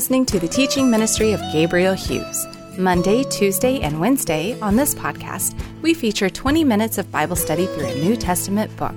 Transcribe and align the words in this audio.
Listening 0.00 0.24
to 0.24 0.40
the 0.40 0.48
teaching 0.48 0.90
ministry 0.90 1.32
of 1.32 1.42
Gabriel 1.52 1.92
Hughes. 1.92 2.46
Monday, 2.78 3.22
Tuesday, 3.24 3.80
and 3.80 4.00
Wednesday 4.00 4.58
on 4.60 4.74
this 4.74 4.94
podcast, 4.94 5.54
we 5.82 5.92
feature 5.92 6.30
20 6.30 6.64
minutes 6.64 6.96
of 6.96 7.12
Bible 7.12 7.36
study 7.36 7.66
through 7.66 7.84
a 7.84 7.94
New 7.96 8.16
Testament 8.16 8.74
book. 8.78 8.94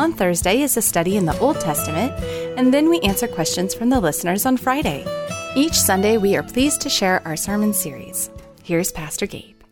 On 0.00 0.12
Thursday 0.12 0.62
is 0.62 0.76
a 0.76 0.82
study 0.82 1.16
in 1.16 1.26
the 1.26 1.38
Old 1.38 1.60
Testament, 1.60 2.12
and 2.58 2.74
then 2.74 2.90
we 2.90 2.98
answer 3.02 3.28
questions 3.28 3.72
from 3.72 3.88
the 3.88 4.00
listeners 4.00 4.44
on 4.44 4.56
Friday. 4.56 5.06
Each 5.54 5.74
Sunday, 5.74 6.16
we 6.16 6.34
are 6.34 6.42
pleased 6.42 6.80
to 6.80 6.88
share 6.88 7.22
our 7.24 7.36
sermon 7.36 7.72
series. 7.72 8.28
Here's 8.64 8.90
Pastor 8.90 9.26
Gabe. 9.26 9.62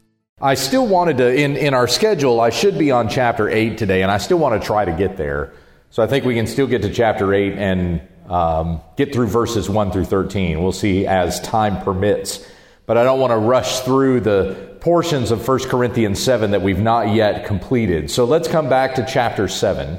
I 0.40 0.54
still 0.54 0.86
wanted 0.86 1.18
to, 1.18 1.34
in, 1.34 1.56
in 1.56 1.74
our 1.74 1.88
schedule, 1.88 2.40
I 2.40 2.50
should 2.50 2.78
be 2.78 2.92
on 2.92 3.08
chapter 3.08 3.48
8 3.48 3.76
today, 3.76 4.04
and 4.04 4.12
I 4.12 4.18
still 4.18 4.38
want 4.38 4.62
to 4.62 4.64
try 4.64 4.84
to 4.84 4.92
get 4.92 5.16
there. 5.16 5.52
So 5.90 6.04
I 6.04 6.06
think 6.06 6.24
we 6.24 6.36
can 6.36 6.46
still 6.46 6.68
get 6.68 6.82
to 6.82 6.92
chapter 6.92 7.34
8 7.34 7.54
and 7.54 8.00
um, 8.30 8.80
get 8.96 9.12
through 9.12 9.26
verses 9.26 9.68
1 9.68 9.90
through 9.90 10.04
13. 10.04 10.62
We'll 10.62 10.72
see 10.72 11.06
as 11.06 11.40
time 11.40 11.82
permits. 11.82 12.48
But 12.86 12.96
I 12.96 13.04
don't 13.04 13.20
want 13.20 13.32
to 13.32 13.36
rush 13.36 13.80
through 13.80 14.20
the 14.20 14.76
portions 14.80 15.30
of 15.30 15.46
1 15.46 15.58
Corinthians 15.68 16.22
7 16.22 16.52
that 16.52 16.62
we've 16.62 16.78
not 16.78 17.12
yet 17.12 17.44
completed. 17.44 18.10
So 18.10 18.24
let's 18.24 18.48
come 18.48 18.68
back 18.68 18.94
to 18.94 19.04
chapter 19.06 19.48
7. 19.48 19.98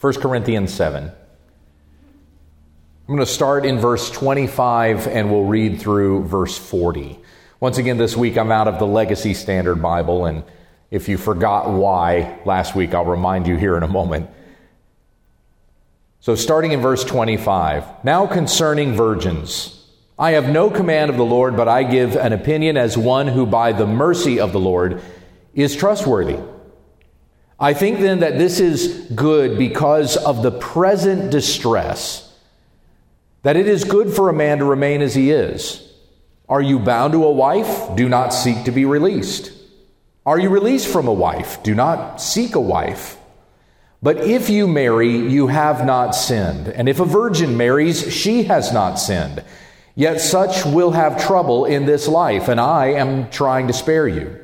1 0.00 0.14
Corinthians 0.14 0.72
7. 0.72 1.04
I'm 1.04 1.14
going 3.06 3.18
to 3.18 3.26
start 3.26 3.66
in 3.66 3.78
verse 3.78 4.10
25 4.10 5.06
and 5.06 5.30
we'll 5.30 5.44
read 5.44 5.80
through 5.80 6.24
verse 6.24 6.56
40. 6.56 7.18
Once 7.60 7.76
again, 7.76 7.98
this 7.98 8.16
week 8.16 8.38
I'm 8.38 8.50
out 8.50 8.68
of 8.68 8.78
the 8.78 8.86
Legacy 8.86 9.34
Standard 9.34 9.80
Bible, 9.80 10.26
and 10.26 10.42
if 10.90 11.08
you 11.08 11.16
forgot 11.16 11.70
why 11.70 12.40
last 12.44 12.74
week, 12.74 12.94
I'll 12.94 13.04
remind 13.04 13.46
you 13.46 13.56
here 13.56 13.76
in 13.76 13.82
a 13.82 13.88
moment. 13.88 14.28
So, 16.22 16.36
starting 16.36 16.70
in 16.70 16.80
verse 16.80 17.02
25, 17.02 18.04
now 18.04 18.28
concerning 18.28 18.94
virgins, 18.94 19.84
I 20.16 20.30
have 20.32 20.48
no 20.48 20.70
command 20.70 21.10
of 21.10 21.16
the 21.16 21.24
Lord, 21.24 21.56
but 21.56 21.66
I 21.66 21.82
give 21.82 22.14
an 22.14 22.32
opinion 22.32 22.76
as 22.76 22.96
one 22.96 23.26
who, 23.26 23.44
by 23.44 23.72
the 23.72 23.88
mercy 23.88 24.38
of 24.38 24.52
the 24.52 24.60
Lord, 24.60 25.02
is 25.52 25.74
trustworthy. 25.74 26.38
I 27.58 27.74
think 27.74 27.98
then 27.98 28.20
that 28.20 28.38
this 28.38 28.60
is 28.60 29.10
good 29.16 29.58
because 29.58 30.16
of 30.16 30.44
the 30.44 30.52
present 30.52 31.32
distress, 31.32 32.32
that 33.42 33.56
it 33.56 33.66
is 33.66 33.82
good 33.82 34.14
for 34.14 34.28
a 34.28 34.32
man 34.32 34.58
to 34.58 34.64
remain 34.64 35.02
as 35.02 35.16
he 35.16 35.32
is. 35.32 35.92
Are 36.48 36.62
you 36.62 36.78
bound 36.78 37.14
to 37.14 37.24
a 37.24 37.32
wife? 37.32 37.96
Do 37.96 38.08
not 38.08 38.28
seek 38.28 38.64
to 38.66 38.70
be 38.70 38.84
released. 38.84 39.50
Are 40.24 40.38
you 40.38 40.50
released 40.50 40.86
from 40.86 41.08
a 41.08 41.12
wife? 41.12 41.64
Do 41.64 41.74
not 41.74 42.20
seek 42.20 42.54
a 42.54 42.60
wife. 42.60 43.18
But 44.02 44.18
if 44.18 44.50
you 44.50 44.66
marry, 44.66 45.16
you 45.16 45.46
have 45.46 45.86
not 45.86 46.16
sinned. 46.16 46.66
And 46.66 46.88
if 46.88 46.98
a 46.98 47.04
virgin 47.04 47.56
marries, 47.56 48.12
she 48.12 48.42
has 48.44 48.72
not 48.72 48.96
sinned. 48.96 49.44
Yet 49.94 50.20
such 50.20 50.66
will 50.66 50.90
have 50.90 51.24
trouble 51.24 51.66
in 51.66 51.86
this 51.86 52.08
life, 52.08 52.48
and 52.48 52.58
I 52.60 52.86
am 52.94 53.30
trying 53.30 53.68
to 53.68 53.72
spare 53.72 54.08
you. 54.08 54.38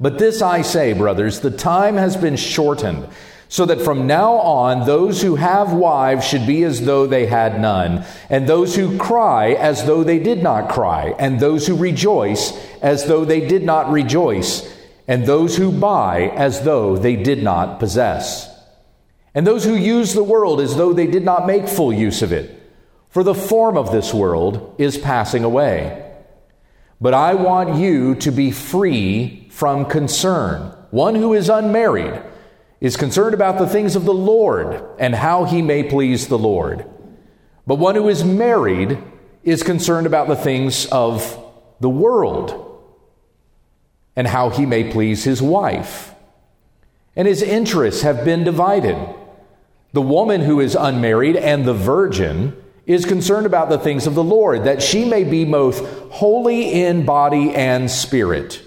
But 0.00 0.18
this 0.18 0.42
I 0.42 0.62
say, 0.62 0.94
brothers, 0.94 1.40
the 1.40 1.50
time 1.50 1.96
has 1.96 2.16
been 2.16 2.36
shortened, 2.36 3.06
so 3.48 3.66
that 3.66 3.82
from 3.82 4.06
now 4.06 4.32
on 4.32 4.86
those 4.86 5.22
who 5.22 5.36
have 5.36 5.72
wives 5.72 6.26
should 6.26 6.46
be 6.46 6.64
as 6.64 6.80
though 6.80 7.06
they 7.06 7.26
had 7.26 7.60
none, 7.60 8.04
and 8.30 8.48
those 8.48 8.74
who 8.74 8.98
cry 8.98 9.52
as 9.52 9.84
though 9.84 10.02
they 10.02 10.18
did 10.18 10.42
not 10.42 10.70
cry, 10.70 11.14
and 11.18 11.38
those 11.38 11.66
who 11.66 11.76
rejoice 11.76 12.58
as 12.80 13.04
though 13.04 13.24
they 13.24 13.46
did 13.46 13.62
not 13.62 13.92
rejoice 13.92 14.79
and 15.10 15.26
those 15.26 15.56
who 15.56 15.72
buy 15.72 16.28
as 16.36 16.62
though 16.62 16.96
they 16.96 17.16
did 17.16 17.42
not 17.42 17.80
possess, 17.80 18.48
and 19.34 19.44
those 19.44 19.64
who 19.64 19.74
use 19.74 20.14
the 20.14 20.22
world 20.22 20.60
as 20.60 20.76
though 20.76 20.92
they 20.92 21.08
did 21.08 21.24
not 21.24 21.48
make 21.48 21.66
full 21.66 21.92
use 21.92 22.22
of 22.22 22.32
it. 22.32 22.56
For 23.08 23.24
the 23.24 23.34
form 23.34 23.76
of 23.76 23.90
this 23.90 24.14
world 24.14 24.76
is 24.78 24.96
passing 24.96 25.42
away. 25.42 26.08
But 27.00 27.12
I 27.12 27.34
want 27.34 27.74
you 27.74 28.14
to 28.16 28.30
be 28.30 28.52
free 28.52 29.48
from 29.50 29.86
concern. 29.86 30.76
One 30.92 31.16
who 31.16 31.34
is 31.34 31.48
unmarried 31.48 32.22
is 32.80 32.96
concerned 32.96 33.34
about 33.34 33.58
the 33.58 33.66
things 33.66 33.96
of 33.96 34.04
the 34.04 34.14
Lord 34.14 34.80
and 35.00 35.12
how 35.12 35.42
he 35.42 35.60
may 35.60 35.82
please 35.82 36.28
the 36.28 36.38
Lord. 36.38 36.88
But 37.66 37.80
one 37.80 37.96
who 37.96 38.08
is 38.08 38.22
married 38.22 38.96
is 39.42 39.64
concerned 39.64 40.06
about 40.06 40.28
the 40.28 40.36
things 40.36 40.86
of 40.86 41.36
the 41.80 41.90
world 41.90 42.69
and 44.20 44.28
how 44.28 44.50
he 44.50 44.66
may 44.66 44.92
please 44.92 45.24
his 45.24 45.40
wife. 45.40 46.14
And 47.16 47.26
his 47.26 47.40
interests 47.40 48.02
have 48.02 48.22
been 48.22 48.44
divided. 48.44 48.98
The 49.94 50.02
woman 50.02 50.42
who 50.42 50.60
is 50.60 50.74
unmarried 50.74 51.36
and 51.36 51.64
the 51.64 51.72
virgin 51.72 52.54
is 52.84 53.06
concerned 53.06 53.46
about 53.46 53.70
the 53.70 53.78
things 53.78 54.06
of 54.06 54.14
the 54.14 54.22
Lord, 54.22 54.64
that 54.64 54.82
she 54.82 55.06
may 55.06 55.24
be 55.24 55.46
both 55.46 56.10
holy 56.10 56.70
in 56.82 57.06
body 57.06 57.54
and 57.54 57.90
spirit. 57.90 58.60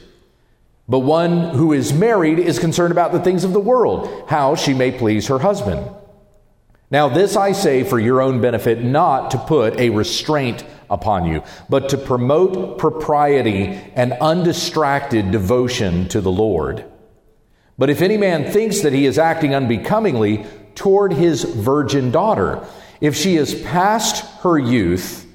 But 0.89 1.01
one 1.01 1.49
who 1.49 1.71
is 1.71 1.93
married 1.93 2.39
is 2.39 2.57
concerned 2.57 2.91
about 2.91 3.11
the 3.11 3.21
things 3.21 3.43
of 3.43 3.53
the 3.53 3.59
world, 3.59 4.27
how 4.27 4.55
she 4.55 4.73
may 4.73 4.91
please 4.91 5.27
her 5.27 5.37
husband. 5.37 5.87
Now, 6.89 7.09
this 7.09 7.35
I 7.35 7.51
say 7.51 7.83
for 7.83 7.99
your 7.99 8.23
own 8.23 8.41
benefit, 8.41 8.83
not 8.83 9.29
to 9.31 9.37
put 9.37 9.79
a 9.79 9.91
restraint 9.91 10.65
upon 10.93 11.25
you, 11.25 11.43
but 11.67 11.89
to 11.89 11.97
promote 11.97 12.77
propriety 12.77 13.65
and 13.95 14.13
undistracted 14.13 15.31
devotion 15.31 16.07
to 16.09 16.21
the 16.21 16.31
Lord. 16.31 16.85
But 17.77 17.89
if 17.89 18.01
any 18.01 18.17
man 18.17 18.51
thinks 18.51 18.81
that 18.81 18.93
he 18.93 19.05
is 19.05 19.17
acting 19.17 19.55
unbecomingly 19.55 20.45
toward 20.75 21.13
his 21.13 21.43
virgin 21.43 22.11
daughter, 22.11 22.65
if 23.01 23.15
she 23.15 23.35
is 23.35 23.61
past 23.63 24.23
her 24.41 24.57
youth, 24.57 25.25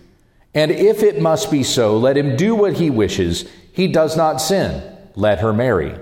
and 0.54 0.70
if 0.70 1.02
it 1.02 1.20
must 1.20 1.50
be 1.50 1.62
so, 1.62 1.98
let 1.98 2.16
him 2.16 2.36
do 2.36 2.54
what 2.54 2.74
he 2.74 2.90
wishes, 2.90 3.48
he 3.72 3.88
does 3.88 4.16
not 4.16 4.40
sin, 4.40 4.82
let 5.14 5.40
her 5.40 5.52
marry. 5.52 5.98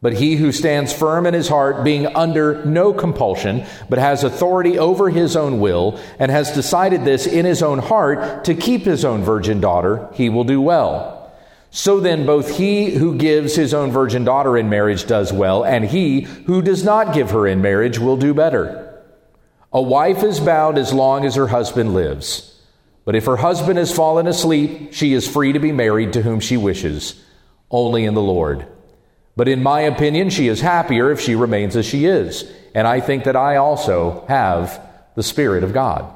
But 0.00 0.14
he 0.14 0.36
who 0.36 0.52
stands 0.52 0.92
firm 0.92 1.26
in 1.26 1.34
his 1.34 1.48
heart, 1.48 1.82
being 1.82 2.06
under 2.06 2.64
no 2.64 2.92
compulsion, 2.92 3.66
but 3.88 3.98
has 3.98 4.22
authority 4.22 4.78
over 4.78 5.10
his 5.10 5.34
own 5.34 5.58
will, 5.58 6.00
and 6.20 6.30
has 6.30 6.52
decided 6.52 7.04
this 7.04 7.26
in 7.26 7.44
his 7.44 7.64
own 7.64 7.80
heart 7.80 8.44
to 8.44 8.54
keep 8.54 8.82
his 8.82 9.04
own 9.04 9.24
virgin 9.24 9.60
daughter, 9.60 10.08
he 10.14 10.28
will 10.28 10.44
do 10.44 10.60
well. 10.60 11.32
So 11.70 11.98
then, 11.98 12.26
both 12.26 12.56
he 12.56 12.90
who 12.90 13.16
gives 13.16 13.56
his 13.56 13.74
own 13.74 13.90
virgin 13.90 14.24
daughter 14.24 14.56
in 14.56 14.70
marriage 14.70 15.06
does 15.06 15.32
well, 15.32 15.64
and 15.64 15.84
he 15.84 16.20
who 16.20 16.62
does 16.62 16.84
not 16.84 17.12
give 17.12 17.32
her 17.32 17.46
in 17.46 17.60
marriage 17.60 17.98
will 17.98 18.16
do 18.16 18.32
better. 18.32 19.02
A 19.72 19.82
wife 19.82 20.22
is 20.22 20.40
bound 20.40 20.78
as 20.78 20.94
long 20.94 21.26
as 21.26 21.34
her 21.34 21.48
husband 21.48 21.92
lives. 21.92 22.54
But 23.04 23.16
if 23.16 23.26
her 23.26 23.36
husband 23.36 23.78
has 23.78 23.94
fallen 23.94 24.26
asleep, 24.26 24.92
she 24.92 25.12
is 25.12 25.28
free 25.28 25.52
to 25.52 25.58
be 25.58 25.72
married 25.72 26.12
to 26.12 26.22
whom 26.22 26.40
she 26.40 26.56
wishes, 26.56 27.20
only 27.70 28.04
in 28.04 28.14
the 28.14 28.22
Lord. 28.22 28.66
But 29.38 29.46
in 29.46 29.62
my 29.62 29.82
opinion, 29.82 30.30
she 30.30 30.48
is 30.48 30.60
happier 30.60 31.12
if 31.12 31.20
she 31.20 31.36
remains 31.36 31.76
as 31.76 31.86
she 31.86 32.06
is. 32.06 32.44
And 32.74 32.88
I 32.88 32.98
think 32.98 33.22
that 33.22 33.36
I 33.36 33.54
also 33.54 34.24
have 34.26 34.84
the 35.14 35.22
Spirit 35.22 35.62
of 35.62 35.72
God. 35.72 36.12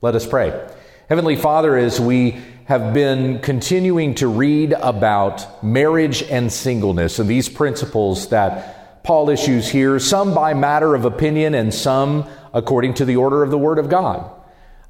Let 0.00 0.14
us 0.14 0.24
pray. 0.24 0.64
Heavenly 1.08 1.34
Father, 1.34 1.76
as 1.76 2.00
we 2.00 2.40
have 2.66 2.94
been 2.94 3.40
continuing 3.40 4.14
to 4.14 4.28
read 4.28 4.74
about 4.74 5.64
marriage 5.64 6.22
and 6.22 6.52
singleness 6.52 7.18
and 7.18 7.28
these 7.28 7.48
principles 7.48 8.28
that 8.28 9.02
Paul 9.02 9.28
issues 9.28 9.68
here, 9.68 9.98
some 9.98 10.34
by 10.34 10.54
matter 10.54 10.94
of 10.94 11.04
opinion 11.04 11.56
and 11.56 11.74
some 11.74 12.28
according 12.52 12.94
to 12.94 13.04
the 13.04 13.16
order 13.16 13.42
of 13.42 13.50
the 13.50 13.58
Word 13.58 13.80
of 13.80 13.88
God. 13.88 14.30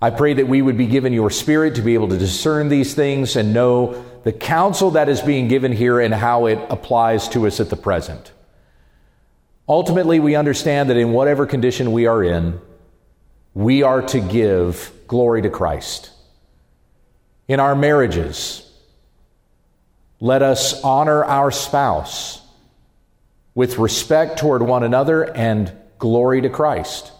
I 0.04 0.10
pray 0.10 0.34
that 0.34 0.46
we 0.46 0.60
would 0.60 0.76
be 0.76 0.86
given 0.86 1.14
your 1.14 1.30
Spirit 1.30 1.76
to 1.76 1.80
be 1.80 1.94
able 1.94 2.08
to 2.08 2.18
discern 2.18 2.68
these 2.68 2.92
things 2.92 3.36
and 3.36 3.54
know 3.54 4.04
the 4.22 4.34
counsel 4.34 4.90
that 4.90 5.08
is 5.08 5.22
being 5.22 5.48
given 5.48 5.72
here 5.72 5.98
and 5.98 6.12
how 6.12 6.44
it 6.44 6.58
applies 6.68 7.26
to 7.30 7.46
us 7.46 7.58
at 7.58 7.70
the 7.70 7.76
present. 7.76 8.30
Ultimately, 9.66 10.20
we 10.20 10.34
understand 10.34 10.90
that 10.90 10.98
in 10.98 11.12
whatever 11.12 11.46
condition 11.46 11.90
we 11.90 12.04
are 12.04 12.22
in, 12.22 12.60
we 13.54 13.82
are 13.82 14.02
to 14.02 14.20
give 14.20 14.92
glory 15.06 15.40
to 15.40 15.48
Christ. 15.48 16.10
In 17.48 17.58
our 17.58 17.74
marriages, 17.74 18.70
let 20.20 20.42
us 20.42 20.82
honor 20.82 21.24
our 21.24 21.50
spouse 21.50 22.42
with 23.54 23.78
respect 23.78 24.38
toward 24.38 24.60
one 24.60 24.82
another 24.82 25.34
and 25.34 25.72
glory 25.98 26.42
to 26.42 26.50
Christ. 26.50 27.10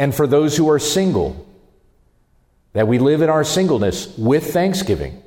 And 0.00 0.12
for 0.12 0.26
those 0.26 0.56
who 0.56 0.68
are 0.70 0.80
single, 0.80 1.46
that 2.72 2.88
we 2.88 2.98
live 2.98 3.22
in 3.22 3.30
our 3.30 3.44
singleness 3.44 4.16
with 4.18 4.52
thanksgiving 4.52 5.22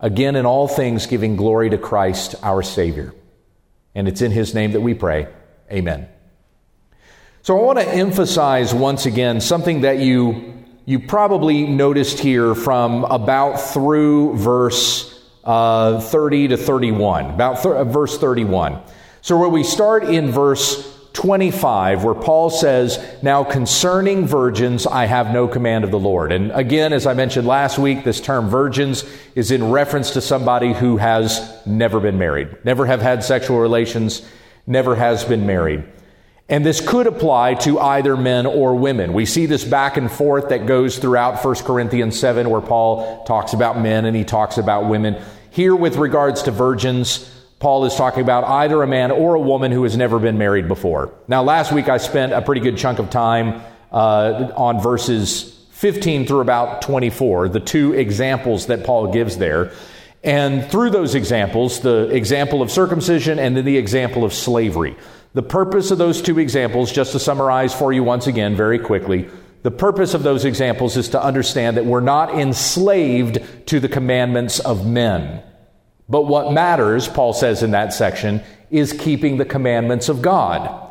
Again, 0.00 0.36
in 0.36 0.46
all 0.46 0.68
things, 0.68 1.06
giving 1.06 1.34
glory 1.36 1.70
to 1.70 1.78
Christ 1.78 2.36
our 2.42 2.62
Savior. 2.62 3.12
And 3.94 4.06
it's 4.06 4.22
in 4.22 4.30
His 4.30 4.54
name 4.54 4.72
that 4.72 4.80
we 4.80 4.94
pray. 4.94 5.26
Amen. 5.72 6.08
So 7.42 7.58
I 7.58 7.62
want 7.62 7.80
to 7.80 7.88
emphasize 7.88 8.72
once 8.72 9.06
again 9.06 9.40
something 9.40 9.80
that 9.80 9.98
you, 9.98 10.54
you 10.84 11.00
probably 11.00 11.66
noticed 11.66 12.20
here 12.20 12.54
from 12.54 13.04
about 13.04 13.56
through 13.56 14.36
verse 14.36 15.14
uh, 15.42 16.00
30 16.00 16.48
to 16.48 16.56
31, 16.56 17.30
about 17.30 17.62
th- 17.62 17.74
uh, 17.74 17.84
verse 17.84 18.18
31. 18.18 18.80
So 19.20 19.36
where 19.36 19.48
we 19.48 19.64
start 19.64 20.04
in 20.04 20.30
verse 20.30 20.97
25, 21.18 22.04
where 22.04 22.14
Paul 22.14 22.48
says, 22.48 23.04
Now 23.22 23.42
concerning 23.42 24.24
virgins, 24.24 24.86
I 24.86 25.06
have 25.06 25.32
no 25.32 25.48
command 25.48 25.82
of 25.82 25.90
the 25.90 25.98
Lord. 25.98 26.30
And 26.30 26.52
again, 26.52 26.92
as 26.92 27.06
I 27.06 27.14
mentioned 27.14 27.44
last 27.44 27.76
week, 27.76 28.04
this 28.04 28.20
term 28.20 28.48
virgins 28.48 29.04
is 29.34 29.50
in 29.50 29.72
reference 29.72 30.12
to 30.12 30.20
somebody 30.20 30.72
who 30.72 30.96
has 30.96 31.60
never 31.66 31.98
been 31.98 32.18
married, 32.18 32.64
never 32.64 32.86
have 32.86 33.02
had 33.02 33.24
sexual 33.24 33.58
relations, 33.58 34.24
never 34.64 34.94
has 34.94 35.24
been 35.24 35.44
married. 35.44 35.82
And 36.48 36.64
this 36.64 36.80
could 36.80 37.08
apply 37.08 37.54
to 37.54 37.80
either 37.80 38.16
men 38.16 38.46
or 38.46 38.76
women. 38.76 39.12
We 39.12 39.26
see 39.26 39.46
this 39.46 39.64
back 39.64 39.96
and 39.96 40.12
forth 40.12 40.50
that 40.50 40.66
goes 40.66 40.98
throughout 40.98 41.44
1 41.44 41.54
Corinthians 41.56 42.16
7, 42.16 42.48
where 42.48 42.60
Paul 42.60 43.24
talks 43.24 43.54
about 43.54 43.80
men 43.80 44.04
and 44.04 44.16
he 44.16 44.22
talks 44.22 44.56
about 44.56 44.88
women. 44.88 45.20
Here, 45.50 45.74
with 45.74 45.96
regards 45.96 46.44
to 46.44 46.52
virgins, 46.52 47.28
Paul 47.58 47.84
is 47.86 47.94
talking 47.96 48.22
about 48.22 48.44
either 48.44 48.82
a 48.82 48.86
man 48.86 49.10
or 49.10 49.34
a 49.34 49.40
woman 49.40 49.72
who 49.72 49.82
has 49.82 49.96
never 49.96 50.18
been 50.18 50.38
married 50.38 50.68
before. 50.68 51.12
Now, 51.26 51.42
last 51.42 51.72
week 51.72 51.88
I 51.88 51.98
spent 51.98 52.32
a 52.32 52.40
pretty 52.40 52.60
good 52.60 52.76
chunk 52.76 53.00
of 53.00 53.10
time 53.10 53.60
uh, 53.90 54.52
on 54.56 54.80
verses 54.80 55.56
15 55.70 56.26
through 56.26 56.40
about 56.40 56.82
24, 56.82 57.48
the 57.48 57.60
two 57.60 57.94
examples 57.94 58.66
that 58.66 58.84
Paul 58.84 59.12
gives 59.12 59.38
there. 59.38 59.72
And 60.22 60.68
through 60.70 60.90
those 60.90 61.14
examples, 61.14 61.80
the 61.80 62.08
example 62.08 62.62
of 62.62 62.70
circumcision 62.70 63.38
and 63.38 63.56
then 63.56 63.64
the 63.64 63.76
example 63.76 64.24
of 64.24 64.32
slavery. 64.32 64.96
The 65.34 65.42
purpose 65.42 65.90
of 65.90 65.98
those 65.98 66.22
two 66.22 66.38
examples, 66.38 66.92
just 66.92 67.12
to 67.12 67.18
summarize 67.18 67.74
for 67.74 67.92
you 67.92 68.02
once 68.02 68.26
again 68.26 68.56
very 68.56 68.78
quickly, 68.78 69.28
the 69.62 69.70
purpose 69.70 70.14
of 70.14 70.22
those 70.22 70.44
examples 70.44 70.96
is 70.96 71.08
to 71.10 71.22
understand 71.22 71.76
that 71.76 71.84
we're 71.84 72.00
not 72.00 72.34
enslaved 72.36 73.38
to 73.66 73.80
the 73.80 73.88
commandments 73.88 74.60
of 74.60 74.86
men. 74.86 75.42
But 76.08 76.22
what 76.22 76.52
matters, 76.52 77.06
Paul 77.08 77.32
says 77.32 77.62
in 77.62 77.72
that 77.72 77.92
section, 77.92 78.42
is 78.70 78.92
keeping 78.92 79.36
the 79.36 79.44
commandments 79.44 80.08
of 80.08 80.22
God. 80.22 80.86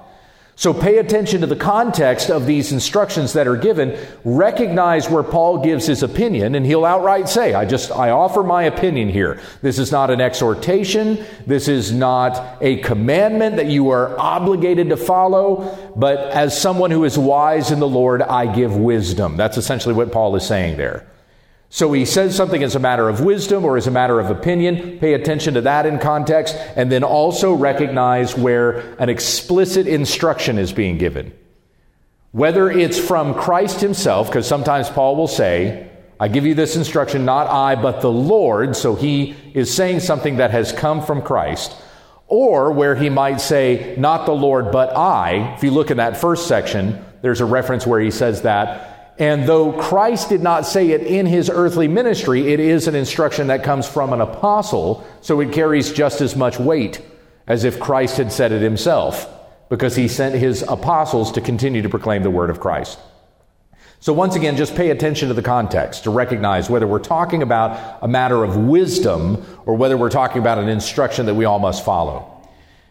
So 0.59 0.73
pay 0.73 0.97
attention 0.97 1.41
to 1.41 1.47
the 1.47 1.55
context 1.55 2.31
of 2.31 2.47
these 2.47 2.71
instructions 2.71 3.33
that 3.33 3.47
are 3.47 3.55
given. 3.55 3.95
Recognize 4.23 5.07
where 5.07 5.21
Paul 5.21 5.63
gives 5.63 5.85
his 5.85 6.01
opinion, 6.01 6.55
and 6.55 6.65
he'll 6.65 6.83
outright 6.83 7.29
say, 7.29 7.53
I 7.53 7.63
just, 7.65 7.91
I 7.91 8.09
offer 8.09 8.41
my 8.41 8.63
opinion 8.63 9.07
here. 9.09 9.39
This 9.61 9.77
is 9.77 9.91
not 9.91 10.09
an 10.09 10.19
exhortation. 10.19 11.23
This 11.45 11.67
is 11.67 11.91
not 11.91 12.57
a 12.59 12.77
commandment 12.77 13.57
that 13.57 13.67
you 13.67 13.91
are 13.91 14.19
obligated 14.19 14.89
to 14.89 14.97
follow. 14.97 15.77
But 15.95 16.17
as 16.31 16.59
someone 16.59 16.89
who 16.89 17.03
is 17.03 17.19
wise 17.19 17.69
in 17.69 17.79
the 17.79 17.87
Lord, 17.87 18.23
I 18.23 18.51
give 18.51 18.75
wisdom. 18.75 19.37
That's 19.37 19.57
essentially 19.57 19.93
what 19.93 20.11
Paul 20.11 20.35
is 20.35 20.47
saying 20.47 20.77
there. 20.77 21.05
So 21.69 21.91
he 21.91 22.05
says 22.05 22.35
something 22.35 22.63
as 22.63 22.75
a 22.75 22.79
matter 22.79 23.09
of 23.09 23.21
wisdom 23.21 23.65
or 23.65 23.75
as 23.75 23.87
a 23.87 23.91
matter 23.91 24.19
of 24.19 24.29
opinion. 24.29 24.99
Pay 24.99 25.13
attention 25.13 25.55
to 25.55 25.61
that 25.61 25.85
in 25.85 25.99
context. 25.99 26.55
And 26.75 26.91
then 26.91 27.03
also 27.03 27.53
recognize 27.53 28.37
where 28.37 28.95
an 28.99 29.09
explicit 29.09 29.85
instruction 29.85 30.57
is 30.57 30.71
being 30.71 30.97
given. 30.97 31.33
Whether 32.31 32.71
it's 32.71 32.99
from 32.99 33.33
Christ 33.33 33.81
himself, 33.81 34.27
because 34.27 34.47
sometimes 34.47 34.89
Paul 34.89 35.15
will 35.15 35.27
say, 35.27 35.89
I 36.19 36.29
give 36.29 36.45
you 36.45 36.55
this 36.55 36.75
instruction, 36.75 37.25
not 37.25 37.47
I, 37.47 37.75
but 37.75 38.01
the 38.01 38.11
Lord. 38.11 38.75
So 38.75 38.95
he 38.95 39.35
is 39.53 39.73
saying 39.73 39.99
something 39.99 40.37
that 40.37 40.51
has 40.51 40.71
come 40.71 41.03
from 41.03 41.21
Christ. 41.21 41.75
Or 42.27 42.71
where 42.71 42.95
he 42.95 43.09
might 43.09 43.39
say, 43.39 43.95
not 43.97 44.25
the 44.25 44.33
Lord, 44.33 44.71
but 44.71 44.95
I. 44.95 45.53
If 45.55 45.63
you 45.63 45.71
look 45.71 45.91
in 45.91 45.97
that 45.97 46.17
first 46.17 46.47
section, 46.47 47.03
there's 47.21 47.41
a 47.41 47.45
reference 47.45 47.85
where 47.85 47.99
he 47.99 48.11
says 48.11 48.41
that. 48.43 48.96
And 49.19 49.47
though 49.47 49.71
Christ 49.71 50.29
did 50.29 50.43
not 50.43 50.65
say 50.65 50.91
it 50.91 51.01
in 51.01 51.25
his 51.25 51.49
earthly 51.49 51.87
ministry, 51.87 52.53
it 52.53 52.59
is 52.59 52.87
an 52.87 52.93
instruction 52.93 53.47
that 53.47 53.63
comes 53.63 53.87
from 53.87 54.13
an 54.13 54.21
apostle, 54.21 55.07
so 55.21 55.39
it 55.39 55.51
carries 55.51 55.91
just 55.91 56.21
as 56.21 56.35
much 56.35 56.59
weight 56.59 57.01
as 57.47 57.63
if 57.63 57.79
Christ 57.79 58.17
had 58.17 58.31
said 58.31 58.51
it 58.51 58.61
himself, 58.61 59.27
because 59.69 59.95
he 59.95 60.07
sent 60.07 60.35
his 60.35 60.63
apostles 60.67 61.31
to 61.31 61.41
continue 61.41 61.81
to 61.81 61.89
proclaim 61.89 62.21
the 62.21 62.29
word 62.29 62.49
of 62.49 62.59
Christ. 62.59 62.99
So, 63.99 64.13
once 64.13 64.35
again, 64.35 64.55
just 64.55 64.75
pay 64.75 64.91
attention 64.91 65.29
to 65.29 65.33
the 65.33 65.41
context 65.41 66.03
to 66.03 66.11
recognize 66.11 66.69
whether 66.69 66.85
we're 66.85 66.99
talking 66.99 67.41
about 67.41 67.97
a 68.03 68.07
matter 68.07 68.43
of 68.43 68.55
wisdom 68.55 69.43
or 69.65 69.75
whether 69.75 69.97
we're 69.97 70.11
talking 70.11 70.39
about 70.39 70.59
an 70.59 70.69
instruction 70.69 71.25
that 71.25 71.33
we 71.33 71.45
all 71.45 71.57
must 71.57 71.83
follow. 71.83 72.36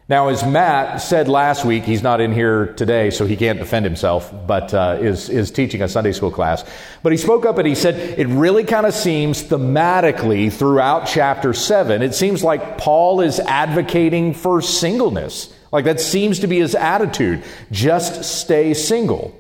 Now, 0.09 0.29
as 0.29 0.47
Matt 0.47 1.03
said 1.03 1.27
last 1.27 1.65
week, 1.65 1.83
he's 1.83 2.03
not 2.03 2.21
in 2.21 2.33
here 2.33 2.67
today, 2.75 3.11
so 3.11 3.27
he 3.27 3.37
can't 3.37 3.59
defend 3.59 3.85
himself, 3.85 4.33
but 4.47 4.73
uh, 4.73 4.99
is, 5.01 5.29
is 5.29 5.51
teaching 5.51 5.83
a 5.83 5.89
Sunday 5.89 6.13
school 6.13 6.31
class. 6.31 6.65
But 7.03 7.11
he 7.11 7.19
spoke 7.19 7.45
up 7.45 7.59
and 7.59 7.67
he 7.67 7.75
said, 7.75 8.17
it 8.17 8.29
really 8.29 8.63
kind 8.63 8.87
of 8.87 8.95
seems 8.95 9.43
thematically 9.43 10.53
throughout 10.53 11.09
chapter 11.09 11.53
7, 11.53 12.03
it 12.03 12.15
seems 12.15 12.45
like 12.45 12.79
Paul 12.79 13.21
is 13.21 13.41
advocating 13.41 14.33
for 14.33 14.63
singleness. 14.63 15.53
Like 15.73 15.87
that 15.87 15.99
seems 15.99 16.39
to 16.39 16.47
be 16.47 16.61
his 16.61 16.77
attitude. 16.77 17.43
Just 17.73 18.23
stay 18.23 18.75
single. 18.75 19.37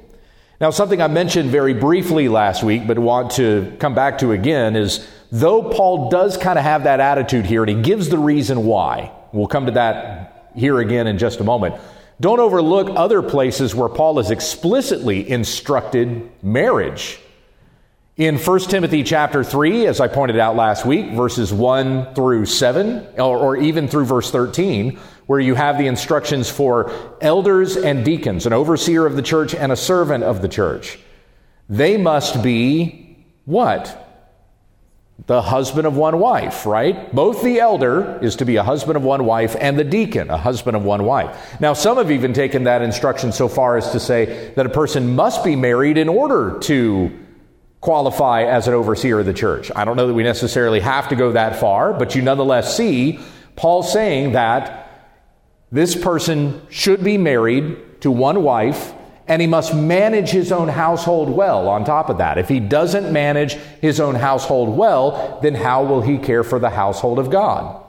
Now, 0.60 0.70
something 0.70 1.00
I 1.00 1.06
mentioned 1.06 1.50
very 1.50 1.74
briefly 1.74 2.28
last 2.28 2.64
week, 2.64 2.88
but 2.88 2.98
want 2.98 3.30
to 3.32 3.76
come 3.78 3.94
back 3.94 4.18
to 4.18 4.32
again 4.32 4.74
is 4.74 5.06
though 5.30 5.70
Paul 5.70 6.10
does 6.10 6.36
kind 6.36 6.58
of 6.58 6.64
have 6.64 6.84
that 6.84 6.98
attitude 6.98 7.46
here, 7.46 7.62
and 7.62 7.70
he 7.70 7.82
gives 7.82 8.08
the 8.08 8.18
reason 8.18 8.64
why. 8.64 9.12
We'll 9.32 9.46
come 9.46 9.66
to 9.66 9.72
that 9.72 10.35
here 10.56 10.80
again 10.80 11.06
in 11.06 11.18
just 11.18 11.40
a 11.40 11.44
moment. 11.44 11.74
Don't 12.20 12.40
overlook 12.40 12.90
other 12.96 13.22
places 13.22 13.74
where 13.74 13.88
Paul 13.88 14.16
has 14.16 14.30
explicitly 14.30 15.28
instructed 15.28 16.30
marriage. 16.42 17.20
In 18.16 18.38
1 18.38 18.60
Timothy 18.60 19.02
chapter 19.02 19.44
3, 19.44 19.86
as 19.86 20.00
I 20.00 20.08
pointed 20.08 20.38
out 20.38 20.56
last 20.56 20.86
week, 20.86 21.12
verses 21.12 21.52
1 21.52 22.14
through 22.14 22.46
7, 22.46 23.06
or, 23.18 23.36
or, 23.36 23.56
even 23.58 23.88
through 23.88 24.06
verse 24.06 24.30
13, 24.30 24.98
where 25.26 25.38
you 25.38 25.54
have 25.54 25.76
the 25.76 25.86
instructions 25.86 26.48
for 26.48 26.90
elders 27.20 27.76
and 27.76 28.06
deacons, 28.06 28.46
an 28.46 28.54
overseer 28.54 29.04
of 29.04 29.16
the 29.16 29.22
church 29.22 29.54
and 29.54 29.70
a 29.70 29.76
servant 29.76 30.24
of 30.24 30.40
the 30.40 30.48
church. 30.48 30.98
They 31.68 31.98
must 31.98 32.42
be 32.42 33.26
what? 33.44 34.05
The 35.24 35.40
husband 35.40 35.86
of 35.86 35.96
one 35.96 36.18
wife, 36.20 36.66
right? 36.66 37.12
Both 37.14 37.42
the 37.42 37.58
elder 37.58 38.18
is 38.22 38.36
to 38.36 38.44
be 38.44 38.56
a 38.56 38.62
husband 38.62 38.96
of 38.96 39.02
one 39.02 39.24
wife 39.24 39.56
and 39.58 39.78
the 39.78 39.84
deacon, 39.84 40.30
a 40.30 40.36
husband 40.36 40.76
of 40.76 40.84
one 40.84 41.04
wife. 41.04 41.58
Now, 41.60 41.72
some 41.72 41.96
have 41.96 42.10
even 42.10 42.32
taken 42.32 42.64
that 42.64 42.82
instruction 42.82 43.32
so 43.32 43.48
far 43.48 43.76
as 43.76 43.90
to 43.92 44.00
say 44.00 44.52
that 44.56 44.66
a 44.66 44.68
person 44.68 45.16
must 45.16 45.42
be 45.42 45.56
married 45.56 45.96
in 45.96 46.08
order 46.08 46.58
to 46.60 47.10
qualify 47.80 48.44
as 48.44 48.68
an 48.68 48.74
overseer 48.74 49.20
of 49.20 49.26
the 49.26 49.34
church. 49.34 49.70
I 49.74 49.84
don't 49.84 49.96
know 49.96 50.06
that 50.06 50.14
we 50.14 50.22
necessarily 50.22 50.80
have 50.80 51.08
to 51.08 51.16
go 51.16 51.32
that 51.32 51.56
far, 51.56 51.92
but 51.92 52.14
you 52.14 52.22
nonetheless 52.22 52.76
see 52.76 53.18
Paul 53.56 53.82
saying 53.82 54.32
that 54.32 54.82
this 55.72 55.96
person 55.96 56.62
should 56.68 57.02
be 57.02 57.16
married 57.18 58.02
to 58.02 58.10
one 58.10 58.42
wife 58.42 58.92
and 59.28 59.42
he 59.42 59.48
must 59.48 59.74
manage 59.74 60.30
his 60.30 60.52
own 60.52 60.68
household 60.68 61.28
well 61.28 61.68
on 61.68 61.84
top 61.84 62.08
of 62.08 62.18
that. 62.18 62.38
If 62.38 62.48
he 62.48 62.60
doesn't 62.60 63.12
manage 63.12 63.54
his 63.80 63.98
own 63.98 64.14
household 64.14 64.76
well, 64.76 65.40
then 65.42 65.54
how 65.54 65.84
will 65.84 66.02
he 66.02 66.18
care 66.18 66.44
for 66.44 66.58
the 66.58 66.70
household 66.70 67.18
of 67.18 67.30
God? 67.30 67.82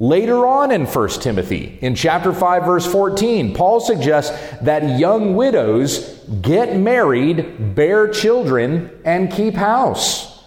Later 0.00 0.46
on 0.46 0.70
in 0.70 0.86
1 0.86 1.08
Timothy, 1.20 1.76
in 1.80 1.96
chapter 1.96 2.32
5, 2.32 2.64
verse 2.64 2.86
14, 2.86 3.52
Paul 3.52 3.80
suggests 3.80 4.30
that 4.62 4.98
young 4.98 5.34
widows 5.34 5.98
get 6.40 6.76
married, 6.76 7.74
bear 7.74 8.06
children, 8.06 8.90
and 9.04 9.32
keep 9.32 9.54
house. 9.54 10.44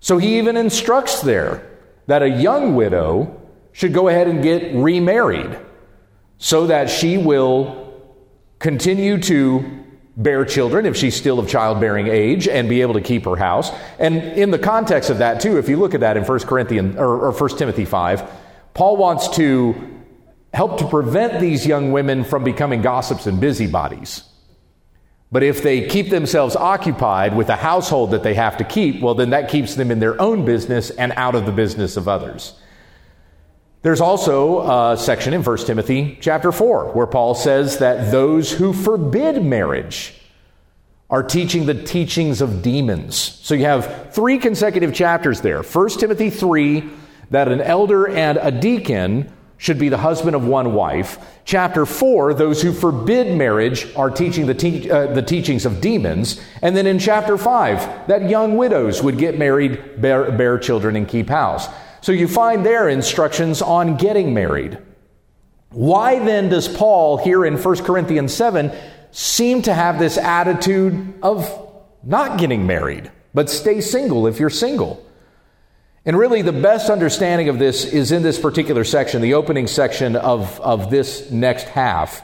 So 0.00 0.16
he 0.16 0.38
even 0.38 0.56
instructs 0.56 1.20
there 1.20 1.68
that 2.06 2.22
a 2.22 2.30
young 2.30 2.76
widow 2.76 3.38
should 3.72 3.92
go 3.92 4.08
ahead 4.08 4.26
and 4.26 4.42
get 4.42 4.74
remarried 4.74 5.58
so 6.38 6.68
that 6.68 6.88
she 6.88 7.18
will 7.18 7.87
continue 8.58 9.18
to 9.22 9.84
bear 10.16 10.44
children 10.44 10.84
if 10.84 10.96
she's 10.96 11.14
still 11.14 11.38
of 11.38 11.48
childbearing 11.48 12.08
age 12.08 12.48
and 12.48 12.68
be 12.68 12.82
able 12.82 12.94
to 12.94 13.00
keep 13.00 13.24
her 13.24 13.36
house. 13.36 13.70
And 13.98 14.16
in 14.16 14.50
the 14.50 14.58
context 14.58 15.10
of 15.10 15.18
that 15.18 15.40
too, 15.40 15.58
if 15.58 15.68
you 15.68 15.76
look 15.76 15.94
at 15.94 16.00
that 16.00 16.16
in 16.16 16.24
1 16.24 16.38
Corinthians 16.40 16.96
or, 16.96 17.26
or 17.26 17.32
1 17.32 17.56
Timothy 17.56 17.84
5, 17.84 18.28
Paul 18.74 18.96
wants 18.96 19.28
to 19.36 19.74
help 20.52 20.78
to 20.78 20.88
prevent 20.88 21.40
these 21.40 21.66
young 21.66 21.92
women 21.92 22.24
from 22.24 22.42
becoming 22.42 22.82
gossips 22.82 23.26
and 23.26 23.40
busybodies. 23.40 24.24
But 25.30 25.42
if 25.42 25.62
they 25.62 25.86
keep 25.86 26.08
themselves 26.08 26.56
occupied 26.56 27.36
with 27.36 27.50
a 27.50 27.56
household 27.56 28.12
that 28.12 28.22
they 28.22 28.34
have 28.34 28.56
to 28.56 28.64
keep, 28.64 29.00
well, 29.02 29.14
then 29.14 29.30
that 29.30 29.50
keeps 29.50 29.74
them 29.74 29.90
in 29.90 30.00
their 30.00 30.20
own 30.20 30.44
business 30.44 30.90
and 30.90 31.12
out 31.16 31.34
of 31.34 31.44
the 31.44 31.52
business 31.52 31.96
of 31.96 32.08
others. 32.08 32.54
There's 33.82 34.00
also 34.00 34.92
a 34.92 34.96
section 34.96 35.34
in 35.34 35.44
1 35.44 35.58
Timothy 35.58 36.18
chapter 36.20 36.50
4 36.50 36.92
where 36.92 37.06
Paul 37.06 37.34
says 37.34 37.78
that 37.78 38.10
those 38.10 38.50
who 38.50 38.72
forbid 38.72 39.42
marriage 39.42 40.14
are 41.08 41.22
teaching 41.22 41.64
the 41.64 41.80
teachings 41.82 42.40
of 42.40 42.60
demons. 42.60 43.16
So 43.16 43.54
you 43.54 43.64
have 43.64 44.12
three 44.12 44.38
consecutive 44.38 44.92
chapters 44.92 45.40
there. 45.40 45.62
1 45.62 45.88
Timothy 45.90 46.28
3, 46.28 46.90
that 47.30 47.48
an 47.48 47.60
elder 47.60 48.08
and 48.08 48.38
a 48.42 48.50
deacon 48.50 49.32
should 49.58 49.78
be 49.78 49.88
the 49.88 49.98
husband 49.98 50.34
of 50.34 50.46
one 50.46 50.74
wife. 50.74 51.18
Chapter 51.44 51.86
4, 51.86 52.34
those 52.34 52.60
who 52.60 52.72
forbid 52.72 53.36
marriage 53.36 53.94
are 53.96 54.10
teaching 54.10 54.46
the, 54.46 54.54
te- 54.54 54.90
uh, 54.90 55.06
the 55.06 55.22
teachings 55.22 55.64
of 55.64 55.80
demons. 55.80 56.40
And 56.62 56.76
then 56.76 56.86
in 56.86 56.98
chapter 56.98 57.38
5, 57.38 58.08
that 58.08 58.28
young 58.28 58.56
widows 58.56 59.02
would 59.02 59.18
get 59.18 59.38
married, 59.38 60.00
bear, 60.00 60.30
bear 60.32 60.58
children, 60.58 60.96
and 60.96 61.08
keep 61.08 61.28
house. 61.28 61.68
So 62.00 62.12
you 62.12 62.28
find 62.28 62.64
their 62.64 62.88
instructions 62.88 63.60
on 63.62 63.96
getting 63.96 64.34
married. 64.34 64.78
Why 65.70 66.18
then 66.18 66.48
does 66.48 66.68
Paul 66.68 67.18
here 67.18 67.44
in 67.44 67.56
1 67.56 67.84
Corinthians 67.84 68.32
7 68.32 68.72
seem 69.10 69.62
to 69.62 69.74
have 69.74 69.98
this 69.98 70.16
attitude 70.16 71.14
of 71.22 71.50
not 72.02 72.38
getting 72.38 72.66
married, 72.66 73.10
but 73.34 73.50
stay 73.50 73.80
single 73.80 74.26
if 74.26 74.38
you're 74.38 74.50
single? 74.50 75.04
And 76.04 76.16
really, 76.16 76.40
the 76.40 76.52
best 76.52 76.88
understanding 76.88 77.50
of 77.50 77.58
this 77.58 77.84
is 77.84 78.12
in 78.12 78.22
this 78.22 78.38
particular 78.38 78.84
section, 78.84 79.20
the 79.20 79.34
opening 79.34 79.66
section 79.66 80.16
of, 80.16 80.58
of 80.60 80.90
this 80.90 81.30
next 81.30 81.64
half, 81.64 82.22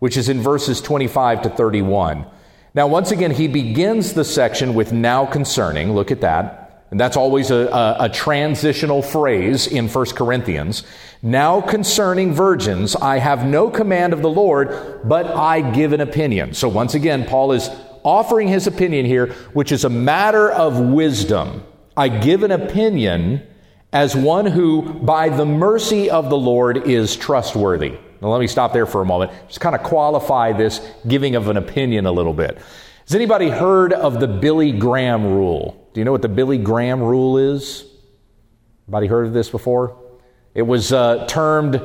which 0.00 0.16
is 0.16 0.28
in 0.28 0.40
verses 0.40 0.80
25 0.80 1.42
to 1.42 1.50
31. 1.50 2.26
Now, 2.74 2.88
once 2.88 3.12
again, 3.12 3.30
he 3.30 3.46
begins 3.46 4.14
the 4.14 4.24
section 4.24 4.74
with 4.74 4.92
now 4.92 5.26
concerning. 5.26 5.92
Look 5.92 6.10
at 6.10 6.22
that. 6.22 6.59
And 6.90 6.98
that's 6.98 7.16
always 7.16 7.50
a, 7.50 7.68
a, 7.68 7.96
a 8.00 8.08
transitional 8.08 9.00
phrase 9.00 9.66
in 9.66 9.88
1 9.88 10.06
Corinthians. 10.06 10.82
Now 11.22 11.60
concerning 11.60 12.32
virgins, 12.34 12.96
I 12.96 13.18
have 13.18 13.46
no 13.46 13.70
command 13.70 14.12
of 14.12 14.22
the 14.22 14.30
Lord, 14.30 15.00
but 15.04 15.26
I 15.26 15.70
give 15.70 15.92
an 15.92 16.00
opinion. 16.00 16.54
So 16.54 16.68
once 16.68 16.94
again, 16.94 17.26
Paul 17.26 17.52
is 17.52 17.70
offering 18.02 18.48
his 18.48 18.66
opinion 18.66 19.06
here, 19.06 19.32
which 19.52 19.72
is 19.72 19.84
a 19.84 19.90
matter 19.90 20.50
of 20.50 20.80
wisdom. 20.80 21.62
I 21.96 22.08
give 22.08 22.42
an 22.42 22.50
opinion 22.50 23.46
as 23.92 24.16
one 24.16 24.46
who, 24.46 24.82
by 24.82 25.28
the 25.28 25.44
mercy 25.44 26.10
of 26.10 26.30
the 26.30 26.38
Lord, 26.38 26.88
is 26.88 27.16
trustworthy. 27.16 27.98
Now, 28.22 28.28
let 28.28 28.40
me 28.40 28.46
stop 28.46 28.72
there 28.72 28.86
for 28.86 29.00
a 29.00 29.06
moment. 29.06 29.32
Just 29.48 29.60
kind 29.60 29.74
of 29.74 29.82
qualify 29.82 30.52
this 30.52 30.80
giving 31.06 31.36
of 31.36 31.48
an 31.48 31.56
opinion 31.56 32.06
a 32.06 32.12
little 32.12 32.34
bit. 32.34 32.58
Has 33.06 33.14
anybody 33.14 33.48
heard 33.48 33.92
of 33.92 34.20
the 34.20 34.28
Billy 34.28 34.72
Graham 34.72 35.24
rule? 35.24 35.79
Do 35.92 36.00
you 36.00 36.04
know 36.04 36.12
what 36.12 36.22
the 36.22 36.28
Billy 36.28 36.58
Graham 36.58 37.02
rule 37.02 37.38
is? 37.38 37.84
Anybody 38.86 39.06
heard 39.08 39.26
of 39.26 39.32
this 39.32 39.50
before? 39.50 39.96
It 40.54 40.62
was 40.62 40.92
uh, 40.92 41.26
termed 41.26 41.80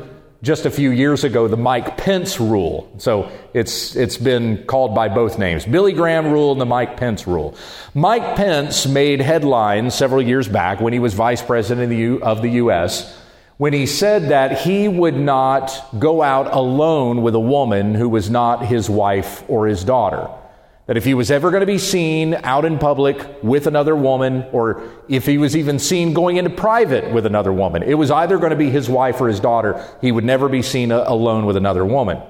just 0.45 0.67
a 0.67 0.69
few 0.69 0.91
years 0.91 1.23
ago 1.23 1.47
the 1.47 1.57
Mike 1.57 1.97
Pence 1.97 2.39
rule. 2.39 2.91
So 2.99 3.31
it's, 3.53 3.95
it's 3.95 4.17
been 4.17 4.65
called 4.65 4.93
by 4.93 5.09
both 5.09 5.39
names 5.39 5.65
Billy 5.65 5.91
Graham 5.91 6.27
rule 6.27 6.51
and 6.51 6.61
the 6.61 6.65
Mike 6.65 6.97
Pence 6.97 7.25
rule. 7.25 7.57
Mike 7.95 8.35
Pence 8.35 8.85
made 8.85 9.21
headlines 9.21 9.95
several 9.95 10.21
years 10.21 10.47
back 10.47 10.79
when 10.79 10.93
he 10.93 10.99
was 10.99 11.15
vice 11.15 11.41
president 11.41 11.85
of 11.85 11.89
the, 11.89 11.97
U, 11.97 12.19
of 12.21 12.41
the 12.43 12.49
U.S. 12.49 13.19
when 13.57 13.73
he 13.73 13.87
said 13.87 14.29
that 14.29 14.59
he 14.59 14.87
would 14.87 15.17
not 15.17 15.71
go 15.97 16.21
out 16.21 16.53
alone 16.53 17.23
with 17.23 17.33
a 17.33 17.39
woman 17.39 17.95
who 17.95 18.07
was 18.07 18.29
not 18.29 18.67
his 18.67 18.87
wife 18.87 19.43
or 19.47 19.65
his 19.65 19.83
daughter. 19.83 20.29
That 20.87 20.97
if 20.97 21.05
he 21.05 21.15
was 21.15 21.31
ever 21.31 21.49
going 21.49 21.61
to 21.61 21.67
be 21.67 21.79
seen 21.79 22.35
out 22.43 22.63
in 22.63 22.77
public 22.77 23.43
with 23.43 23.65
another 23.65 23.95
woman, 23.95 24.45
or 24.51 24.83
if 25.07 25.25
he 25.25 25.39
was 25.39 25.55
even 25.55 25.79
seen 25.79 26.13
going 26.13 26.37
into 26.37 26.51
private 26.51 27.11
with 27.11 27.25
another 27.25 27.51
woman, 27.51 27.81
it 27.81 27.95
was 27.95 28.11
either 28.11 28.37
going 28.37 28.51
to 28.51 28.55
be 28.55 28.69
his 28.69 28.87
wife 28.87 29.19
or 29.19 29.27
his 29.27 29.39
daughter. 29.39 29.83
He 30.01 30.11
would 30.11 30.23
never 30.23 30.47
be 30.47 30.61
seen 30.61 30.91
alone 30.91 31.47
with 31.47 31.57
another 31.57 31.83
woman. 31.83 32.21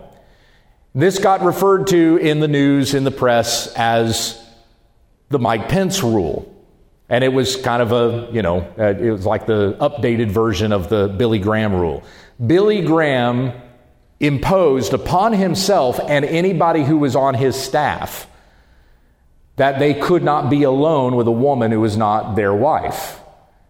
This 0.93 1.19
got 1.19 1.41
referred 1.41 1.88
to 1.88 2.15
in 2.17 2.39
the 2.39 2.47
news, 2.47 2.93
in 2.93 3.03
the 3.03 3.12
press, 3.12 3.67
as 3.75 4.41
the 5.27 5.39
Mike 5.39 5.67
Pence 5.67 6.01
rule. 6.01 6.50
And 7.09 7.25
it 7.25 7.33
was 7.33 7.57
kind 7.57 7.81
of 7.81 7.91
a, 7.91 8.29
you 8.31 8.41
know, 8.41 8.59
uh, 8.79 8.95
it 8.97 9.12
was 9.12 9.25
like 9.25 9.45
the 9.45 9.75
updated 9.81 10.31
version 10.31 10.71
of 10.71 10.88
the 10.88 11.09
Billy 11.09 11.39
Graham 11.39 11.74
rule. 11.74 12.03
Billy 12.43 12.81
Graham 12.81 13.51
imposed 14.21 14.93
upon 14.93 15.33
himself 15.33 16.00
and 16.00 16.24
anybody 16.24 16.85
who 16.85 16.97
was 16.97 17.17
on 17.17 17.33
his 17.33 17.55
staff 17.55 18.27
that 19.55 19.79
they 19.79 19.93
could 19.93 20.24
not 20.24 20.50
be 20.50 20.63
alone 20.63 21.15
with 21.15 21.27
a 21.27 21.31
woman 21.31 21.71
who 21.71 21.79
was 21.79 21.95
not 21.95 22.35
their 22.35 22.53
wife. 22.53 23.19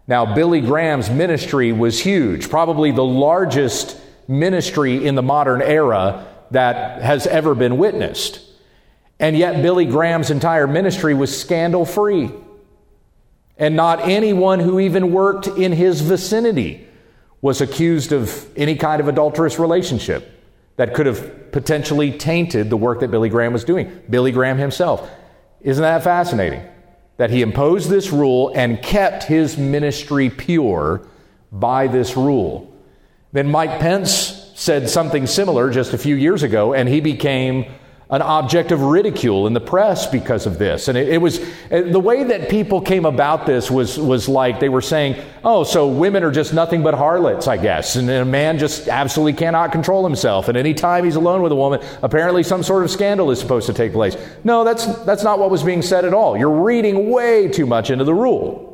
Now, 0.08 0.36
Billy 0.36 0.62
Graham's 0.62 1.10
ministry 1.10 1.72
was 1.72 2.00
huge, 2.00 2.50
probably 2.50 2.92
the 2.92 3.04
largest 3.04 4.00
ministry 4.28 5.06
in 5.06 5.16
the 5.16 5.24
modern 5.24 5.62
era 5.62 6.28
that 6.52 7.02
has 7.02 7.28
ever 7.28 7.56
been 7.56 7.78
witnessed. 7.78 8.42
And 9.20 9.38
yet, 9.38 9.62
Billy 9.62 9.86
Graham's 9.86 10.30
entire 10.30 10.68
ministry 10.68 11.14
was 11.14 11.36
scandal 11.36 11.86
free. 11.86 12.32
And 13.58 13.76
not 13.76 14.02
anyone 14.02 14.60
who 14.60 14.80
even 14.80 15.12
worked 15.12 15.48
in 15.48 15.72
his 15.72 16.02
vicinity 16.02 16.88
was 17.42 17.62
accused 17.62 18.12
of 18.12 18.46
any 18.58 18.76
kind 18.76 19.00
of 19.00 19.08
adulterous 19.08 19.60
relationship 19.60 20.32
that 20.76 20.94
could 20.94 21.06
have 21.06 21.52
potentially 21.52 22.12
tainted 22.18 22.70
the 22.70 22.78
work 22.78 23.00
that 23.00 23.12
Billy 23.12 23.30
Graham 23.30 23.54
was 23.54 23.64
doing. 23.64 24.02
Billy 24.10 24.32
Graham 24.32 24.58
himself. 24.58 25.10
Isn't 25.66 25.82
that 25.82 26.04
fascinating? 26.04 26.62
That 27.18 27.32
he 27.32 27.42
imposed 27.42 27.90
this 27.90 28.12
rule 28.12 28.52
and 28.54 28.82
kept 28.82 29.24
his 29.24 29.58
ministry 29.58 30.30
pure 30.30 31.08
by 31.52 31.88
this 31.88 32.16
rule. 32.16 32.72
Then 33.34 33.50
Mike 33.50 33.80
Pence 33.80 34.52
said 34.54 34.90
something 34.90 35.26
similar 35.26 35.72
just 35.72 35.94
a 35.94 35.98
few 35.98 36.16
years 36.16 36.44
ago, 36.44 36.74
and 36.76 36.88
he 36.88 37.02
became 37.02 37.66
an 38.10 38.22
object 38.22 38.72
of 38.72 38.82
ridicule 38.82 39.48
in 39.48 39.54
the 39.54 39.60
press 39.60 40.06
because 40.06 40.46
of 40.46 40.60
this. 40.60 40.88
And 40.88 40.98
it, 40.98 41.10
it, 41.10 41.18
was 41.18 41.40
uh, 41.72 41.82
the 41.82 42.00
way 42.00 42.24
that 42.24 42.50
people 42.50 42.80
came 42.80 43.04
about 43.04 43.48
this 43.48 43.72
was 43.72 43.98
was 43.98 44.30
like 44.30 44.60
they 44.60 44.70
were 44.70 44.82
saying, 44.82 45.24
"Oh, 45.44 45.64
so 45.64 45.88
women 45.88 46.24
are 46.24 46.32
just 46.32 46.54
nothing 46.54 46.84
but 46.84 46.94
harlots, 46.94 47.48
I 47.48 47.58
guess." 47.58 47.96
And 47.96 48.10
a 48.10 48.24
man 48.24 48.60
just 48.60 48.88
absolutely 48.88 49.34
cannot 49.34 49.72
control 49.72 50.04
himself. 50.06 50.48
And 50.50 50.58
any 50.58 50.76
time 50.76 51.04
he's 51.04 51.16
alone 51.16 51.42
with 51.42 51.52
a 51.52 51.56
woman, 51.56 51.82
apparently 52.04 52.44
some 52.44 52.62
sort 52.62 52.84
of 52.84 52.92
scandal 52.92 53.32
is 53.32 53.40
supposed 53.40 53.66
to 53.68 53.74
take 53.74 53.92
place. 53.92 54.16
No, 54.44 54.64
that's 54.64 54.86
that's 55.04 55.24
not 55.24 55.40
what 55.40 55.50
was 55.50 55.64
being 55.64 55.82
said 55.82 56.06
at 56.06 56.14
all. 56.14 56.38
You're 56.38 56.64
reading 56.64 57.10
way 57.10 57.48
too 57.48 57.66
much 57.66 57.90
into 57.90 58.04
the 58.04 58.14
rule. 58.14 58.72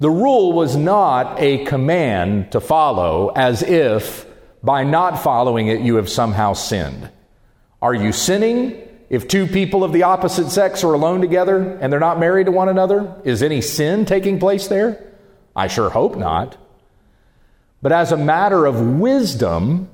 The 0.00 0.10
rule 0.10 0.52
was 0.54 0.76
not 0.76 1.38
a 1.38 1.64
command 1.66 2.52
to 2.52 2.60
follow 2.60 3.32
as 3.36 3.62
if 3.62 4.26
by 4.62 4.82
not 4.82 5.22
following 5.22 5.68
it 5.68 5.80
you 5.80 5.96
have 5.96 6.08
somehow 6.08 6.54
sinned. 6.54 7.10
Are 7.82 7.94
you 7.94 8.12
sinning 8.12 8.86
if 9.08 9.26
two 9.26 9.46
people 9.46 9.82
of 9.82 9.92
the 9.92 10.02
opposite 10.02 10.50
sex 10.50 10.84
are 10.84 10.92
alone 10.92 11.20
together 11.20 11.78
and 11.80 11.92
they're 11.92 12.00
not 12.00 12.20
married 12.20 12.46
to 12.46 12.52
one 12.52 12.68
another? 12.68 13.14
Is 13.24 13.42
any 13.42 13.60
sin 13.62 14.04
taking 14.04 14.38
place 14.38 14.68
there? 14.68 15.02
I 15.56 15.66
sure 15.66 15.90
hope 15.90 16.16
not. 16.16 16.56
But 17.82 17.92
as 17.92 18.12
a 18.12 18.16
matter 18.16 18.66
of 18.66 18.80
wisdom, 18.98 19.88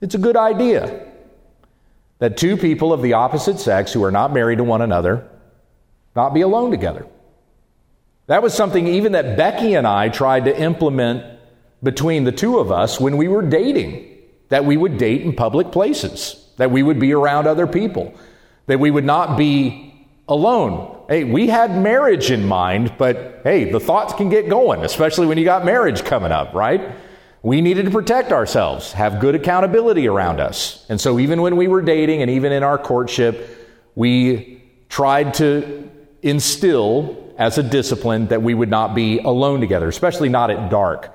it's 0.00 0.16
a 0.16 0.18
good 0.18 0.36
idea 0.36 1.06
that 2.18 2.36
two 2.36 2.56
people 2.56 2.92
of 2.92 3.02
the 3.02 3.12
opposite 3.12 3.60
sex 3.60 3.92
who 3.92 4.02
are 4.02 4.10
not 4.10 4.32
married 4.32 4.58
to 4.58 4.64
one 4.64 4.82
another 4.82 5.28
not 6.16 6.34
be 6.34 6.40
alone 6.40 6.70
together. 6.70 7.06
That 8.26 8.42
was 8.42 8.54
something 8.54 8.88
even 8.88 9.12
that 9.12 9.36
Becky 9.36 9.74
and 9.74 9.86
I 9.86 10.08
tried 10.08 10.46
to 10.46 10.60
implement 10.60 11.38
between 11.82 12.24
the 12.24 12.32
two 12.32 12.58
of 12.58 12.72
us 12.72 12.98
when 12.98 13.16
we 13.16 13.28
were 13.28 13.42
dating, 13.42 14.08
that 14.48 14.64
we 14.64 14.76
would 14.76 14.98
date 14.98 15.20
in 15.22 15.34
public 15.34 15.70
places 15.70 16.43
that 16.56 16.70
we 16.70 16.82
would 16.82 16.98
be 16.98 17.12
around 17.12 17.46
other 17.46 17.66
people, 17.66 18.14
that 18.66 18.78
we 18.78 18.90
would 18.90 19.04
not 19.04 19.36
be 19.36 19.94
alone. 20.28 21.04
Hey, 21.08 21.24
we 21.24 21.48
had 21.48 21.76
marriage 21.76 22.30
in 22.30 22.46
mind, 22.46 22.94
but 22.96 23.40
hey, 23.44 23.70
the 23.70 23.80
thoughts 23.80 24.14
can 24.14 24.28
get 24.30 24.48
going, 24.48 24.84
especially 24.84 25.26
when 25.26 25.36
you 25.36 25.44
got 25.44 25.64
marriage 25.64 26.04
coming 26.04 26.32
up, 26.32 26.54
right? 26.54 26.92
We 27.42 27.60
needed 27.60 27.84
to 27.84 27.90
protect 27.90 28.32
ourselves, 28.32 28.92
have 28.92 29.20
good 29.20 29.34
accountability 29.34 30.08
around 30.08 30.40
us. 30.40 30.86
And 30.88 30.98
so, 30.98 31.18
even 31.18 31.42
when 31.42 31.56
we 31.56 31.68
were 31.68 31.82
dating 31.82 32.22
and 32.22 32.30
even 32.30 32.52
in 32.52 32.62
our 32.62 32.78
courtship, 32.78 33.58
we 33.94 34.62
tried 34.88 35.34
to 35.34 35.90
instill 36.22 37.34
as 37.36 37.58
a 37.58 37.62
discipline 37.62 38.28
that 38.28 38.42
we 38.42 38.54
would 38.54 38.70
not 38.70 38.94
be 38.94 39.18
alone 39.18 39.60
together, 39.60 39.88
especially 39.88 40.30
not 40.30 40.50
at 40.50 40.70
dark. 40.70 41.14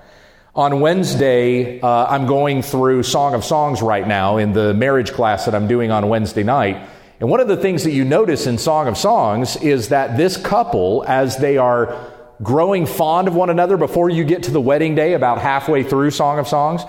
On 0.59 0.81
Wednesday, 0.81 1.79
uh, 1.79 2.05
I'm 2.07 2.27
going 2.27 2.63
through 2.63 3.03
Song 3.03 3.33
of 3.33 3.45
Songs 3.45 3.81
right 3.81 4.05
now 4.05 4.35
in 4.35 4.51
the 4.51 4.73
marriage 4.73 5.13
class 5.13 5.45
that 5.45 5.55
I'm 5.55 5.69
doing 5.69 5.89
on 5.89 6.09
Wednesday 6.09 6.43
night. 6.43 6.85
And 7.21 7.29
one 7.29 7.39
of 7.39 7.47
the 7.47 7.55
things 7.55 7.85
that 7.85 7.91
you 7.91 8.03
notice 8.03 8.45
in 8.45 8.57
Song 8.57 8.89
of 8.89 8.97
Songs 8.97 9.55
is 9.55 9.87
that 9.87 10.17
this 10.17 10.35
couple, 10.35 11.05
as 11.07 11.37
they 11.37 11.57
are 11.57 12.11
growing 12.43 12.85
fond 12.85 13.29
of 13.29 13.35
one 13.35 13.49
another 13.49 13.77
before 13.77 14.09
you 14.09 14.25
get 14.25 14.43
to 14.43 14.51
the 14.51 14.59
wedding 14.59 14.95
day, 14.95 15.13
about 15.13 15.39
halfway 15.39 15.81
through 15.81 16.11
Song 16.11 16.39
of 16.39 16.45
Songs, 16.45 16.81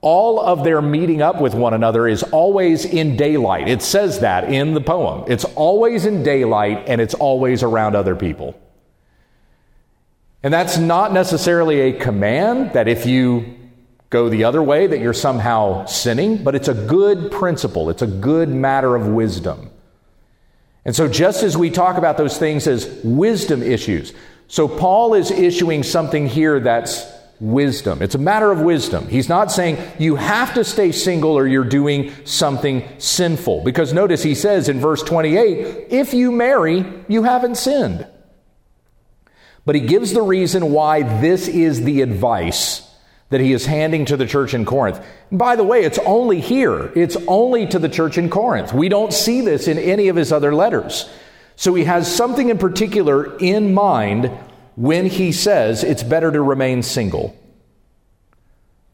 all 0.00 0.38
of 0.38 0.62
their 0.62 0.80
meeting 0.80 1.20
up 1.20 1.40
with 1.40 1.54
one 1.54 1.74
another 1.74 2.06
is 2.06 2.22
always 2.22 2.84
in 2.84 3.16
daylight. 3.16 3.66
It 3.66 3.82
says 3.82 4.20
that 4.20 4.44
in 4.44 4.74
the 4.74 4.80
poem. 4.80 5.24
It's 5.26 5.44
always 5.56 6.06
in 6.06 6.22
daylight 6.22 6.84
and 6.86 7.00
it's 7.00 7.14
always 7.14 7.64
around 7.64 7.96
other 7.96 8.14
people. 8.14 8.54
And 10.42 10.54
that's 10.54 10.78
not 10.78 11.12
necessarily 11.12 11.80
a 11.80 11.92
command 11.98 12.72
that 12.74 12.86
if 12.88 13.06
you 13.06 13.56
go 14.10 14.28
the 14.28 14.44
other 14.44 14.62
way 14.62 14.86
that 14.86 15.00
you're 15.00 15.12
somehow 15.12 15.84
sinning, 15.86 16.42
but 16.42 16.54
it's 16.54 16.68
a 16.68 16.74
good 16.74 17.30
principle. 17.30 17.90
It's 17.90 18.02
a 18.02 18.06
good 18.06 18.48
matter 18.48 18.94
of 18.94 19.08
wisdom. 19.08 19.70
And 20.84 20.96
so 20.96 21.08
just 21.08 21.42
as 21.42 21.56
we 21.56 21.70
talk 21.70 21.98
about 21.98 22.16
those 22.16 22.38
things 22.38 22.66
as 22.66 22.86
wisdom 23.04 23.62
issues, 23.62 24.14
so 24.46 24.66
Paul 24.66 25.14
is 25.14 25.30
issuing 25.30 25.82
something 25.82 26.26
here 26.26 26.60
that's 26.60 27.06
wisdom. 27.40 28.00
It's 28.00 28.14
a 28.14 28.18
matter 28.18 28.50
of 28.50 28.60
wisdom. 28.60 29.06
He's 29.08 29.28
not 29.28 29.52
saying 29.52 29.76
you 29.98 30.16
have 30.16 30.54
to 30.54 30.64
stay 30.64 30.92
single 30.92 31.32
or 31.32 31.46
you're 31.46 31.64
doing 31.64 32.12
something 32.24 32.88
sinful. 32.98 33.64
Because 33.64 33.92
notice 33.92 34.22
he 34.22 34.34
says 34.34 34.68
in 34.68 34.80
verse 34.80 35.02
28, 35.02 35.88
if 35.90 36.14
you 36.14 36.32
marry, 36.32 36.84
you 37.08 37.24
haven't 37.24 37.56
sinned. 37.56 38.06
But 39.68 39.74
he 39.74 39.82
gives 39.82 40.14
the 40.14 40.22
reason 40.22 40.72
why 40.72 41.02
this 41.20 41.46
is 41.46 41.82
the 41.82 42.00
advice 42.00 42.90
that 43.28 43.42
he 43.42 43.52
is 43.52 43.66
handing 43.66 44.06
to 44.06 44.16
the 44.16 44.24
church 44.24 44.54
in 44.54 44.64
Corinth. 44.64 44.98
And 45.28 45.38
by 45.38 45.56
the 45.56 45.62
way, 45.62 45.84
it's 45.84 45.98
only 46.06 46.40
here. 46.40 46.90
It's 46.96 47.18
only 47.26 47.66
to 47.66 47.78
the 47.78 47.90
church 47.90 48.16
in 48.16 48.30
Corinth. 48.30 48.72
We 48.72 48.88
don't 48.88 49.12
see 49.12 49.42
this 49.42 49.68
in 49.68 49.76
any 49.76 50.08
of 50.08 50.16
his 50.16 50.32
other 50.32 50.54
letters. 50.54 51.10
So 51.56 51.74
he 51.74 51.84
has 51.84 52.10
something 52.10 52.48
in 52.48 52.56
particular 52.56 53.36
in 53.36 53.74
mind 53.74 54.30
when 54.76 55.04
he 55.04 55.32
says 55.32 55.84
it's 55.84 56.02
better 56.02 56.32
to 56.32 56.40
remain 56.40 56.82
single. 56.82 57.36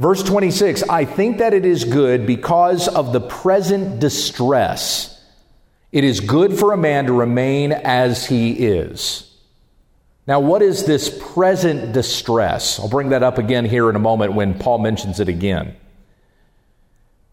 Verse 0.00 0.24
26 0.24 0.82
I 0.90 1.04
think 1.04 1.38
that 1.38 1.54
it 1.54 1.64
is 1.64 1.84
good 1.84 2.26
because 2.26 2.88
of 2.88 3.12
the 3.12 3.20
present 3.20 4.00
distress. 4.00 5.24
It 5.92 6.02
is 6.02 6.18
good 6.18 6.58
for 6.58 6.72
a 6.72 6.76
man 6.76 7.06
to 7.06 7.12
remain 7.12 7.70
as 7.70 8.26
he 8.26 8.50
is. 8.54 9.30
Now, 10.26 10.40
what 10.40 10.62
is 10.62 10.84
this 10.84 11.10
present 11.34 11.92
distress? 11.92 12.80
I'll 12.80 12.88
bring 12.88 13.10
that 13.10 13.22
up 13.22 13.36
again 13.36 13.66
here 13.66 13.90
in 13.90 13.96
a 13.96 14.00
moment 14.00 14.32
when 14.32 14.58
Paul 14.58 14.78
mentions 14.78 15.20
it 15.20 15.28
again. 15.28 15.76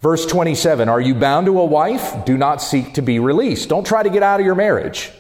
Verse 0.02 0.26
27 0.26 0.90
Are 0.90 1.00
you 1.00 1.16
bound 1.16 1.46
to 1.46 1.60
a 1.60 1.66
wife? 1.66 2.26
Do 2.26 2.38
not 2.38 2.62
seek 2.62 2.96
to 2.96 3.02
be 3.02 3.20
released. 3.20 3.70
Don't 3.70 3.86
try 3.86 4.04
to 4.04 4.10
get 4.10 4.24
out 4.24 4.40
of 4.40 4.46
your 4.46 4.56
marriage. 4.56 5.12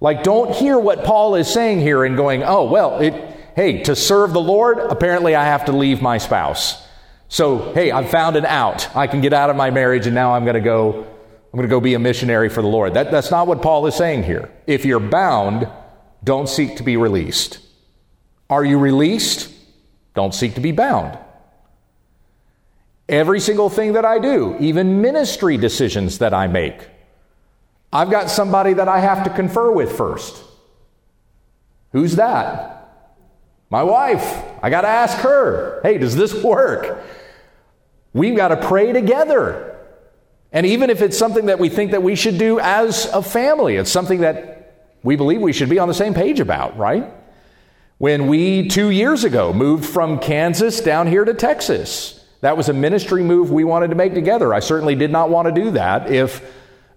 Like, 0.00 0.22
don't 0.22 0.54
hear 0.54 0.78
what 0.78 1.04
Paul 1.04 1.36
is 1.36 1.52
saying 1.52 1.80
here 1.80 2.04
and 2.04 2.16
going, 2.16 2.42
oh, 2.42 2.64
well, 2.64 2.98
it, 2.98 3.14
hey, 3.54 3.84
to 3.84 3.94
serve 3.94 4.32
the 4.32 4.40
Lord, 4.40 4.78
apparently 4.78 5.36
I 5.36 5.44
have 5.44 5.66
to 5.66 5.72
leave 5.72 6.02
my 6.02 6.18
spouse. 6.18 6.84
So, 7.28 7.72
hey, 7.72 7.92
I've 7.92 8.10
found 8.10 8.34
an 8.34 8.44
out. 8.44 8.94
I 8.96 9.06
can 9.06 9.20
get 9.20 9.32
out 9.32 9.48
of 9.48 9.54
my 9.54 9.70
marriage 9.70 10.06
and 10.06 10.14
now 10.14 10.34
I'm 10.34 10.44
going 10.44 10.54
to 10.54 10.60
go, 10.60 11.04
I'm 11.04 11.56
going 11.56 11.68
to 11.68 11.68
go 11.68 11.80
be 11.80 11.94
a 11.94 12.00
missionary 12.00 12.48
for 12.48 12.62
the 12.62 12.68
Lord. 12.68 12.94
That, 12.94 13.12
that's 13.12 13.30
not 13.30 13.46
what 13.46 13.62
Paul 13.62 13.86
is 13.86 13.94
saying 13.94 14.24
here. 14.24 14.50
If 14.66 14.84
you're 14.84 15.00
bound, 15.00 15.68
don't 16.24 16.48
seek 16.48 16.76
to 16.76 16.82
be 16.82 16.96
released. 16.96 17.58
Are 18.48 18.64
you 18.64 18.78
released? 18.78 19.52
Don't 20.14 20.34
seek 20.34 20.54
to 20.54 20.60
be 20.60 20.72
bound. 20.72 21.18
Every 23.08 23.40
single 23.40 23.68
thing 23.68 23.94
that 23.94 24.04
I 24.04 24.18
do, 24.18 24.56
even 24.60 25.00
ministry 25.00 25.56
decisions 25.56 26.18
that 26.18 26.32
I 26.32 26.46
make, 26.46 26.88
I've 27.92 28.10
got 28.10 28.30
somebody 28.30 28.74
that 28.74 28.88
I 28.88 29.00
have 29.00 29.24
to 29.24 29.30
confer 29.30 29.70
with 29.70 29.96
first. 29.96 30.42
Who's 31.92 32.16
that? 32.16 32.90
My 33.68 33.82
wife. 33.82 34.42
I 34.62 34.70
got 34.70 34.82
to 34.82 34.88
ask 34.88 35.18
her, 35.18 35.80
hey, 35.82 35.98
does 35.98 36.16
this 36.16 36.32
work? 36.42 37.04
We've 38.14 38.36
got 38.36 38.48
to 38.48 38.56
pray 38.56 38.92
together. 38.92 39.78
And 40.52 40.66
even 40.66 40.90
if 40.90 41.00
it's 41.00 41.16
something 41.16 41.46
that 41.46 41.58
we 41.58 41.68
think 41.68 41.90
that 41.92 42.02
we 42.02 42.14
should 42.14 42.38
do 42.38 42.60
as 42.60 43.06
a 43.06 43.22
family, 43.22 43.76
it's 43.76 43.90
something 43.90 44.20
that 44.20 44.61
we 45.02 45.16
believe 45.16 45.40
we 45.40 45.52
should 45.52 45.68
be 45.68 45.78
on 45.78 45.88
the 45.88 45.94
same 45.94 46.14
page 46.14 46.40
about, 46.40 46.76
right? 46.76 47.12
When 47.98 48.26
we, 48.26 48.68
two 48.68 48.90
years 48.90 49.24
ago, 49.24 49.52
moved 49.52 49.84
from 49.84 50.18
Kansas 50.18 50.80
down 50.80 51.06
here 51.06 51.24
to 51.24 51.34
Texas, 51.34 52.24
that 52.40 52.56
was 52.56 52.68
a 52.68 52.72
ministry 52.72 53.22
move 53.22 53.50
we 53.50 53.62
wanted 53.62 53.90
to 53.90 53.94
make 53.94 54.14
together. 54.14 54.52
I 54.52 54.60
certainly 54.60 54.96
did 54.96 55.12
not 55.12 55.30
want 55.30 55.46
to 55.46 55.54
do 55.54 55.70
that 55.72 56.10
if 56.10 56.44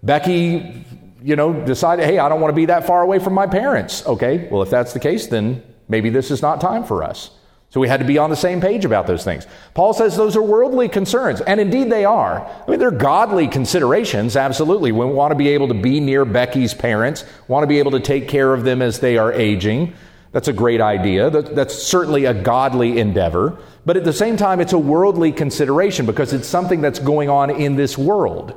Becky, 0.02 0.84
you 1.22 1.36
know, 1.36 1.52
decided, 1.52 2.04
hey, 2.04 2.18
I 2.18 2.28
don't 2.28 2.40
want 2.40 2.52
to 2.52 2.56
be 2.56 2.66
that 2.66 2.86
far 2.86 3.02
away 3.02 3.20
from 3.20 3.34
my 3.34 3.46
parents. 3.46 4.04
Okay, 4.06 4.48
well, 4.50 4.62
if 4.62 4.70
that's 4.70 4.92
the 4.92 4.98
case, 4.98 5.28
then 5.28 5.62
maybe 5.88 6.10
this 6.10 6.30
is 6.30 6.42
not 6.42 6.60
time 6.60 6.82
for 6.82 7.04
us. 7.04 7.30
So 7.76 7.80
we 7.80 7.88
had 7.88 8.00
to 8.00 8.06
be 8.06 8.16
on 8.16 8.30
the 8.30 8.36
same 8.36 8.62
page 8.62 8.86
about 8.86 9.06
those 9.06 9.22
things. 9.22 9.46
Paul 9.74 9.92
says 9.92 10.16
those 10.16 10.34
are 10.34 10.40
worldly 10.40 10.88
concerns, 10.88 11.42
and 11.42 11.60
indeed 11.60 11.92
they 11.92 12.06
are. 12.06 12.40
I 12.40 12.70
mean, 12.70 12.80
they're 12.80 12.90
godly 12.90 13.48
considerations, 13.48 14.34
absolutely. 14.34 14.92
We 14.92 15.04
want 15.04 15.32
to 15.32 15.34
be 15.34 15.48
able 15.48 15.68
to 15.68 15.74
be 15.74 16.00
near 16.00 16.24
Becky's 16.24 16.72
parents, 16.72 17.26
want 17.48 17.64
to 17.64 17.66
be 17.66 17.78
able 17.78 17.90
to 17.90 18.00
take 18.00 18.28
care 18.28 18.54
of 18.54 18.64
them 18.64 18.80
as 18.80 19.00
they 19.00 19.18
are 19.18 19.30
aging. 19.30 19.92
That's 20.32 20.48
a 20.48 20.54
great 20.54 20.80
idea. 20.80 21.28
That's 21.28 21.74
certainly 21.74 22.24
a 22.24 22.32
godly 22.32 22.98
endeavor. 22.98 23.58
But 23.84 23.98
at 23.98 24.04
the 24.04 24.12
same 24.14 24.38
time, 24.38 24.62
it's 24.62 24.72
a 24.72 24.78
worldly 24.78 25.30
consideration 25.32 26.06
because 26.06 26.32
it's 26.32 26.48
something 26.48 26.80
that's 26.80 26.98
going 26.98 27.28
on 27.28 27.50
in 27.50 27.76
this 27.76 27.98
world 27.98 28.54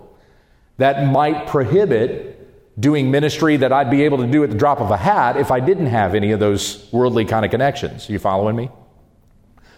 that 0.77 1.11
might 1.11 1.45
prohibit 1.45 2.79
doing 2.79 3.11
ministry 3.11 3.57
that 3.57 3.73
I'd 3.73 3.91
be 3.91 4.03
able 4.03 4.19
to 4.19 4.27
do 4.27 4.45
at 4.45 4.49
the 4.49 4.57
drop 4.57 4.79
of 4.79 4.91
a 4.91 4.97
hat 4.97 5.35
if 5.35 5.51
I 5.51 5.59
didn't 5.59 5.87
have 5.87 6.15
any 6.15 6.31
of 6.31 6.39
those 6.39 6.87
worldly 6.93 7.25
kind 7.25 7.43
of 7.43 7.51
connections. 7.51 8.09
You 8.09 8.17
following 8.17 8.55
me? 8.55 8.69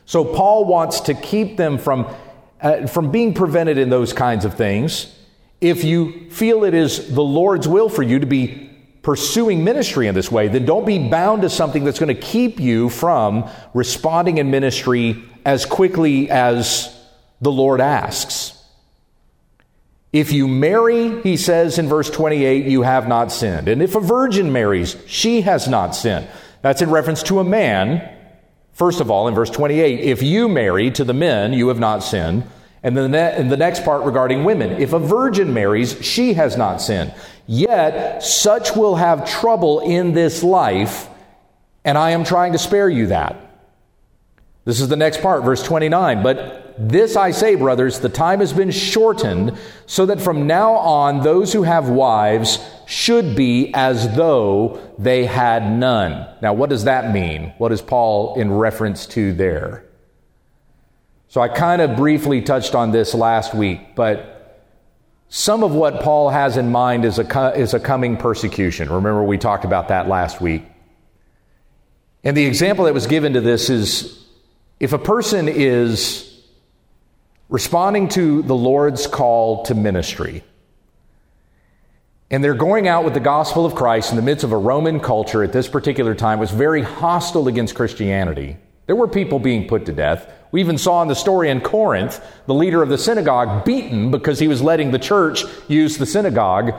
So 0.05 0.25
Paul 0.25 0.65
wants 0.65 1.01
to 1.01 1.13
keep 1.13 1.57
them 1.57 1.77
from, 1.77 2.07
uh, 2.61 2.87
from 2.87 3.11
being 3.11 3.33
prevented 3.33 3.77
in 3.77 3.89
those 3.89 4.13
kinds 4.13 4.45
of 4.45 4.55
things. 4.55 5.13
If 5.59 5.83
you 5.83 6.29
feel 6.31 6.63
it 6.63 6.73
is 6.73 7.13
the 7.13 7.21
Lord's 7.21 7.67
will 7.67 7.89
for 7.89 8.03
you 8.03 8.19
to 8.19 8.25
be 8.25 8.69
pursuing 9.03 9.63
ministry 9.63 10.07
in 10.07 10.15
this 10.15 10.31
way, 10.31 10.47
then 10.47 10.65
don't 10.65 10.85
be 10.85 11.09
bound 11.09 11.41
to 11.43 11.49
something 11.49 11.83
that's 11.83 11.99
going 11.99 12.13
to 12.13 12.21
keep 12.21 12.59
you 12.59 12.89
from 12.89 13.49
responding 13.73 14.37
in 14.37 14.51
ministry 14.51 15.23
as 15.45 15.65
quickly 15.65 16.29
as 16.29 16.95
the 17.41 17.51
Lord 17.51 17.81
asks. 17.81 18.57
If 20.13 20.33
you 20.33 20.47
marry, 20.47 21.21
he 21.21 21.37
says 21.37 21.79
in 21.79 21.87
verse 21.87 22.09
28, 22.09 22.65
you 22.65 22.81
have 22.81 23.07
not 23.07 23.31
sinned. 23.31 23.67
And 23.67 23.81
if 23.81 23.95
a 23.95 24.01
virgin 24.01 24.51
marries, 24.51 24.97
she 25.07 25.41
has 25.41 25.67
not 25.67 25.95
sinned. 25.95 26.27
That's 26.61 26.81
in 26.81 26.91
reference 26.91 27.23
to 27.23 27.39
a 27.39 27.43
man. 27.43 28.17
First 28.73 29.01
of 29.01 29.11
all, 29.11 29.27
in 29.27 29.35
verse 29.35 29.49
28, 29.49 29.99
if 29.99 30.23
you 30.23 30.47
marry 30.47 30.91
to 30.91 31.03
the 31.03 31.13
men, 31.13 31.53
you 31.53 31.67
have 31.67 31.79
not 31.79 31.99
sinned. 31.99 32.43
And 32.83 32.97
then 32.97 33.13
in 33.13 33.49
the 33.49 33.57
next 33.57 33.83
part 33.83 34.03
regarding 34.05 34.43
women, 34.43 34.81
if 34.81 34.93
a 34.93 34.99
virgin 34.99 35.53
marries, 35.53 36.03
she 36.03 36.33
has 36.33 36.57
not 36.57 36.81
sinned. 36.81 37.13
Yet 37.45 38.23
such 38.23 38.75
will 38.75 38.95
have 38.95 39.29
trouble 39.29 39.81
in 39.81 40.13
this 40.13 40.41
life, 40.41 41.07
and 41.85 41.97
I 41.97 42.11
am 42.11 42.23
trying 42.23 42.53
to 42.53 42.57
spare 42.57 42.89
you 42.89 43.07
that. 43.07 43.50
This 44.63 44.79
is 44.79 44.89
the 44.89 44.95
next 44.95 45.21
part, 45.21 45.43
verse 45.43 45.63
29. 45.63 46.21
But 46.21 46.75
this 46.77 47.15
I 47.15 47.31
say, 47.31 47.55
brothers, 47.55 47.99
the 47.99 48.09
time 48.09 48.39
has 48.39 48.53
been 48.53 48.71
shortened, 48.71 49.57
so 49.85 50.05
that 50.05 50.21
from 50.21 50.47
now 50.47 50.73
on 50.73 51.21
those 51.21 51.51
who 51.51 51.63
have 51.63 51.89
wives 51.89 52.59
should 52.85 53.35
be 53.35 53.73
as 53.73 54.15
though 54.15 54.79
they 54.99 55.25
had 55.25 55.71
none. 55.71 56.27
Now, 56.41 56.53
what 56.53 56.69
does 56.69 56.83
that 56.83 57.13
mean? 57.13 57.53
What 57.57 57.71
is 57.71 57.81
Paul 57.81 58.35
in 58.35 58.51
reference 58.51 59.05
to 59.07 59.33
there? 59.33 59.85
So 61.27 61.41
I 61.41 61.47
kind 61.47 61.81
of 61.81 61.95
briefly 61.95 62.41
touched 62.41 62.75
on 62.75 62.91
this 62.91 63.13
last 63.13 63.53
week, 63.55 63.95
but 63.95 64.67
some 65.29 65.63
of 65.63 65.71
what 65.71 66.01
Paul 66.01 66.29
has 66.29 66.57
in 66.57 66.71
mind 66.71 67.05
is 67.05 67.17
a, 67.17 67.53
is 67.57 67.73
a 67.73 67.79
coming 67.79 68.17
persecution. 68.17 68.89
Remember, 68.89 69.23
we 69.23 69.37
talked 69.37 69.63
about 69.63 69.87
that 69.87 70.09
last 70.09 70.41
week. 70.41 70.63
And 72.23 72.35
the 72.35 72.45
example 72.45 72.85
that 72.85 72.93
was 72.93 73.07
given 73.07 73.33
to 73.33 73.41
this 73.41 73.69
is 73.69 74.20
if 74.81 74.93
a 74.93 74.97
person 74.97 75.47
is 75.47 76.27
responding 77.49 78.07
to 78.09 78.41
the 78.41 78.55
Lord's 78.55 79.05
call 79.05 79.63
to 79.65 79.75
ministry. 79.75 80.43
And 82.31 82.43
they're 82.43 82.55
going 82.55 82.87
out 82.87 83.05
with 83.05 83.13
the 83.13 83.19
gospel 83.19 83.63
of 83.63 83.75
Christ 83.75 84.09
in 84.09 84.15
the 84.15 84.23
midst 84.23 84.43
of 84.43 84.51
a 84.51 84.57
Roman 84.57 84.99
culture 84.99 85.43
at 85.43 85.53
this 85.53 85.67
particular 85.67 86.15
time 86.15 86.39
was 86.39 86.49
very 86.49 86.81
hostile 86.81 87.47
against 87.47 87.75
Christianity. 87.75 88.57
There 88.87 88.95
were 88.95 89.07
people 89.07 89.37
being 89.37 89.67
put 89.67 89.85
to 89.85 89.93
death. 89.93 90.27
We 90.51 90.61
even 90.61 90.79
saw 90.79 91.03
in 91.03 91.09
the 91.09 91.15
story 91.15 91.51
in 91.51 91.61
Corinth 91.61 92.19
the 92.47 92.55
leader 92.55 92.81
of 92.81 92.89
the 92.89 92.97
synagogue 92.97 93.63
beaten 93.63 94.09
because 94.09 94.39
he 94.39 94.47
was 94.47 94.63
letting 94.63 94.89
the 94.89 94.97
church 94.97 95.43
use 95.67 95.99
the 95.99 96.07
synagogue 96.07 96.73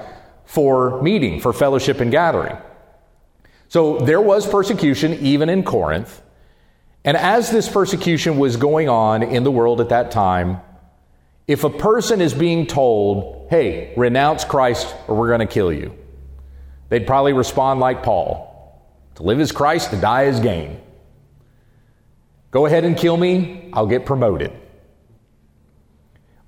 for 0.45 1.01
meeting, 1.03 1.39
for 1.39 1.53
fellowship 1.53 2.01
and 2.01 2.11
gathering. 2.11 2.57
So 3.69 3.99
there 4.01 4.21
was 4.21 4.45
persecution 4.45 5.13
even 5.21 5.49
in 5.49 5.63
Corinth. 5.63 6.21
And 7.05 7.17
as 7.17 7.51
this 7.51 7.69
persecution 7.69 8.39
was 8.39 8.57
going 8.57 8.89
on 8.89 9.23
in 9.23 9.43
the 9.43 9.51
world 9.51 9.81
at 9.81 9.89
that 9.89 10.11
time, 10.11 10.61
if 11.49 11.65
a 11.65 11.71
person 11.71 12.21
is 12.21 12.33
being 12.33 12.67
told, 12.67 13.49
hey, 13.51 13.93
renounce 13.97 14.45
Christ 14.45 14.95
or 15.09 15.17
we're 15.17 15.29
going 15.29 15.41
to 15.41 15.53
kill 15.53 15.73
you, 15.73 15.97
they'd 16.89 17.07
probably 17.07 17.33
respond 17.33 17.81
like 17.81 18.03
Paul 18.03 18.49
to 19.17 19.25
live 19.25 19.41
as 19.41 19.51
Christ, 19.51 19.91
to 19.91 19.97
die 19.97 20.27
as 20.27 20.39
gain. 20.39 20.81
Go 22.53 22.67
ahead 22.67 22.85
and 22.85 22.97
kill 22.97 23.17
me, 23.17 23.71
I'll 23.73 23.87
get 23.87 24.07
promoted. 24.07 24.53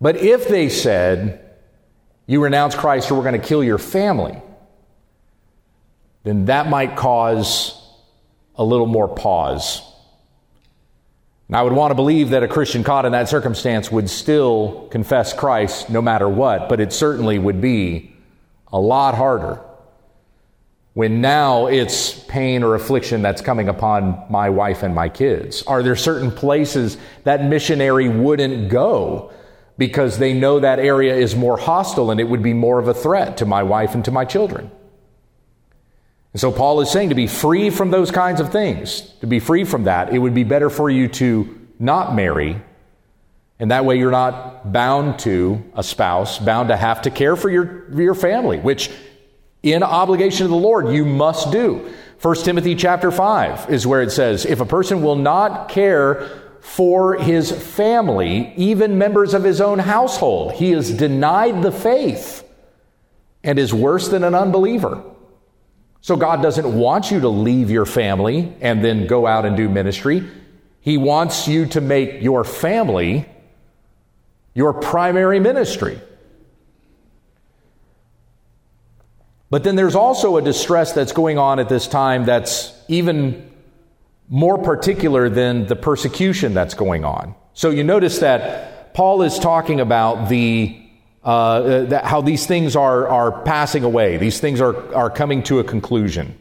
But 0.00 0.16
if 0.16 0.48
they 0.48 0.68
said, 0.68 1.56
you 2.26 2.42
renounce 2.42 2.74
Christ 2.74 3.10
or 3.10 3.16
we're 3.16 3.24
going 3.24 3.40
to 3.40 3.46
kill 3.46 3.64
your 3.64 3.78
family, 3.78 4.40
then 6.22 6.44
that 6.46 6.68
might 6.68 6.96
cause 6.96 7.80
a 8.54 8.64
little 8.64 8.86
more 8.86 9.08
pause 9.08 9.82
and 11.48 11.56
I 11.56 11.62
would 11.62 11.72
want 11.72 11.90
to 11.90 11.94
believe 11.94 12.30
that 12.30 12.42
a 12.42 12.48
Christian 12.48 12.82
caught 12.82 13.04
in 13.04 13.12
that 13.12 13.28
circumstance 13.28 13.90
would 13.90 14.08
still 14.08 14.88
confess 14.90 15.32
Christ 15.32 15.90
no 15.90 16.00
matter 16.00 16.28
what, 16.28 16.68
but 16.68 16.80
it 16.80 16.92
certainly 16.92 17.38
would 17.38 17.60
be 17.60 18.14
a 18.72 18.80
lot 18.80 19.14
harder 19.14 19.60
when 20.94 21.20
now 21.20 21.66
it's 21.66 22.14
pain 22.14 22.62
or 22.62 22.76
affliction 22.76 23.20
that's 23.20 23.42
coming 23.42 23.68
upon 23.68 24.24
my 24.30 24.48
wife 24.48 24.82
and 24.82 24.94
my 24.94 25.08
kids. 25.08 25.62
Are 25.64 25.82
there 25.82 25.96
certain 25.96 26.30
places 26.30 26.96
that 27.24 27.44
missionary 27.44 28.08
wouldn't 28.08 28.70
go 28.70 29.32
because 29.76 30.18
they 30.18 30.32
know 30.32 30.60
that 30.60 30.78
area 30.78 31.14
is 31.14 31.34
more 31.34 31.58
hostile 31.58 32.12
and 32.12 32.20
it 32.20 32.28
would 32.28 32.42
be 32.42 32.52
more 32.52 32.78
of 32.78 32.86
a 32.86 32.94
threat 32.94 33.36
to 33.38 33.44
my 33.44 33.62
wife 33.62 33.94
and 33.94 34.04
to 34.04 34.12
my 34.12 34.24
children? 34.24 34.70
And 36.34 36.40
so 36.40 36.50
Paul 36.50 36.80
is 36.80 36.90
saying 36.90 37.10
to 37.10 37.14
be 37.14 37.28
free 37.28 37.70
from 37.70 37.92
those 37.92 38.10
kinds 38.10 38.40
of 38.40 38.50
things, 38.50 39.02
to 39.20 39.26
be 39.28 39.38
free 39.38 39.62
from 39.62 39.84
that, 39.84 40.12
it 40.12 40.18
would 40.18 40.34
be 40.34 40.42
better 40.42 40.68
for 40.68 40.90
you 40.90 41.06
to 41.08 41.68
not 41.78 42.16
marry. 42.16 42.60
And 43.60 43.70
that 43.70 43.84
way 43.84 43.98
you're 43.98 44.10
not 44.10 44.72
bound 44.72 45.20
to 45.20 45.62
a 45.74 45.84
spouse, 45.84 46.40
bound 46.40 46.70
to 46.70 46.76
have 46.76 47.02
to 47.02 47.10
care 47.10 47.36
for 47.36 47.48
your, 47.48 47.88
your 47.94 48.16
family, 48.16 48.58
which 48.58 48.90
in 49.62 49.84
obligation 49.84 50.46
to 50.46 50.48
the 50.48 50.56
Lord 50.56 50.88
you 50.88 51.04
must 51.04 51.52
do. 51.52 51.94
1 52.20 52.34
Timothy 52.38 52.74
chapter 52.74 53.12
5 53.12 53.70
is 53.70 53.86
where 53.86 54.02
it 54.02 54.10
says, 54.10 54.44
if 54.44 54.58
a 54.58 54.66
person 54.66 55.02
will 55.02 55.14
not 55.14 55.68
care 55.68 56.28
for 56.58 57.14
his 57.14 57.52
family, 57.52 58.52
even 58.56 58.98
members 58.98 59.34
of 59.34 59.44
his 59.44 59.60
own 59.60 59.78
household, 59.78 60.50
he 60.54 60.72
is 60.72 60.90
denied 60.90 61.62
the 61.62 61.70
faith 61.70 62.42
and 63.44 63.56
is 63.56 63.72
worse 63.72 64.08
than 64.08 64.24
an 64.24 64.34
unbeliever. 64.34 65.00
So 66.04 66.16
God 66.16 66.42
doesn't 66.42 66.70
want 66.70 67.10
you 67.10 67.20
to 67.20 67.30
leave 67.30 67.70
your 67.70 67.86
family 67.86 68.52
and 68.60 68.84
then 68.84 69.06
go 69.06 69.26
out 69.26 69.46
and 69.46 69.56
do 69.56 69.70
ministry. 69.70 70.22
He 70.82 70.98
wants 70.98 71.48
you 71.48 71.64
to 71.68 71.80
make 71.80 72.20
your 72.20 72.44
family 72.44 73.24
your 74.52 74.74
primary 74.74 75.40
ministry. 75.40 75.98
But 79.48 79.64
then 79.64 79.76
there's 79.76 79.94
also 79.94 80.36
a 80.36 80.42
distress 80.42 80.92
that's 80.92 81.12
going 81.12 81.38
on 81.38 81.58
at 81.58 81.70
this 81.70 81.88
time 81.88 82.26
that's 82.26 82.74
even 82.88 83.50
more 84.28 84.58
particular 84.58 85.30
than 85.30 85.64
the 85.68 85.76
persecution 85.76 86.52
that's 86.52 86.74
going 86.74 87.06
on. 87.06 87.34
So 87.54 87.70
you 87.70 87.82
notice 87.82 88.18
that 88.18 88.92
Paul 88.92 89.22
is 89.22 89.38
talking 89.38 89.80
about 89.80 90.28
the 90.28 90.83
uh, 91.24 91.84
that 91.84 92.04
how 92.04 92.20
these 92.20 92.46
things 92.46 92.76
are, 92.76 93.08
are 93.08 93.42
passing 93.42 93.82
away. 93.82 94.18
These 94.18 94.40
things 94.40 94.60
are, 94.60 94.94
are 94.94 95.10
coming 95.10 95.42
to 95.44 95.58
a 95.58 95.64
conclusion. 95.64 96.38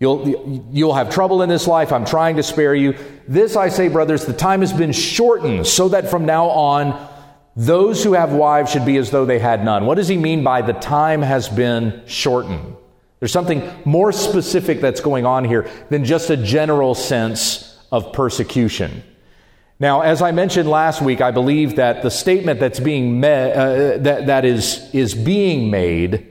You'll, 0.00 0.66
you'll 0.72 0.94
have 0.94 1.10
trouble 1.10 1.42
in 1.42 1.48
this 1.48 1.68
life. 1.68 1.92
I'm 1.92 2.04
trying 2.04 2.36
to 2.36 2.42
spare 2.42 2.74
you. 2.74 2.96
This, 3.28 3.54
I 3.54 3.68
say, 3.68 3.88
brothers, 3.88 4.24
the 4.24 4.32
time 4.32 4.60
has 4.60 4.72
been 4.72 4.90
shortened 4.90 5.66
so 5.66 5.90
that 5.90 6.10
from 6.10 6.24
now 6.24 6.48
on, 6.48 7.08
those 7.54 8.02
who 8.02 8.14
have 8.14 8.32
wives 8.32 8.72
should 8.72 8.84
be 8.84 8.96
as 8.96 9.10
though 9.10 9.26
they 9.26 9.38
had 9.38 9.64
none. 9.64 9.86
What 9.86 9.96
does 9.96 10.08
he 10.08 10.16
mean 10.16 10.42
by 10.42 10.62
the 10.62 10.72
time 10.72 11.22
has 11.22 11.48
been 11.48 12.02
shortened? 12.06 12.74
There's 13.20 13.30
something 13.30 13.70
more 13.84 14.10
specific 14.10 14.80
that's 14.80 15.00
going 15.00 15.26
on 15.26 15.44
here 15.44 15.70
than 15.90 16.04
just 16.04 16.30
a 16.30 16.36
general 16.36 16.96
sense 16.96 17.78
of 17.92 18.12
persecution. 18.12 19.04
Now, 19.80 20.02
as 20.02 20.22
I 20.22 20.30
mentioned 20.30 20.68
last 20.68 21.02
week, 21.02 21.20
I 21.20 21.30
believe 21.30 21.76
that 21.76 22.02
the 22.02 22.10
statement 22.10 22.60
that's 22.60 22.78
being 22.78 23.20
me- 23.20 23.28
uh, 23.28 23.98
that, 23.98 24.26
that 24.26 24.44
is, 24.44 24.88
is 24.94 25.14
being 25.14 25.70
made 25.70 26.28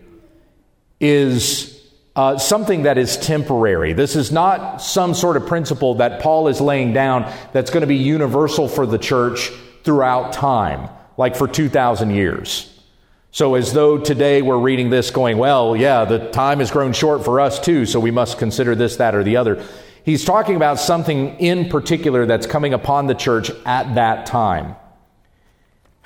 is 0.99 1.81
uh, 2.15 2.37
something 2.37 2.83
that 2.83 2.97
is 2.97 3.17
temporary. 3.17 3.93
This 3.93 4.15
is 4.15 4.31
not 4.31 4.81
some 4.81 5.13
sort 5.13 5.37
of 5.37 5.47
principle 5.47 5.95
that 5.95 6.21
Paul 6.21 6.47
is 6.47 6.61
laying 6.61 6.93
down 6.93 7.31
that's 7.53 7.71
going 7.71 7.81
to 7.81 7.87
be 7.87 7.97
universal 7.97 8.67
for 8.67 8.85
the 8.85 8.97
church 8.97 9.49
throughout 9.83 10.33
time, 10.33 10.89
like 11.17 11.35
for 11.35 11.47
2,000 11.47 12.11
years. 12.11 12.67
So, 13.33 13.55
as 13.55 13.71
though 13.71 13.97
today 13.97 14.41
we're 14.41 14.57
reading 14.57 14.89
this 14.89 15.09
going, 15.09 15.37
well, 15.37 15.73
yeah, 15.75 16.03
the 16.03 16.29
time 16.31 16.59
has 16.59 16.69
grown 16.69 16.91
short 16.91 17.23
for 17.23 17.39
us 17.39 17.61
too, 17.61 17.85
so 17.85 17.97
we 17.97 18.11
must 18.11 18.37
consider 18.37 18.75
this, 18.75 18.97
that, 18.97 19.15
or 19.15 19.23
the 19.23 19.37
other. 19.37 19.65
He's 20.03 20.25
talking 20.25 20.55
about 20.55 20.79
something 20.79 21.39
in 21.39 21.69
particular 21.69 22.25
that's 22.25 22.47
coming 22.47 22.73
upon 22.73 23.07
the 23.07 23.15
church 23.15 23.51
at 23.65 23.95
that 23.95 24.25
time. 24.25 24.75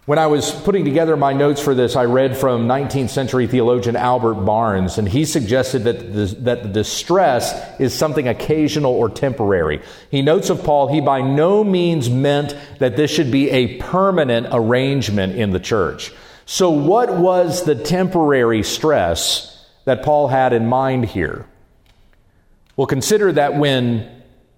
When 0.05 0.19
I 0.19 0.27
was 0.27 0.51
putting 0.51 0.85
together 0.85 1.17
my 1.17 1.33
notes 1.33 1.59
for 1.59 1.73
this, 1.73 1.95
I 1.95 2.05
read 2.05 2.37
from 2.37 2.67
19th 2.67 3.09
century 3.09 3.47
theologian 3.47 3.95
Albert 3.95 4.35
Barnes, 4.35 4.99
and 4.99 5.09
he 5.09 5.25
suggested 5.25 5.85
that 5.85 6.13
the, 6.13 6.25
that 6.41 6.61
the 6.61 6.69
distress 6.69 7.79
is 7.79 7.91
something 7.91 8.27
occasional 8.27 8.93
or 8.93 9.09
temporary. 9.09 9.81
He 10.11 10.21
notes 10.21 10.51
of 10.51 10.63
Paul, 10.63 10.93
he 10.93 11.01
by 11.01 11.21
no 11.21 11.63
means 11.63 12.07
meant 12.07 12.55
that 12.77 12.97
this 12.97 13.09
should 13.09 13.31
be 13.31 13.49
a 13.49 13.77
permanent 13.77 14.47
arrangement 14.51 15.37
in 15.37 15.49
the 15.49 15.59
church. 15.59 16.13
So, 16.45 16.69
what 16.69 17.17
was 17.17 17.63
the 17.63 17.73
temporary 17.73 18.61
stress 18.61 19.65
that 19.85 20.03
Paul 20.03 20.27
had 20.27 20.53
in 20.53 20.67
mind 20.67 21.05
here? 21.05 21.47
Well, 22.77 22.87
consider 22.87 23.31
that 23.31 23.55
when 23.55 24.09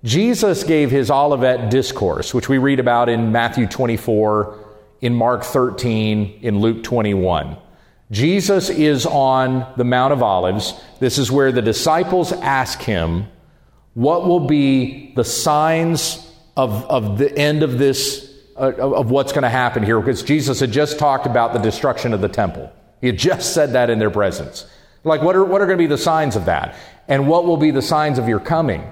Jesus 0.04 0.64
gave 0.64 0.90
his 0.90 1.12
Olivet 1.12 1.70
discourse, 1.70 2.34
which 2.34 2.50
we 2.50 2.58
read 2.58 2.80
about 2.80 3.10
in 3.10 3.32
Matthew 3.32 3.68
24, 3.68 4.66
in 5.02 5.14
Mark 5.14 5.44
13, 5.44 6.40
in 6.42 6.60
Luke 6.60 6.84
21. 6.84 7.58
Jesus 8.10 8.70
is 8.70 9.06
on 9.06 9.72
the 9.76 9.84
Mount 9.84 10.14
of 10.14 10.24
Olives. 10.24 10.74
This 11.00 11.18
is 11.18 11.32
where 11.32 11.52
the 11.52 11.62
disciples 11.62 12.32
ask 12.32 12.82
him, 12.82 13.28
What 13.94 14.26
will 14.26 14.48
be 14.48 15.14
the 15.16 15.26
signs 15.26 16.26
of, 16.56 16.86
of 16.86 17.18
the 17.18 17.38
end 17.38 17.64
of 17.64 17.78
this, 17.78 18.34
uh, 18.56 18.72
of 18.72 19.12
what's 19.12 19.34
going 19.34 19.44
to 19.44 19.50
happen 19.50 19.84
here? 19.84 20.00
Because 20.00 20.24
Jesus 20.24 20.60
had 20.60 20.72
just 20.72 20.98
talked 20.98 21.26
about 21.26 21.54
the 21.54 21.60
destruction 21.60 22.14
of 22.14 22.22
the 22.22 22.30
temple. 22.30 22.72
He 23.02 23.08
had 23.08 23.18
just 23.18 23.54
said 23.54 23.74
that 23.74 23.90
in 23.90 24.00
their 24.00 24.10
presence. 24.10 24.66
Like, 25.08 25.22
what 25.22 25.36
are, 25.36 25.44
what 25.44 25.62
are 25.62 25.66
going 25.66 25.78
to 25.78 25.84
be 25.84 25.88
the 25.88 25.98
signs 25.98 26.36
of 26.36 26.46
that? 26.46 26.76
And 27.08 27.28
what 27.28 27.46
will 27.46 27.58
be 27.58 27.72
the 27.72 27.82
signs 27.82 28.20
of 28.20 28.28
your 28.28 28.40
coming? 28.40 28.84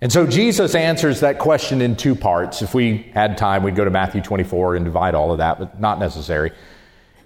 And 0.00 0.12
so 0.12 0.26
Jesus 0.26 0.74
answers 0.74 1.20
that 1.20 1.38
question 1.38 1.80
in 1.80 1.94
two 1.94 2.16
parts. 2.16 2.60
If 2.60 2.74
we 2.74 3.10
had 3.14 3.38
time, 3.38 3.62
we'd 3.62 3.76
go 3.76 3.84
to 3.84 3.90
Matthew 3.90 4.20
24 4.20 4.74
and 4.74 4.84
divide 4.84 5.14
all 5.14 5.30
of 5.30 5.38
that, 5.38 5.60
but 5.60 5.78
not 5.78 6.00
necessary. 6.00 6.50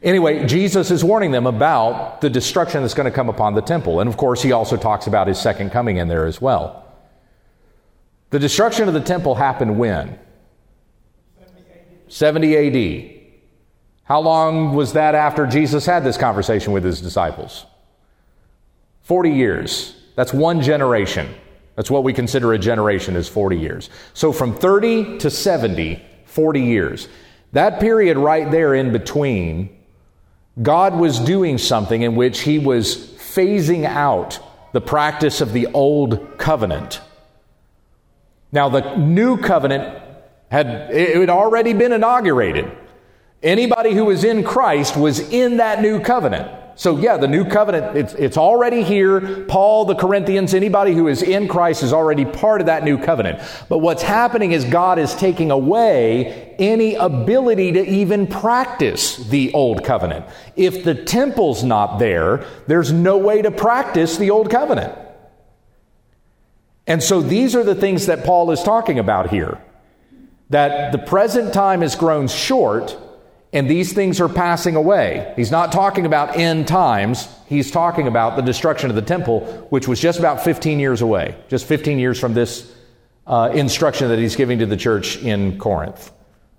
Anyway, 0.02 0.46
Jesus 0.46 0.90
is 0.90 1.02
warning 1.02 1.30
them 1.30 1.46
about 1.46 2.20
the 2.20 2.28
destruction 2.28 2.82
that's 2.82 2.92
going 2.92 3.10
to 3.10 3.10
come 3.10 3.30
upon 3.30 3.54
the 3.54 3.62
temple. 3.62 4.00
And 4.00 4.08
of 4.08 4.18
course, 4.18 4.42
he 4.42 4.52
also 4.52 4.76
talks 4.76 5.06
about 5.06 5.26
his 5.26 5.38
second 5.38 5.70
coming 5.70 5.96
in 5.96 6.08
there 6.08 6.26
as 6.26 6.38
well. 6.38 6.84
The 8.28 8.38
destruction 8.38 8.88
of 8.88 8.94
the 8.94 9.00
temple 9.00 9.36
happened 9.36 9.78
when? 9.78 10.18
70 12.08 12.56
AD. 12.56 13.15
How 14.06 14.20
long 14.20 14.74
was 14.74 14.92
that 14.92 15.14
after 15.14 15.46
Jesus 15.46 15.84
had 15.84 16.04
this 16.04 16.16
conversation 16.16 16.72
with 16.72 16.84
his 16.84 17.00
disciples? 17.00 17.66
40 19.02 19.30
years. 19.30 19.96
That's 20.14 20.32
one 20.32 20.62
generation. 20.62 21.28
That's 21.74 21.90
what 21.90 22.04
we 22.04 22.12
consider 22.12 22.52
a 22.52 22.58
generation 22.58 23.16
is 23.16 23.28
40 23.28 23.58
years. 23.58 23.90
So 24.14 24.32
from 24.32 24.54
30 24.54 25.18
to 25.18 25.30
70, 25.30 26.02
40 26.24 26.60
years. 26.60 27.08
That 27.52 27.80
period 27.80 28.16
right 28.16 28.50
there 28.50 28.74
in 28.74 28.92
between, 28.92 29.76
God 30.62 30.94
was 30.94 31.18
doing 31.18 31.58
something 31.58 32.02
in 32.02 32.14
which 32.16 32.40
He 32.40 32.58
was 32.58 32.96
phasing 32.96 33.84
out 33.84 34.38
the 34.72 34.80
practice 34.80 35.40
of 35.40 35.52
the 35.52 35.66
old 35.68 36.38
covenant. 36.38 37.00
Now, 38.52 38.68
the 38.68 38.96
new 38.96 39.36
covenant 39.36 40.02
had, 40.50 40.66
it 40.90 41.16
had 41.16 41.30
already 41.30 41.72
been 41.72 41.92
inaugurated. 41.92 42.70
Anybody 43.42 43.92
who 43.92 44.06
was 44.06 44.24
in 44.24 44.44
Christ 44.44 44.96
was 44.96 45.20
in 45.20 45.58
that 45.58 45.82
new 45.82 46.00
covenant. 46.00 46.50
So, 46.78 46.98
yeah, 46.98 47.16
the 47.16 47.26
new 47.26 47.46
covenant, 47.46 47.96
it's, 47.96 48.12
it's 48.14 48.36
already 48.36 48.82
here. 48.82 49.46
Paul, 49.46 49.86
the 49.86 49.94
Corinthians, 49.94 50.52
anybody 50.52 50.92
who 50.92 51.08
is 51.08 51.22
in 51.22 51.48
Christ 51.48 51.82
is 51.82 51.90
already 51.90 52.26
part 52.26 52.60
of 52.60 52.66
that 52.66 52.84
new 52.84 52.98
covenant. 52.98 53.40
But 53.70 53.78
what's 53.78 54.02
happening 54.02 54.52
is 54.52 54.66
God 54.66 54.98
is 54.98 55.14
taking 55.14 55.50
away 55.50 56.54
any 56.58 56.94
ability 56.94 57.72
to 57.72 57.86
even 57.86 58.26
practice 58.26 59.16
the 59.16 59.54
old 59.54 59.84
covenant. 59.84 60.26
If 60.54 60.84
the 60.84 60.94
temple's 60.94 61.64
not 61.64 61.98
there, 61.98 62.44
there's 62.66 62.92
no 62.92 63.16
way 63.16 63.40
to 63.40 63.50
practice 63.50 64.18
the 64.18 64.30
old 64.30 64.50
covenant. 64.50 64.98
And 66.86 67.02
so 67.02 67.22
these 67.22 67.56
are 67.56 67.64
the 67.64 67.74
things 67.74 68.04
that 68.04 68.22
Paul 68.24 68.50
is 68.50 68.62
talking 68.62 68.98
about 68.98 69.30
here. 69.30 69.62
That 70.50 70.92
the 70.92 70.98
present 70.98 71.54
time 71.54 71.80
has 71.80 71.96
grown 71.96 72.28
short 72.28 72.98
and 73.56 73.70
these 73.70 73.94
things 73.94 74.20
are 74.20 74.28
passing 74.28 74.76
away. 74.76 75.32
He's 75.34 75.50
not 75.50 75.72
talking 75.72 76.04
about 76.04 76.36
end 76.36 76.68
times. 76.68 77.26
He's 77.46 77.70
talking 77.70 78.06
about 78.06 78.36
the 78.36 78.42
destruction 78.42 78.90
of 78.90 78.96
the 78.96 79.00
temple, 79.00 79.66
which 79.70 79.88
was 79.88 79.98
just 79.98 80.18
about 80.18 80.44
15 80.44 80.78
years 80.78 81.00
away, 81.00 81.34
just 81.48 81.64
15 81.64 81.98
years 81.98 82.20
from 82.20 82.34
this 82.34 82.70
uh, 83.26 83.50
instruction 83.54 84.10
that 84.10 84.18
he's 84.18 84.36
giving 84.36 84.58
to 84.58 84.66
the 84.66 84.76
church 84.76 85.16
in 85.22 85.56
Corinth. 85.58 86.12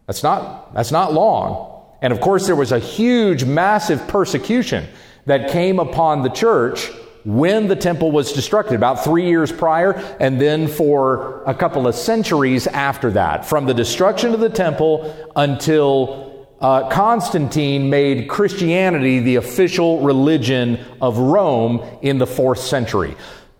That's 0.07 0.23
not, 0.23 0.73
that's 0.73 0.91
not 0.91 1.13
long. 1.13 1.83
And 2.01 2.11
of 2.11 2.19
course, 2.19 2.47
there 2.47 2.55
was 2.55 2.71
a 2.71 2.79
huge, 2.79 3.45
massive 3.45 4.07
persecution 4.07 4.87
that 5.27 5.51
came 5.51 5.77
upon 5.77 6.23
the 6.23 6.29
church 6.29 6.89
when 7.25 7.67
the 7.67 7.75
temple 7.75 8.11
was 8.11 8.33
destructed, 8.33 8.73
about 8.73 9.03
three 9.03 9.27
years 9.27 9.51
prior, 9.51 9.91
and 10.19 10.41
then 10.41 10.67
for 10.67 11.43
a 11.43 11.53
couple 11.53 11.85
of 11.85 11.93
centuries 11.93 12.65
after 12.65 13.11
that, 13.11 13.45
from 13.45 13.67
the 13.67 13.73
destruction 13.75 14.33
of 14.33 14.39
the 14.39 14.49
temple 14.49 15.13
until 15.35 16.26
uh, 16.59 16.89
Constantine 16.89 17.89
made 17.89 18.27
Christianity 18.27 19.19
the 19.19 19.35
official 19.35 19.99
religion 20.01 20.79
of 21.01 21.17
Rome 21.17 21.81
in 22.01 22.17
the 22.17 22.27
fourth 22.27 22.59
century. 22.59 23.15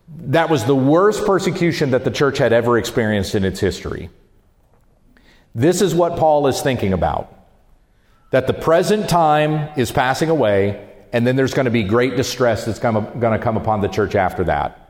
That 0.10 0.50
was 0.50 0.66
the 0.66 0.76
worst 0.76 1.26
persecution 1.26 1.92
that 1.92 2.04
the 2.04 2.12
church 2.12 2.38
had 2.38 2.54
ever 2.54 2.78
experienced 2.78 3.36
in 3.36 3.46
its 3.46 3.60
history. 3.60 4.10
This 5.54 5.82
is 5.82 5.94
what 5.94 6.18
Paul 6.18 6.48
is 6.48 6.62
thinking 6.62 6.94
about 6.94 7.34
that 8.32 8.46
the 8.46 8.54
present 8.54 9.10
time 9.10 9.70
is 9.78 9.92
passing 9.92 10.30
away, 10.30 10.86
and 11.14 11.26
then 11.26 11.36
there's 11.38 11.54
going 11.54 11.66
to 11.66 11.72
be 11.72 11.84
great 11.84 12.18
distress 12.18 12.66
that's 12.66 12.80
going 12.80 13.14
to 13.14 13.40
come 13.40 13.56
upon 13.56 13.80
the 13.80 13.88
church 13.88 14.16
after 14.16 14.44
that. 14.44 14.87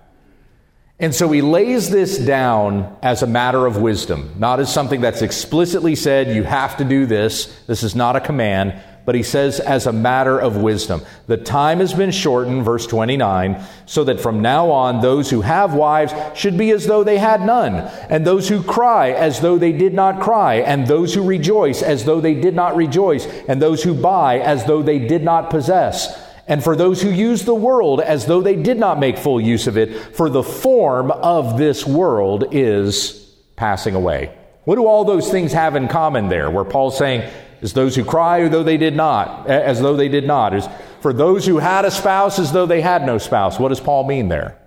And 0.99 1.13
so 1.13 1.29
he 1.29 1.43
lays 1.43 1.91
this 1.91 2.17
down 2.17 2.97
as 3.03 3.21
a 3.21 3.27
matter 3.27 3.67
of 3.67 3.77
wisdom, 3.77 4.33
not 4.39 4.59
as 4.59 4.73
something 4.73 4.99
that's 4.99 5.21
explicitly 5.21 5.95
said, 5.95 6.35
you 6.35 6.41
have 6.41 6.77
to 6.77 6.83
do 6.83 7.05
this. 7.05 7.45
This 7.67 7.83
is 7.83 7.95
not 7.95 8.15
a 8.15 8.19
command, 8.19 8.73
but 9.05 9.13
he 9.13 9.21
says 9.21 9.59
as 9.59 9.85
a 9.85 9.93
matter 9.93 10.39
of 10.39 10.57
wisdom. 10.57 11.03
The 11.27 11.37
time 11.37 11.81
has 11.81 11.93
been 11.93 12.09
shortened, 12.09 12.65
verse 12.65 12.87
29, 12.87 13.63
so 13.85 14.05
that 14.05 14.19
from 14.19 14.41
now 14.41 14.71
on 14.71 14.99
those 14.99 15.29
who 15.29 15.41
have 15.41 15.75
wives 15.75 16.15
should 16.33 16.57
be 16.57 16.71
as 16.71 16.87
though 16.87 17.03
they 17.03 17.19
had 17.19 17.45
none, 17.45 17.75
and 18.09 18.25
those 18.25 18.49
who 18.49 18.63
cry 18.63 19.11
as 19.11 19.39
though 19.39 19.59
they 19.59 19.73
did 19.73 19.93
not 19.93 20.19
cry, 20.19 20.55
and 20.55 20.87
those 20.87 21.13
who 21.13 21.23
rejoice 21.23 21.83
as 21.83 22.05
though 22.05 22.19
they 22.19 22.33
did 22.33 22.55
not 22.55 22.75
rejoice, 22.75 23.27
and 23.47 23.61
those 23.61 23.83
who 23.83 23.93
buy 23.93 24.39
as 24.39 24.65
though 24.65 24.81
they 24.81 24.97
did 24.97 25.21
not 25.21 25.51
possess 25.51 26.26
and 26.47 26.63
for 26.63 26.75
those 26.75 27.01
who 27.01 27.09
use 27.09 27.43
the 27.43 27.53
world 27.53 27.99
as 27.99 28.25
though 28.25 28.41
they 28.41 28.55
did 28.55 28.79
not 28.79 28.99
make 28.99 29.17
full 29.17 29.39
use 29.39 29.67
of 29.67 29.77
it, 29.77 30.15
for 30.15 30.29
the 30.29 30.43
form 30.43 31.11
of 31.11 31.57
this 31.57 31.85
world 31.85 32.45
is 32.51 33.35
passing 33.57 33.95
away. 33.95 34.33
What 34.63 34.75
do 34.75 34.85
all 34.85 35.03
those 35.03 35.29
things 35.29 35.51
have 35.51 35.75
in 35.75 35.89
common 35.89 36.29
there? 36.29 36.49
Where 36.49 36.63
Paul's 36.63 36.97
saying, 36.97 37.29
as 37.61 37.73
those 37.73 37.95
who 37.95 38.05
cry 38.05 38.41
as 38.41 38.51
though 38.51 38.63
they 38.63 38.77
did 38.77 38.95
not, 38.95 39.47
as 39.47 39.81
though 39.81 39.97
they 39.97 40.07
did 40.07 40.25
not, 40.25 40.53
is 40.53 40.67
for 41.01 41.11
those 41.11 41.45
who 41.45 41.57
had 41.57 41.83
a 41.83 41.91
spouse 41.91 42.39
as 42.39 42.51
though 42.51 42.65
they 42.65 42.81
had 42.81 43.05
no 43.05 43.17
spouse. 43.17 43.59
What 43.59 43.69
does 43.69 43.79
Paul 43.79 44.07
mean 44.07 44.29
there? 44.29 44.57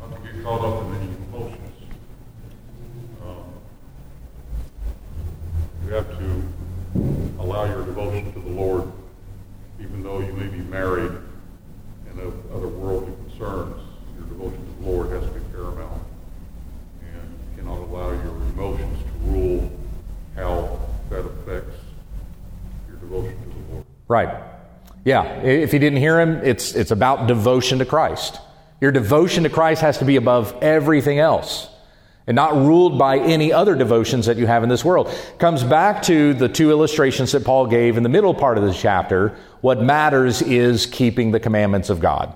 Not 0.00 0.16
to 0.16 0.32
get 0.32 0.42
caught 0.42 0.64
up 0.64 0.84
in 0.86 0.94
any 0.94 1.14
emotions. 1.28 1.58
Um, 3.22 3.44
you 5.86 5.92
have 5.92 6.08
to 6.18 7.42
allow 7.42 7.64
your 7.64 7.84
devotion 7.84 8.32
to 8.32 8.40
the 8.40 8.50
Lord 8.50 8.90
even 9.80 10.02
though 10.02 10.20
you 10.20 10.32
may 10.32 10.46
be 10.46 10.58
married 10.76 11.12
and 12.10 12.20
of 12.20 12.34
other 12.52 12.68
worldly 12.68 13.14
concerns, 13.24 13.82
your 14.18 14.26
devotion 14.28 14.60
to 14.66 14.82
the 14.82 14.90
Lord 14.90 15.10
has 15.10 15.24
to 15.24 15.30
be 15.30 15.40
paramount. 15.52 16.02
And 17.00 17.56
cannot 17.56 17.78
allow 17.78 18.10
your 18.10 18.36
emotions 18.52 18.98
to 19.02 19.30
rule 19.30 19.72
how 20.34 20.78
that 21.08 21.20
affects 21.20 21.78
your 22.88 22.98
devotion 22.98 23.38
to 23.40 23.48
the 23.48 23.72
Lord. 23.72 23.86
Right. 24.06 24.28
Yeah. 25.04 25.24
If 25.40 25.72
you 25.72 25.78
didn't 25.78 25.98
hear 25.98 26.20
him, 26.20 26.40
it's, 26.44 26.74
it's 26.74 26.90
about 26.90 27.26
devotion 27.26 27.78
to 27.78 27.86
Christ. 27.86 28.38
Your 28.82 28.92
devotion 28.92 29.44
to 29.44 29.48
Christ 29.48 29.80
has 29.80 29.96
to 29.98 30.04
be 30.04 30.16
above 30.16 30.54
everything 30.60 31.18
else 31.18 31.70
and 32.26 32.34
not 32.34 32.54
ruled 32.54 32.98
by 32.98 33.18
any 33.18 33.52
other 33.52 33.74
devotions 33.74 34.26
that 34.26 34.36
you 34.36 34.46
have 34.46 34.62
in 34.62 34.68
this 34.68 34.84
world. 34.84 35.08
Comes 35.38 35.62
back 35.62 36.02
to 36.04 36.34
the 36.34 36.48
two 36.48 36.70
illustrations 36.70 37.32
that 37.32 37.44
Paul 37.44 37.66
gave 37.66 37.96
in 37.96 38.02
the 38.02 38.08
middle 38.08 38.34
part 38.34 38.58
of 38.58 38.64
the 38.64 38.72
chapter. 38.72 39.36
What 39.60 39.80
matters 39.80 40.42
is 40.42 40.86
keeping 40.86 41.30
the 41.30 41.40
commandments 41.40 41.88
of 41.90 42.00
God. 42.00 42.34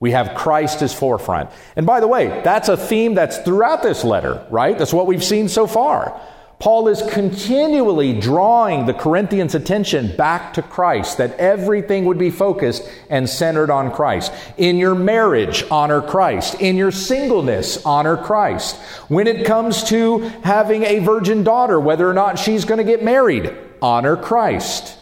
We 0.00 0.10
have 0.10 0.34
Christ 0.34 0.82
as 0.82 0.92
forefront. 0.92 1.50
And 1.76 1.86
by 1.86 2.00
the 2.00 2.08
way, 2.08 2.42
that's 2.44 2.68
a 2.68 2.76
theme 2.76 3.14
that's 3.14 3.38
throughout 3.38 3.82
this 3.82 4.04
letter, 4.04 4.46
right? 4.50 4.76
That's 4.76 4.92
what 4.92 5.06
we've 5.06 5.24
seen 5.24 5.48
so 5.48 5.66
far. 5.66 6.20
Paul 6.58 6.88
is 6.88 7.02
continually 7.10 8.18
drawing 8.18 8.86
the 8.86 8.94
Corinthians' 8.94 9.54
attention 9.54 10.16
back 10.16 10.54
to 10.54 10.62
Christ, 10.62 11.18
that 11.18 11.36
everything 11.36 12.04
would 12.04 12.18
be 12.18 12.30
focused 12.30 12.88
and 13.10 13.28
centered 13.28 13.70
on 13.70 13.90
Christ. 13.92 14.32
In 14.56 14.76
your 14.76 14.94
marriage, 14.94 15.64
honor 15.70 16.00
Christ. 16.00 16.60
In 16.60 16.76
your 16.76 16.92
singleness, 16.92 17.84
honor 17.84 18.16
Christ. 18.16 18.76
When 19.08 19.26
it 19.26 19.44
comes 19.44 19.84
to 19.84 20.20
having 20.42 20.84
a 20.84 21.00
virgin 21.00 21.42
daughter, 21.42 21.78
whether 21.80 22.08
or 22.08 22.14
not 22.14 22.38
she's 22.38 22.64
going 22.64 22.78
to 22.78 22.84
get 22.84 23.02
married, 23.02 23.54
honor 23.82 24.16
Christ. 24.16 24.96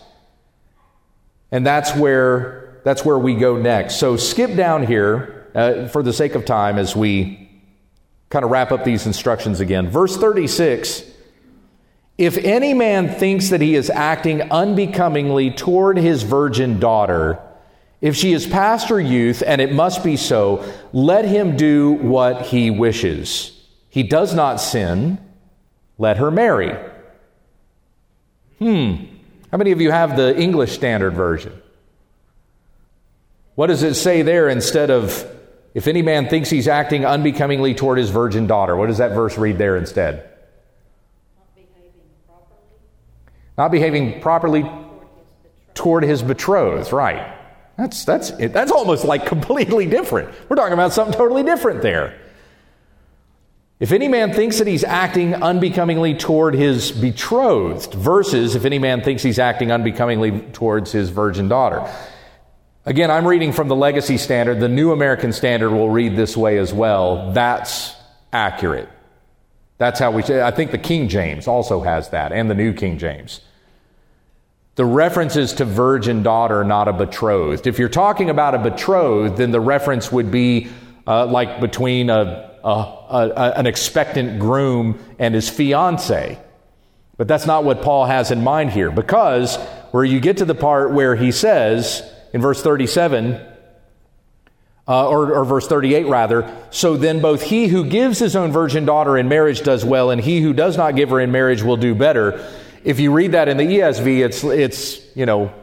And 1.51 1.67
that's 1.67 1.95
where, 1.95 2.81
that's 2.83 3.05
where 3.05 3.19
we 3.19 3.35
go 3.35 3.57
next. 3.57 3.97
So 3.97 4.17
skip 4.17 4.57
down 4.57 4.87
here 4.87 5.51
uh, 5.55 5.87
for 5.88 6.03
the 6.03 6.15
sake 6.15 6.35
of 6.35 6.47
time 6.47 6.79
as 6.79 6.97
we 6.97 7.51
kind 8.31 8.45
of 8.45 8.51
wrap 8.51 8.73
up 8.73 8.85
these 8.85 9.07
instructions 9.07 9.61
again. 9.61 9.91
Verse 9.91 10.17
36 10.17 11.12
if 12.18 12.37
any 12.38 12.75
man 12.75 13.09
thinks 13.09 13.48
that 13.48 13.61
he 13.61 13.75
is 13.75 13.90
acting 13.90 14.42
unbecomingly 14.51 15.51
toward 15.51 15.96
his 15.96 16.22
virgin 16.22 16.79
daughter, 16.79 17.40
if 18.01 18.16
she 18.16 18.33
is 18.33 18.46
past 18.46 18.88
her 18.88 19.01
youth, 19.01 19.42
and 19.46 19.61
it 19.61 19.72
must 19.72 20.03
be 20.03 20.16
so, 20.16 20.64
let 20.92 21.25
him 21.25 21.57
do 21.57 21.92
what 21.92 22.42
he 22.42 22.70
wishes. 22.70 23.59
He 23.88 24.03
does 24.03 24.35
not 24.35 24.57
sin, 24.57 25.18
let 25.98 26.16
her 26.16 26.31
marry. 26.31 26.77
Hmm. 28.59 29.05
How 29.51 29.59
many 29.59 29.70
of 29.72 29.81
you 29.81 29.90
have 29.90 30.16
the 30.16 30.37
English 30.38 30.72
Standard 30.72 31.14
Version? 31.14 31.61
What 33.55 33.68
does 33.68 33.83
it 33.83 33.94
say 33.94 34.22
there 34.22 34.48
instead 34.48 34.90
of, 34.90 35.27
if 35.75 35.87
any 35.87 36.03
man 36.03 36.29
thinks 36.29 36.51
he's 36.51 36.68
acting 36.68 37.05
unbecomingly 37.05 37.75
toward 37.75 37.98
his 37.98 38.11
virgin 38.11 38.46
daughter? 38.46 38.77
What 38.77 38.87
does 38.87 38.98
that 38.98 39.12
verse 39.12 39.37
read 39.37 39.59
there 39.59 39.77
instead? 39.77 40.32
Not 43.59 43.71
behaving 43.71 44.21
properly 44.21 44.65
toward 45.75 46.05
his 46.05 46.23
betrothed, 46.23 46.93
right. 46.93 47.38
That's, 47.77 48.05
that's, 48.05 48.31
that's 48.31 48.71
almost 48.71 49.05
like 49.05 49.27
completely 49.27 49.87
different. 49.87 50.31
We're 50.49 50.57
talking 50.57 50.75
about 50.75 50.93
something 50.93 51.17
totally 51.17 51.43
different 51.43 51.83
there. 51.83 52.19
If 53.81 53.91
any 53.91 54.07
man 54.07 54.33
thinks 54.33 54.59
that 54.59 54.69
he's 54.69 54.85
acting 54.85 55.35
unbecomingly 55.35 56.15
toward 56.15 56.55
his 56.55 56.93
betrothed, 56.93 57.95
versus 57.95 58.55
if 58.55 58.65
any 58.65 58.79
man 58.79 59.03
thinks 59.03 59.25
he's 59.25 59.41
acting 59.41 59.73
unbecomingly 59.73 60.41
towards 60.53 60.93
his 60.93 61.11
virgin 61.11 61.49
daughter. 61.49 61.93
Again, 62.85 63.11
I'm 63.11 63.27
reading 63.27 63.53
from 63.53 63.67
the 63.67 63.75
Legacy 63.75 64.19
Standard. 64.19 64.61
The 64.61 64.69
New 64.69 64.93
American 64.93 65.33
Standard 65.33 65.71
will 65.71 65.91
read 65.91 66.15
this 66.15 66.37
way 66.37 66.59
as 66.59 66.73
well. 66.73 67.33
That's 67.33 67.95
accurate. 68.33 68.88
That's 69.83 69.99
how 69.99 70.12
we 70.12 70.23
say, 70.23 70.40
I 70.40 70.53
think 70.53 70.71
the 70.71 70.79
King 70.79 71.09
James 71.09 71.49
also 71.49 71.81
has 71.81 72.11
that, 72.11 72.31
and 72.31 72.49
the 72.49 72.55
New 72.55 72.73
King 72.73 72.99
James. 72.99 73.40
The 74.77 74.85
references 74.85 75.55
to 75.55 75.64
virgin 75.64 76.23
daughter, 76.23 76.62
not 76.62 76.87
a 76.87 76.92
betrothed. 76.92 77.66
If 77.66 77.81
you're 77.81 77.88
talking 77.88 78.31
about 78.31 78.55
a 78.55 78.59
betrothed, 78.59 79.38
then 79.38 79.51
the 79.51 79.59
reference 79.59 80.12
would 80.12 80.31
be 80.31 80.68
uh, 81.05 81.27
like 81.27 81.61
between 81.61 82.11
a, 82.11 82.61
a, 82.62 82.68
a, 82.68 83.53
an 83.57 83.66
expectant 83.66 84.38
groom 84.38 85.01
and 85.18 85.35
his 85.35 85.51
fiance. 85.51 86.38
But 87.16 87.27
that's 87.27 87.47
not 87.47 87.64
what 87.64 87.83
Paul 87.83 88.05
has 88.05 88.31
in 88.31 88.45
mind 88.45 88.71
here, 88.71 88.92
because 88.92 89.57
where 89.90 90.05
you 90.05 90.21
get 90.21 90.37
to 90.37 90.45
the 90.45 90.55
part 90.55 90.92
where 90.92 91.16
he 91.16 91.33
says 91.33 92.09
in 92.33 92.40
verse 92.40 92.62
37, 92.62 93.45
uh, 94.88 95.09
or, 95.09 95.35
or 95.35 95.45
verse 95.45 95.66
38 95.68 96.07
rather. 96.07 96.53
So 96.71 96.97
then 96.97 97.21
both 97.21 97.42
he 97.42 97.68
who 97.68 97.85
gives 97.85 98.18
his 98.18 98.35
own 98.35 98.53
virgin 98.53 98.85
daughter 98.85 99.16
in 99.16 99.29
marriage 99.29 99.62
does 99.62 99.85
well, 99.85 100.11
and 100.11 100.21
he 100.21 100.40
who 100.40 100.53
does 100.53 100.77
not 100.77 100.97
give 100.97 101.11
her 101.11 101.21
in 101.21 101.31
marriage 101.31 101.62
will 101.62 101.77
do 101.77 101.95
better. 101.95 102.45
If 102.85 102.99
you 102.99 103.12
read 103.12 103.33
that 103.33 103.49
in 103.49 103.57
the 103.57 103.64
ESV, 103.64 104.25
it's, 104.25 104.42
it's, 104.42 105.16
you 105.16 105.25
know, 105.25 105.55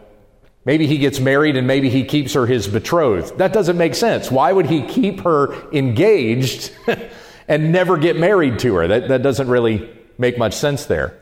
maybe 0.64 0.88
he 0.88 0.98
gets 0.98 1.20
married 1.20 1.58
and 1.58 1.68
maybe 1.68 1.90
he 1.90 2.06
keeps 2.06 2.34
her 2.34 2.46
his 2.46 2.68
betrothed. 2.68 3.38
That 3.38 3.52
doesn't 3.52 3.78
make 3.78 3.96
sense. 3.96 4.32
Why 4.32 4.54
would 4.54 4.68
he 4.68 4.84
keep 4.84 5.22
her 5.22 5.70
engaged 5.72 6.72
and 7.48 7.74
never 7.74 7.98
get 7.98 8.16
married 8.16 8.60
to 8.60 8.76
her? 8.76 8.88
That, 8.88 9.10
that 9.10 9.22
doesn't 9.22 9.50
really 9.50 9.90
make 10.18 10.38
much 10.38 10.54
sense 10.54 10.86
there. 10.86 11.19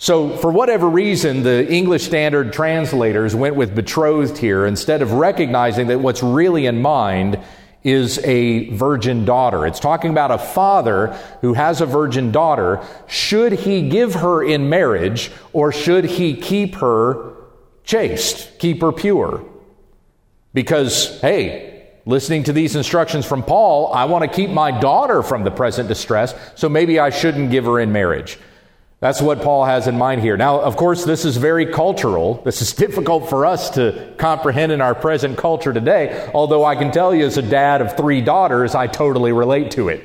So, 0.00 0.36
for 0.36 0.52
whatever 0.52 0.88
reason, 0.88 1.42
the 1.42 1.68
English 1.68 2.04
Standard 2.04 2.52
translators 2.52 3.34
went 3.34 3.56
with 3.56 3.74
betrothed 3.74 4.38
here 4.38 4.64
instead 4.64 5.02
of 5.02 5.10
recognizing 5.12 5.88
that 5.88 5.98
what's 5.98 6.22
really 6.22 6.66
in 6.66 6.80
mind 6.80 7.40
is 7.82 8.18
a 8.18 8.70
virgin 8.70 9.24
daughter. 9.24 9.66
It's 9.66 9.80
talking 9.80 10.12
about 10.12 10.30
a 10.30 10.38
father 10.38 11.08
who 11.40 11.52
has 11.54 11.80
a 11.80 11.86
virgin 11.86 12.30
daughter. 12.30 12.80
Should 13.08 13.52
he 13.52 13.88
give 13.88 14.14
her 14.14 14.40
in 14.40 14.68
marriage 14.68 15.32
or 15.52 15.72
should 15.72 16.04
he 16.04 16.36
keep 16.36 16.76
her 16.76 17.34
chaste, 17.82 18.56
keep 18.60 18.80
her 18.82 18.92
pure? 18.92 19.44
Because, 20.54 21.20
hey, 21.20 21.88
listening 22.06 22.44
to 22.44 22.52
these 22.52 22.76
instructions 22.76 23.26
from 23.26 23.42
Paul, 23.42 23.92
I 23.92 24.04
want 24.04 24.22
to 24.22 24.30
keep 24.30 24.50
my 24.50 24.70
daughter 24.70 25.24
from 25.24 25.42
the 25.42 25.50
present 25.50 25.88
distress, 25.88 26.34
so 26.54 26.68
maybe 26.68 27.00
I 27.00 27.10
shouldn't 27.10 27.50
give 27.50 27.64
her 27.64 27.80
in 27.80 27.90
marriage. 27.90 28.38
That's 29.00 29.22
what 29.22 29.42
Paul 29.42 29.64
has 29.64 29.86
in 29.86 29.96
mind 29.96 30.22
here. 30.22 30.36
Now, 30.36 30.60
of 30.60 30.76
course, 30.76 31.04
this 31.04 31.24
is 31.24 31.36
very 31.36 31.66
cultural. 31.66 32.42
This 32.44 32.60
is 32.60 32.72
difficult 32.74 33.28
for 33.30 33.46
us 33.46 33.70
to 33.70 34.12
comprehend 34.18 34.72
in 34.72 34.80
our 34.80 34.94
present 34.94 35.38
culture 35.38 35.72
today, 35.72 36.30
although 36.34 36.64
I 36.64 36.74
can 36.74 36.90
tell 36.90 37.14
you, 37.14 37.24
as 37.24 37.36
a 37.36 37.42
dad 37.42 37.80
of 37.80 37.96
three 37.96 38.20
daughters, 38.20 38.74
I 38.74 38.88
totally 38.88 39.32
relate 39.32 39.70
to 39.72 39.88
it. 39.88 40.02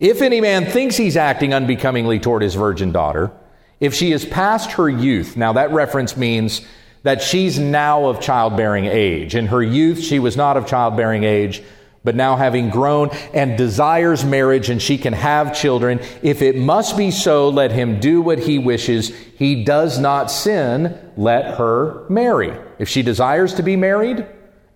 If 0.00 0.20
any 0.20 0.40
man 0.40 0.66
thinks 0.66 0.96
he's 0.96 1.16
acting 1.16 1.54
unbecomingly 1.54 2.18
toward 2.18 2.42
his 2.42 2.56
virgin 2.56 2.90
daughter, 2.90 3.30
if 3.78 3.94
she 3.94 4.10
is 4.10 4.24
past 4.24 4.72
her 4.72 4.88
youth, 4.88 5.36
now 5.36 5.52
that 5.52 5.70
reference 5.70 6.16
means 6.16 6.60
that 7.04 7.22
she's 7.22 7.58
now 7.58 8.06
of 8.06 8.20
childbearing 8.20 8.86
age. 8.86 9.36
In 9.36 9.46
her 9.46 9.62
youth, 9.62 10.02
she 10.02 10.18
was 10.18 10.36
not 10.36 10.56
of 10.56 10.66
childbearing 10.66 11.22
age 11.22 11.62
but 12.04 12.14
now 12.14 12.36
having 12.36 12.68
grown 12.68 13.08
and 13.32 13.56
desires 13.56 14.24
marriage 14.24 14.68
and 14.68 14.80
she 14.80 14.98
can 14.98 15.14
have 15.14 15.56
children, 15.56 16.00
if 16.22 16.42
it 16.42 16.56
must 16.56 16.96
be 16.96 17.10
so, 17.10 17.48
let 17.48 17.72
him 17.72 17.98
do 17.98 18.20
what 18.20 18.38
he 18.38 18.58
wishes. 18.58 19.08
He 19.38 19.64
does 19.64 19.98
not 19.98 20.30
sin, 20.30 20.96
let 21.16 21.56
her 21.56 22.04
marry. 22.10 22.52
If 22.78 22.90
she 22.90 23.02
desires 23.02 23.54
to 23.54 23.62
be 23.62 23.74
married 23.74 24.26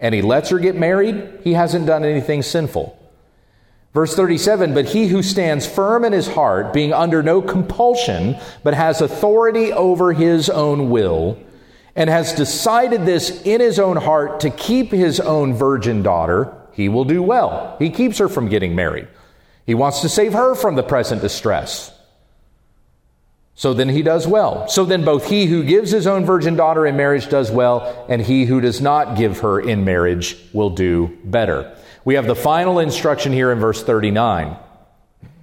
and 0.00 0.14
he 0.14 0.22
lets 0.22 0.48
her 0.48 0.58
get 0.58 0.74
married, 0.74 1.40
he 1.44 1.52
hasn't 1.52 1.86
done 1.86 2.04
anything 2.04 2.42
sinful. 2.42 2.98
Verse 3.92 4.14
37 4.14 4.74
But 4.74 4.86
he 4.86 5.08
who 5.08 5.22
stands 5.22 5.66
firm 5.66 6.04
in 6.04 6.12
his 6.12 6.28
heart, 6.28 6.72
being 6.72 6.92
under 6.92 7.22
no 7.22 7.42
compulsion, 7.42 8.36
but 8.62 8.74
has 8.74 9.00
authority 9.00 9.72
over 9.72 10.12
his 10.12 10.48
own 10.48 10.88
will, 10.88 11.38
and 11.96 12.08
has 12.08 12.32
decided 12.32 13.04
this 13.04 13.42
in 13.42 13.60
his 13.60 13.78
own 13.78 13.96
heart 13.96 14.40
to 14.40 14.50
keep 14.50 14.92
his 14.92 15.20
own 15.20 15.52
virgin 15.54 16.02
daughter, 16.02 16.57
he 16.78 16.88
will 16.88 17.04
do 17.04 17.20
well. 17.20 17.74
He 17.80 17.90
keeps 17.90 18.18
her 18.18 18.28
from 18.28 18.48
getting 18.48 18.76
married. 18.76 19.08
He 19.66 19.74
wants 19.74 20.00
to 20.02 20.08
save 20.08 20.32
her 20.32 20.54
from 20.54 20.76
the 20.76 20.84
present 20.84 21.20
distress. 21.20 21.90
So 23.56 23.74
then 23.74 23.88
he 23.88 24.02
does 24.02 24.28
well. 24.28 24.68
So 24.68 24.84
then 24.84 25.04
both 25.04 25.26
he 25.26 25.46
who 25.46 25.64
gives 25.64 25.90
his 25.90 26.06
own 26.06 26.24
virgin 26.24 26.54
daughter 26.54 26.86
in 26.86 26.96
marriage 26.96 27.28
does 27.28 27.50
well, 27.50 28.06
and 28.08 28.22
he 28.22 28.44
who 28.44 28.60
does 28.60 28.80
not 28.80 29.16
give 29.16 29.40
her 29.40 29.58
in 29.58 29.84
marriage 29.84 30.36
will 30.52 30.70
do 30.70 31.18
better. 31.24 31.76
We 32.04 32.14
have 32.14 32.28
the 32.28 32.36
final 32.36 32.78
instruction 32.78 33.32
here 33.32 33.50
in 33.50 33.58
verse 33.58 33.82
39, 33.82 34.56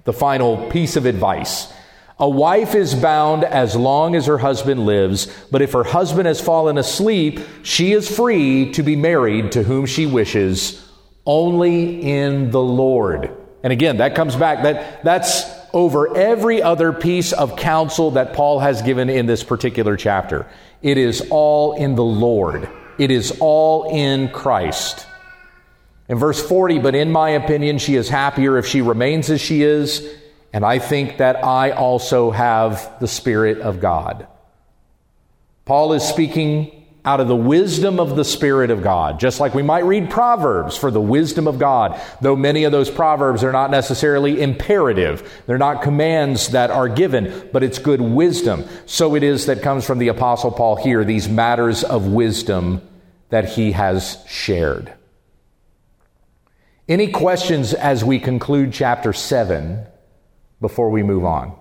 the 0.04 0.14
final 0.14 0.70
piece 0.70 0.96
of 0.96 1.04
advice. 1.04 1.70
A 2.18 2.26
wife 2.26 2.74
is 2.74 2.94
bound 2.94 3.44
as 3.44 3.76
long 3.76 4.16
as 4.16 4.24
her 4.24 4.38
husband 4.38 4.86
lives, 4.86 5.30
but 5.50 5.60
if 5.60 5.72
her 5.72 5.84
husband 5.84 6.26
has 6.28 6.40
fallen 6.40 6.78
asleep, 6.78 7.40
she 7.62 7.92
is 7.92 8.10
free 8.10 8.72
to 8.72 8.82
be 8.82 8.96
married 8.96 9.52
to 9.52 9.64
whom 9.64 9.84
she 9.84 10.06
wishes, 10.06 10.82
only 11.26 12.02
in 12.02 12.50
the 12.50 12.62
Lord. 12.62 13.30
And 13.62 13.72
again, 13.72 13.96
that 13.98 14.14
comes 14.14 14.36
back, 14.36 14.62
that, 14.62 15.02
that's 15.02 15.44
over 15.72 16.16
every 16.16 16.62
other 16.62 16.92
piece 16.92 17.32
of 17.32 17.56
counsel 17.56 18.12
that 18.12 18.32
Paul 18.32 18.60
has 18.60 18.80
given 18.82 19.10
in 19.10 19.26
this 19.26 19.42
particular 19.42 19.96
chapter. 19.96 20.46
It 20.82 20.98
is 20.98 21.26
all 21.30 21.76
in 21.76 21.96
the 21.96 22.04
Lord, 22.04 22.68
it 22.98 23.10
is 23.10 23.36
all 23.40 23.90
in 23.90 24.28
Christ. 24.30 25.06
In 26.08 26.18
verse 26.18 26.40
40, 26.40 26.78
but 26.78 26.94
in 26.94 27.10
my 27.10 27.30
opinion, 27.30 27.78
she 27.78 27.96
is 27.96 28.08
happier 28.08 28.58
if 28.58 28.66
she 28.66 28.80
remains 28.80 29.28
as 29.28 29.40
she 29.40 29.62
is, 29.62 30.08
and 30.52 30.64
I 30.64 30.78
think 30.78 31.18
that 31.18 31.44
I 31.44 31.72
also 31.72 32.30
have 32.30 33.00
the 33.00 33.08
Spirit 33.08 33.58
of 33.58 33.80
God. 33.80 34.28
Paul 35.64 35.94
is 35.94 36.04
speaking 36.04 36.75
out 37.06 37.20
of 37.20 37.28
the 37.28 37.36
wisdom 37.36 38.00
of 38.00 38.16
the 38.16 38.24
Spirit 38.24 38.70
of 38.70 38.82
God, 38.82 39.20
just 39.20 39.38
like 39.38 39.54
we 39.54 39.62
might 39.62 39.84
read 39.84 40.10
Proverbs 40.10 40.76
for 40.76 40.90
the 40.90 41.00
wisdom 41.00 41.46
of 41.46 41.56
God, 41.56 42.00
though 42.20 42.34
many 42.34 42.64
of 42.64 42.72
those 42.72 42.90
Proverbs 42.90 43.44
are 43.44 43.52
not 43.52 43.70
necessarily 43.70 44.42
imperative. 44.42 45.42
They're 45.46 45.56
not 45.56 45.82
commands 45.82 46.48
that 46.48 46.70
are 46.70 46.88
given, 46.88 47.48
but 47.52 47.62
it's 47.62 47.78
good 47.78 48.00
wisdom. 48.00 48.64
So 48.86 49.14
it 49.14 49.22
is 49.22 49.46
that 49.46 49.62
comes 49.62 49.86
from 49.86 49.98
the 49.98 50.08
Apostle 50.08 50.50
Paul 50.50 50.74
here, 50.74 51.04
these 51.04 51.28
matters 51.28 51.84
of 51.84 52.08
wisdom 52.08 52.82
that 53.28 53.50
he 53.50 53.70
has 53.72 54.18
shared. 54.26 54.92
Any 56.88 57.12
questions 57.12 57.72
as 57.72 58.04
we 58.04 58.18
conclude 58.18 58.72
chapter 58.72 59.12
7 59.12 59.86
before 60.60 60.90
we 60.90 61.04
move 61.04 61.24
on? 61.24 61.56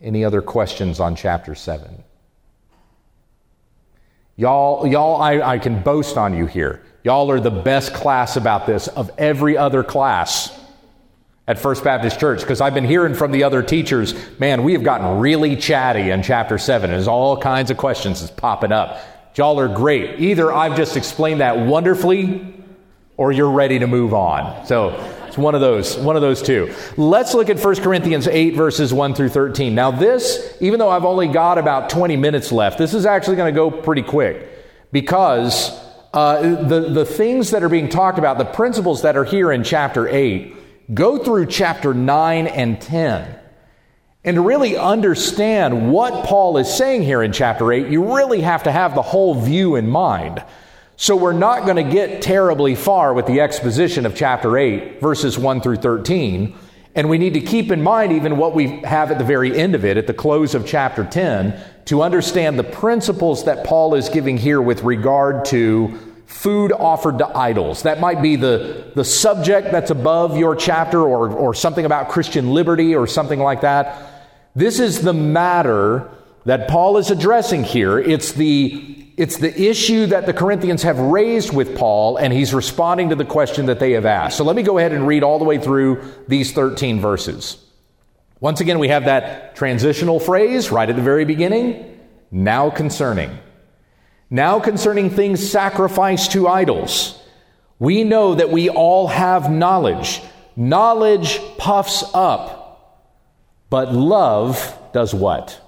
Any 0.00 0.24
other 0.24 0.40
questions 0.40 0.98
on 0.98 1.14
chapter 1.14 1.54
7? 1.54 2.04
Y'all, 4.40 4.86
y'all 4.86 5.20
I, 5.20 5.42
I 5.42 5.58
can 5.58 5.82
boast 5.82 6.16
on 6.16 6.34
you 6.34 6.46
here. 6.46 6.82
Y'all 7.04 7.30
are 7.30 7.40
the 7.40 7.50
best 7.50 7.92
class 7.92 8.36
about 8.36 8.66
this 8.66 8.88
of 8.88 9.10
every 9.18 9.58
other 9.58 9.84
class 9.84 10.58
at 11.46 11.58
First 11.58 11.84
Baptist 11.84 12.18
Church 12.18 12.40
because 12.40 12.62
I've 12.62 12.72
been 12.72 12.86
hearing 12.86 13.12
from 13.12 13.32
the 13.32 13.44
other 13.44 13.62
teachers, 13.62 14.14
man, 14.38 14.64
we 14.64 14.72
have 14.72 14.82
gotten 14.82 15.18
really 15.18 15.56
chatty 15.56 16.08
in 16.08 16.22
chapter 16.22 16.56
7. 16.56 16.88
There's 16.88 17.06
all 17.06 17.36
kinds 17.36 17.70
of 17.70 17.76
questions 17.76 18.20
that's 18.20 18.32
popping 18.32 18.72
up. 18.72 19.02
Y'all 19.36 19.60
are 19.60 19.68
great. 19.68 20.18
Either 20.20 20.50
I've 20.50 20.74
just 20.74 20.96
explained 20.96 21.42
that 21.42 21.58
wonderfully 21.58 22.59
or 23.20 23.30
you're 23.30 23.50
ready 23.50 23.78
to 23.78 23.86
move 23.86 24.14
on. 24.14 24.64
So 24.64 24.92
it's 25.28 25.36
one 25.36 25.54
of 25.54 25.60
those, 25.60 25.94
one 25.98 26.16
of 26.16 26.22
those 26.22 26.40
two. 26.40 26.74
Let's 26.96 27.34
look 27.34 27.50
at 27.50 27.62
1 27.62 27.76
Corinthians 27.82 28.26
8 28.26 28.54
verses 28.54 28.94
1 28.94 29.14
through 29.14 29.28
13. 29.28 29.74
Now 29.74 29.90
this, 29.90 30.56
even 30.62 30.78
though 30.78 30.88
I've 30.88 31.04
only 31.04 31.28
got 31.28 31.58
about 31.58 31.90
20 31.90 32.16
minutes 32.16 32.50
left, 32.50 32.78
this 32.78 32.94
is 32.94 33.04
actually 33.04 33.36
going 33.36 33.54
to 33.54 33.58
go 33.58 33.70
pretty 33.70 34.00
quick 34.00 34.48
because 34.90 35.70
uh, 36.14 36.64
the, 36.64 36.88
the 36.88 37.04
things 37.04 37.50
that 37.50 37.62
are 37.62 37.68
being 37.68 37.90
talked 37.90 38.18
about, 38.18 38.38
the 38.38 38.46
principles 38.46 39.02
that 39.02 39.18
are 39.18 39.24
here 39.24 39.52
in 39.52 39.64
chapter 39.64 40.08
8, 40.08 40.94
go 40.94 41.22
through 41.22 41.44
chapter 41.44 41.92
9 41.92 42.46
and 42.46 42.80
10. 42.80 43.38
And 44.24 44.36
to 44.36 44.40
really 44.40 44.78
understand 44.78 45.92
what 45.92 46.24
Paul 46.24 46.56
is 46.56 46.74
saying 46.74 47.02
here 47.02 47.22
in 47.22 47.34
chapter 47.34 47.70
8, 47.70 47.88
you 47.88 48.16
really 48.16 48.40
have 48.40 48.62
to 48.62 48.72
have 48.72 48.94
the 48.94 49.02
whole 49.02 49.34
view 49.34 49.76
in 49.76 49.90
mind. 49.90 50.42
So 51.00 51.16
we're 51.16 51.32
not 51.32 51.64
going 51.64 51.76
to 51.76 51.90
get 51.90 52.20
terribly 52.20 52.74
far 52.74 53.14
with 53.14 53.24
the 53.24 53.40
exposition 53.40 54.04
of 54.04 54.14
chapter 54.14 54.58
8, 54.58 55.00
verses 55.00 55.38
1 55.38 55.62
through 55.62 55.76
13. 55.76 56.54
And 56.94 57.08
we 57.08 57.16
need 57.16 57.32
to 57.32 57.40
keep 57.40 57.72
in 57.72 57.82
mind 57.82 58.12
even 58.12 58.36
what 58.36 58.54
we 58.54 58.80
have 58.80 59.10
at 59.10 59.16
the 59.16 59.24
very 59.24 59.58
end 59.58 59.74
of 59.74 59.86
it, 59.86 59.96
at 59.96 60.06
the 60.06 60.12
close 60.12 60.54
of 60.54 60.66
chapter 60.66 61.02
10, 61.02 61.58
to 61.86 62.02
understand 62.02 62.58
the 62.58 62.64
principles 62.64 63.46
that 63.46 63.64
Paul 63.64 63.94
is 63.94 64.10
giving 64.10 64.36
here 64.36 64.60
with 64.60 64.82
regard 64.82 65.46
to 65.46 65.98
food 66.26 66.70
offered 66.70 67.16
to 67.16 67.26
idols. 67.28 67.84
That 67.84 67.98
might 67.98 68.20
be 68.20 68.36
the, 68.36 68.92
the 68.94 69.04
subject 69.04 69.72
that's 69.72 69.90
above 69.90 70.36
your 70.36 70.54
chapter 70.54 71.00
or, 71.00 71.30
or 71.30 71.54
something 71.54 71.86
about 71.86 72.10
Christian 72.10 72.52
liberty 72.52 72.94
or 72.94 73.06
something 73.06 73.40
like 73.40 73.62
that. 73.62 74.36
This 74.54 74.78
is 74.78 75.00
the 75.00 75.14
matter 75.14 76.10
that 76.44 76.68
Paul 76.68 76.98
is 76.98 77.10
addressing 77.10 77.64
here. 77.64 77.98
It's 77.98 78.32
the 78.32 78.99
it's 79.20 79.36
the 79.36 79.68
issue 79.68 80.06
that 80.06 80.24
the 80.24 80.32
Corinthians 80.32 80.82
have 80.82 80.98
raised 80.98 81.52
with 81.52 81.76
Paul, 81.76 82.16
and 82.16 82.32
he's 82.32 82.54
responding 82.54 83.10
to 83.10 83.14
the 83.14 83.24
question 83.26 83.66
that 83.66 83.78
they 83.78 83.92
have 83.92 84.06
asked. 84.06 84.38
So 84.38 84.44
let 84.44 84.56
me 84.56 84.62
go 84.62 84.78
ahead 84.78 84.92
and 84.92 85.06
read 85.06 85.22
all 85.22 85.38
the 85.38 85.44
way 85.44 85.58
through 85.58 86.02
these 86.26 86.52
13 86.52 87.00
verses. 87.00 87.62
Once 88.40 88.62
again, 88.62 88.78
we 88.78 88.88
have 88.88 89.04
that 89.04 89.54
transitional 89.56 90.20
phrase 90.20 90.70
right 90.70 90.88
at 90.88 90.96
the 90.96 91.02
very 91.02 91.26
beginning 91.26 92.00
now 92.30 92.70
concerning. 92.70 93.38
Now 94.30 94.58
concerning 94.58 95.10
things 95.10 95.46
sacrificed 95.50 96.32
to 96.32 96.48
idols. 96.48 97.20
We 97.78 98.04
know 98.04 98.36
that 98.36 98.48
we 98.48 98.70
all 98.70 99.08
have 99.08 99.50
knowledge. 99.50 100.22
Knowledge 100.56 101.40
puffs 101.58 102.04
up, 102.14 103.04
but 103.68 103.92
love 103.92 104.78
does 104.94 105.14
what? 105.14 105.60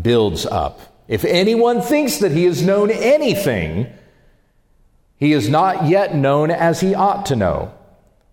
Builds 0.00 0.46
up. 0.46 0.97
If 1.08 1.24
anyone 1.24 1.80
thinks 1.80 2.18
that 2.18 2.32
he 2.32 2.44
has 2.44 2.62
known 2.62 2.90
anything, 2.90 3.90
he 5.16 5.32
is 5.32 5.48
not 5.48 5.86
yet 5.86 6.14
known 6.14 6.50
as 6.50 6.80
he 6.80 6.94
ought 6.94 7.26
to 7.26 7.36
know. 7.36 7.72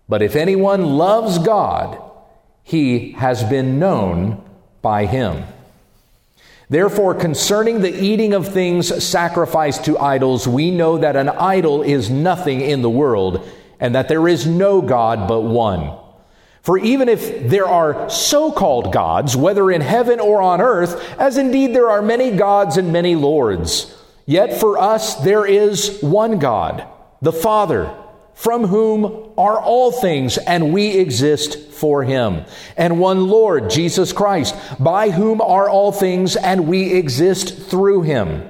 But 0.08 0.22
if 0.22 0.36
anyone 0.36 0.84
loves 0.84 1.38
God, 1.38 2.00
he 2.62 3.12
has 3.12 3.42
been 3.42 3.78
known 3.78 4.44
by 4.82 5.06
him. 5.06 5.44
Therefore, 6.68 7.14
concerning 7.14 7.80
the 7.80 8.02
eating 8.02 8.34
of 8.34 8.52
things 8.52 9.04
sacrificed 9.04 9.84
to 9.84 9.98
idols, 9.98 10.46
we 10.46 10.70
know 10.70 10.98
that 10.98 11.16
an 11.16 11.28
idol 11.28 11.82
is 11.82 12.10
nothing 12.10 12.60
in 12.60 12.82
the 12.82 12.90
world, 12.90 13.48
and 13.80 13.94
that 13.94 14.08
there 14.08 14.26
is 14.28 14.46
no 14.46 14.82
God 14.82 15.28
but 15.28 15.40
one. 15.40 15.96
For 16.66 16.78
even 16.78 17.08
if 17.08 17.48
there 17.48 17.68
are 17.68 18.10
so 18.10 18.50
called 18.50 18.92
gods, 18.92 19.36
whether 19.36 19.70
in 19.70 19.80
heaven 19.80 20.18
or 20.18 20.42
on 20.42 20.60
earth, 20.60 21.14
as 21.16 21.38
indeed 21.38 21.72
there 21.72 21.88
are 21.88 22.02
many 22.02 22.32
gods 22.32 22.76
and 22.76 22.92
many 22.92 23.14
lords, 23.14 23.96
yet 24.26 24.58
for 24.58 24.76
us 24.76 25.14
there 25.14 25.46
is 25.46 26.00
one 26.02 26.40
God, 26.40 26.84
the 27.22 27.32
Father, 27.32 27.96
from 28.34 28.64
whom 28.64 29.32
are 29.38 29.60
all 29.60 29.92
things, 29.92 30.38
and 30.38 30.72
we 30.72 30.98
exist 30.98 31.70
for 31.70 32.02
him, 32.02 32.44
and 32.76 32.98
one 32.98 33.28
Lord, 33.28 33.70
Jesus 33.70 34.12
Christ, 34.12 34.56
by 34.80 35.10
whom 35.10 35.40
are 35.40 35.70
all 35.70 35.92
things, 35.92 36.34
and 36.34 36.66
we 36.66 36.94
exist 36.94 37.56
through 37.70 38.02
him. 38.02 38.42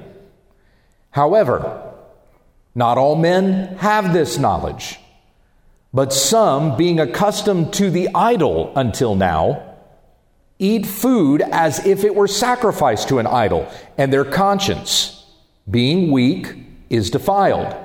However, 1.11 1.93
not 2.73 2.97
all 2.97 3.15
men 3.15 3.77
have 3.77 4.11
this 4.11 4.39
knowledge. 4.39 4.97
But 5.93 6.13
some, 6.13 6.75
being 6.77 6.99
accustomed 6.99 7.73
to 7.73 7.89
the 7.89 8.09
idol 8.13 8.73
until 8.75 9.15
now, 9.15 9.75
eat 10.59 10.85
food 10.85 11.41
as 11.41 11.85
if 11.85 12.03
it 12.03 12.15
were 12.15 12.27
sacrificed 12.27 13.07
to 13.09 13.19
an 13.19 13.27
idol, 13.27 13.71
and 13.97 14.11
their 14.11 14.25
conscience, 14.25 15.25
being 15.69 16.11
weak, 16.11 16.55
is 16.89 17.09
defiled. 17.09 17.75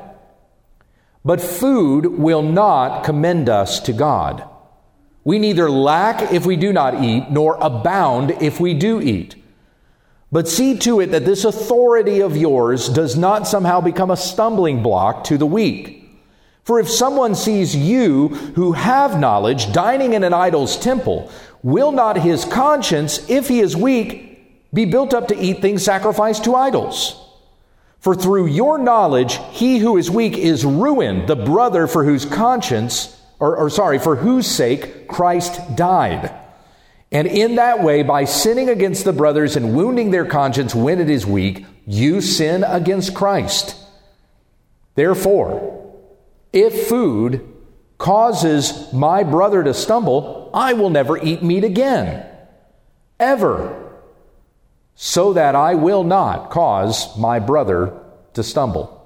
But 1.25 1.41
food 1.41 2.07
will 2.07 2.43
not 2.43 3.05
commend 3.05 3.49
us 3.49 3.79
to 3.81 3.93
God. 3.93 4.49
We 5.25 5.39
neither 5.39 5.71
lack 5.71 6.33
if 6.33 6.45
we 6.45 6.57
do 6.57 6.73
not 6.73 7.03
eat, 7.03 7.31
nor 7.31 7.57
abound 7.61 8.33
if 8.43 8.59
we 8.59 8.75
do 8.75 9.01
eat. 9.01 9.37
But 10.33 10.49
see 10.49 10.77
to 10.79 11.01
it 11.01 11.09
that 11.09 11.25
this 11.25 11.45
authority 11.45 12.21
of 12.21 12.37
yours 12.37 12.89
does 12.89 13.17
not 13.17 13.47
somehow 13.47 13.81
become 13.81 14.11
a 14.11 14.17
stumbling 14.17 14.83
block 14.83 15.25
to 15.25 15.39
the 15.39 15.47
weak. 15.47 16.02
For 16.65 16.79
if 16.79 16.89
someone 16.89 17.35
sees 17.35 17.75
you 17.75 18.29
who 18.29 18.73
have 18.73 19.19
knowledge 19.19 19.73
dining 19.73 20.13
in 20.13 20.23
an 20.23 20.33
idol's 20.33 20.77
temple, 20.79 21.31
will 21.63 21.91
not 21.91 22.19
his 22.19 22.45
conscience, 22.45 23.29
if 23.29 23.49
he 23.49 23.61
is 23.61 23.77
weak, 23.77 24.71
be 24.73 24.85
built 24.85 25.13
up 25.13 25.29
to 25.29 25.39
eat 25.39 25.61
things 25.61 25.85
sacrificed 25.85 26.45
to 26.45 26.55
idols? 26.55 27.19
For 27.99 28.15
through 28.15 28.47
your 28.47 28.79
knowledge, 28.79 29.39
he 29.51 29.79
who 29.79 29.97
is 29.97 30.11
weak 30.11 30.37
is 30.37 30.65
ruined, 30.65 31.29
the 31.29 31.37
brother 31.37 31.87
for 31.87 32.05
whose 32.05 32.25
conscience, 32.25 33.21
or, 33.39 33.57
or, 33.57 33.71
sorry, 33.71 33.99
for 33.99 34.17
whose 34.17 34.47
sake 34.47 35.09
Christ 35.09 35.77
died. 35.77 36.33
And 37.11 37.27
in 37.27 37.57
that 37.57 37.83
way, 37.83 38.03
by 38.03 38.25
sinning 38.25 38.69
against 38.69 39.05
the 39.05 39.13
brothers 39.13 39.57
and 39.57 39.77
wounding 39.77 40.11
their 40.11 40.25
conscience 40.25 40.75
when 40.75 41.01
it 41.01 41.11
is 41.11 41.27
weak, 41.27 41.67
you 41.87 42.21
sin 42.21 42.65
against 42.65 43.15
Christ. 43.15 43.77
Therefore, 44.95 45.82
if 46.53 46.89
food 46.89 47.49
causes 47.99 48.93
my 48.93 49.23
brother 49.23 49.63
to 49.63 49.73
stumble, 49.73 50.51
I 50.53 50.73
will 50.73 50.91
never 50.91 51.17
eat 51.17 51.43
meat 51.43 51.65
again, 51.65 52.27
ever 53.19 53.83
so 54.95 55.33
that 55.33 55.55
I 55.55 55.75
will 55.75 56.05
not 56.05 56.51
cause 56.51 57.17
my 57.17 57.39
brother 57.39 57.99
to 58.35 58.43
stumble. 58.43 58.99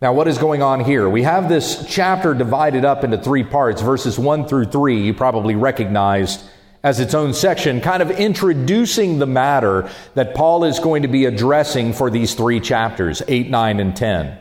Now, 0.00 0.12
what 0.12 0.28
is 0.28 0.38
going 0.38 0.62
on 0.62 0.84
here? 0.84 1.08
We 1.08 1.24
have 1.24 1.48
this 1.48 1.84
chapter 1.88 2.32
divided 2.32 2.84
up 2.84 3.02
into 3.02 3.18
three 3.18 3.42
parts, 3.42 3.82
verses 3.82 4.16
1 4.16 4.46
through 4.46 4.66
3, 4.66 5.02
you 5.02 5.14
probably 5.14 5.56
recognized 5.56 6.40
as 6.84 7.00
its 7.00 7.14
own 7.14 7.34
section, 7.34 7.80
kind 7.80 8.02
of 8.02 8.10
introducing 8.12 9.18
the 9.18 9.26
matter 9.26 9.90
that 10.14 10.36
Paul 10.36 10.62
is 10.62 10.78
going 10.78 11.02
to 11.02 11.08
be 11.08 11.24
addressing 11.24 11.92
for 11.92 12.08
these 12.10 12.34
three 12.34 12.60
chapters 12.60 13.20
8, 13.26 13.50
9, 13.50 13.80
and 13.80 13.96
10. 13.96 14.38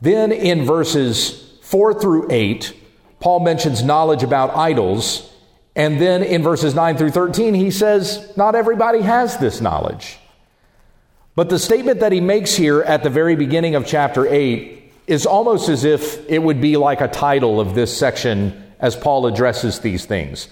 Then 0.00 0.32
in 0.32 0.64
verses 0.64 1.58
4 1.62 2.00
through 2.00 2.28
8, 2.30 2.76
Paul 3.20 3.40
mentions 3.40 3.82
knowledge 3.82 4.22
about 4.22 4.56
idols 4.56 5.30
and 5.76 6.00
then 6.00 6.22
in 6.22 6.42
verses 6.42 6.74
9 6.74 6.96
through 6.96 7.12
13, 7.12 7.54
he 7.54 7.70
says, 7.70 8.32
Not 8.36 8.54
everybody 8.54 9.00
has 9.00 9.38
this 9.38 9.60
knowledge. 9.60 10.18
But 11.36 11.48
the 11.48 11.58
statement 11.58 12.00
that 12.00 12.12
he 12.12 12.20
makes 12.20 12.54
here 12.54 12.82
at 12.82 13.02
the 13.02 13.10
very 13.10 13.36
beginning 13.36 13.76
of 13.76 13.86
chapter 13.86 14.26
8 14.26 14.92
is 15.06 15.26
almost 15.26 15.68
as 15.68 15.84
if 15.84 16.28
it 16.28 16.42
would 16.42 16.60
be 16.60 16.76
like 16.76 17.00
a 17.00 17.08
title 17.08 17.60
of 17.60 17.74
this 17.74 17.96
section 17.96 18.72
as 18.80 18.96
Paul 18.96 19.26
addresses 19.26 19.80
these 19.80 20.04
things. 20.04 20.48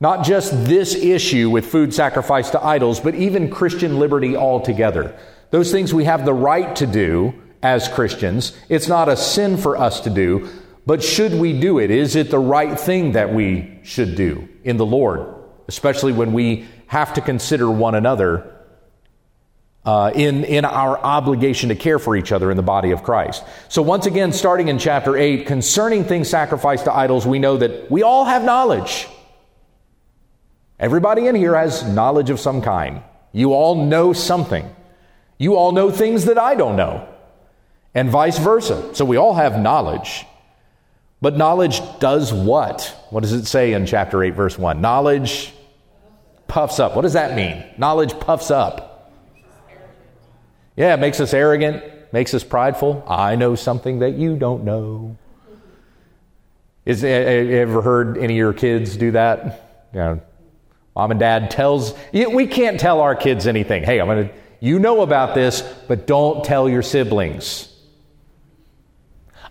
Not 0.00 0.24
just 0.24 0.52
this 0.66 0.94
issue 0.94 1.50
with 1.50 1.66
food 1.66 1.92
sacrificed 1.92 2.52
to 2.52 2.64
idols, 2.64 3.00
but 3.00 3.14
even 3.14 3.50
Christian 3.50 3.98
liberty 3.98 4.36
altogether. 4.36 5.18
Those 5.50 5.72
things 5.72 5.92
we 5.92 6.04
have 6.04 6.24
the 6.24 6.34
right 6.34 6.76
to 6.76 6.86
do 6.86 7.34
as 7.62 7.88
Christians. 7.88 8.56
It's 8.68 8.88
not 8.88 9.08
a 9.08 9.16
sin 9.16 9.56
for 9.56 9.76
us 9.76 10.00
to 10.00 10.10
do, 10.10 10.48
but 10.86 11.02
should 11.02 11.34
we 11.34 11.58
do 11.58 11.78
it? 11.78 11.90
Is 11.90 12.16
it 12.16 12.30
the 12.30 12.38
right 12.38 12.78
thing 12.78 13.12
that 13.12 13.32
we 13.32 13.78
should 13.82 14.14
do 14.16 14.48
in 14.64 14.76
the 14.76 14.86
Lord, 14.86 15.34
especially 15.66 16.12
when 16.12 16.32
we 16.32 16.66
have 16.86 17.14
to 17.14 17.20
consider 17.20 17.70
one 17.70 17.94
another 17.94 18.54
uh, 19.84 20.12
in, 20.14 20.44
in 20.44 20.64
our 20.64 20.98
obligation 20.98 21.68
to 21.70 21.74
care 21.74 21.98
for 21.98 22.16
each 22.16 22.32
other 22.32 22.50
in 22.50 22.56
the 22.56 22.62
body 22.62 22.90
of 22.92 23.02
Christ? 23.02 23.44
So, 23.68 23.82
once 23.82 24.06
again, 24.06 24.32
starting 24.32 24.68
in 24.68 24.78
chapter 24.78 25.16
8, 25.16 25.46
concerning 25.46 26.04
things 26.04 26.30
sacrificed 26.30 26.84
to 26.84 26.94
idols, 26.94 27.26
we 27.26 27.38
know 27.38 27.58
that 27.58 27.90
we 27.90 28.02
all 28.02 28.24
have 28.24 28.42
knowledge. 28.44 29.08
Everybody 30.78 31.26
in 31.26 31.34
here 31.34 31.56
has 31.56 31.82
knowledge 31.84 32.30
of 32.30 32.38
some 32.38 32.62
kind. 32.62 33.02
You 33.32 33.52
all 33.52 33.84
know 33.84 34.12
something. 34.12 34.74
You 35.36 35.56
all 35.56 35.72
know 35.72 35.90
things 35.90 36.24
that 36.26 36.38
I 36.38 36.54
don't 36.54 36.76
know, 36.76 37.08
and 37.94 38.10
vice 38.10 38.38
versa. 38.38 38.94
So, 38.94 39.04
we 39.04 39.16
all 39.16 39.34
have 39.34 39.58
knowledge. 39.58 40.24
But 41.20 41.36
knowledge 41.36 41.80
does 41.98 42.32
what? 42.32 42.96
What 43.10 43.22
does 43.22 43.32
it 43.32 43.46
say 43.46 43.72
in 43.72 43.86
chapter 43.86 44.22
8, 44.22 44.34
verse 44.34 44.56
1? 44.56 44.80
Knowledge 44.80 45.52
puffs 46.46 46.78
up. 46.78 46.94
What 46.94 47.02
does 47.02 47.14
that 47.14 47.34
mean? 47.34 47.64
Knowledge 47.76 48.18
puffs 48.20 48.50
up. 48.50 49.12
Yeah, 50.76 50.94
it 50.94 51.00
makes 51.00 51.18
us 51.18 51.34
arrogant, 51.34 51.82
makes 52.12 52.34
us 52.34 52.44
prideful. 52.44 53.04
I 53.08 53.34
know 53.34 53.56
something 53.56 53.98
that 53.98 54.14
you 54.14 54.36
don't 54.36 54.62
know. 54.62 55.16
Is, 56.84 57.02
have 57.02 57.46
you 57.46 57.56
ever 57.56 57.82
heard 57.82 58.16
any 58.16 58.34
of 58.34 58.38
your 58.38 58.52
kids 58.52 58.96
do 58.96 59.10
that? 59.10 59.88
You 59.92 59.98
know, 59.98 60.20
mom 60.94 61.10
and 61.10 61.18
dad 61.18 61.50
tells, 61.50 61.94
we 62.12 62.46
can't 62.46 62.78
tell 62.78 63.00
our 63.00 63.16
kids 63.16 63.48
anything. 63.48 63.82
Hey, 63.82 64.00
I'm 64.00 64.06
to, 64.06 64.32
you 64.60 64.78
know 64.78 65.02
about 65.02 65.34
this, 65.34 65.62
but 65.88 66.06
don't 66.06 66.44
tell 66.44 66.68
your 66.68 66.82
siblings. 66.82 67.74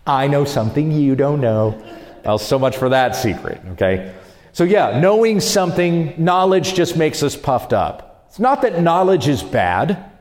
I 0.08 0.28
know 0.28 0.46
something 0.46 0.92
you 0.92 1.16
don't 1.16 1.42
know. 1.42 1.84
Well, 2.24 2.38
so 2.38 2.58
much 2.58 2.78
for 2.78 2.90
that 2.90 3.16
secret, 3.16 3.62
okay? 3.74 4.16
So, 4.54 4.64
yeah, 4.64 5.00
knowing 5.00 5.40
something, 5.40 6.14
knowledge 6.18 6.74
just 6.74 6.98
makes 6.98 7.22
us 7.22 7.36
puffed 7.36 7.74
up. 7.74 8.26
It's 8.28 8.40
not 8.40 8.62
that 8.64 8.82
knowledge 8.82 9.28
is 9.28 9.44
bad, 9.44 10.12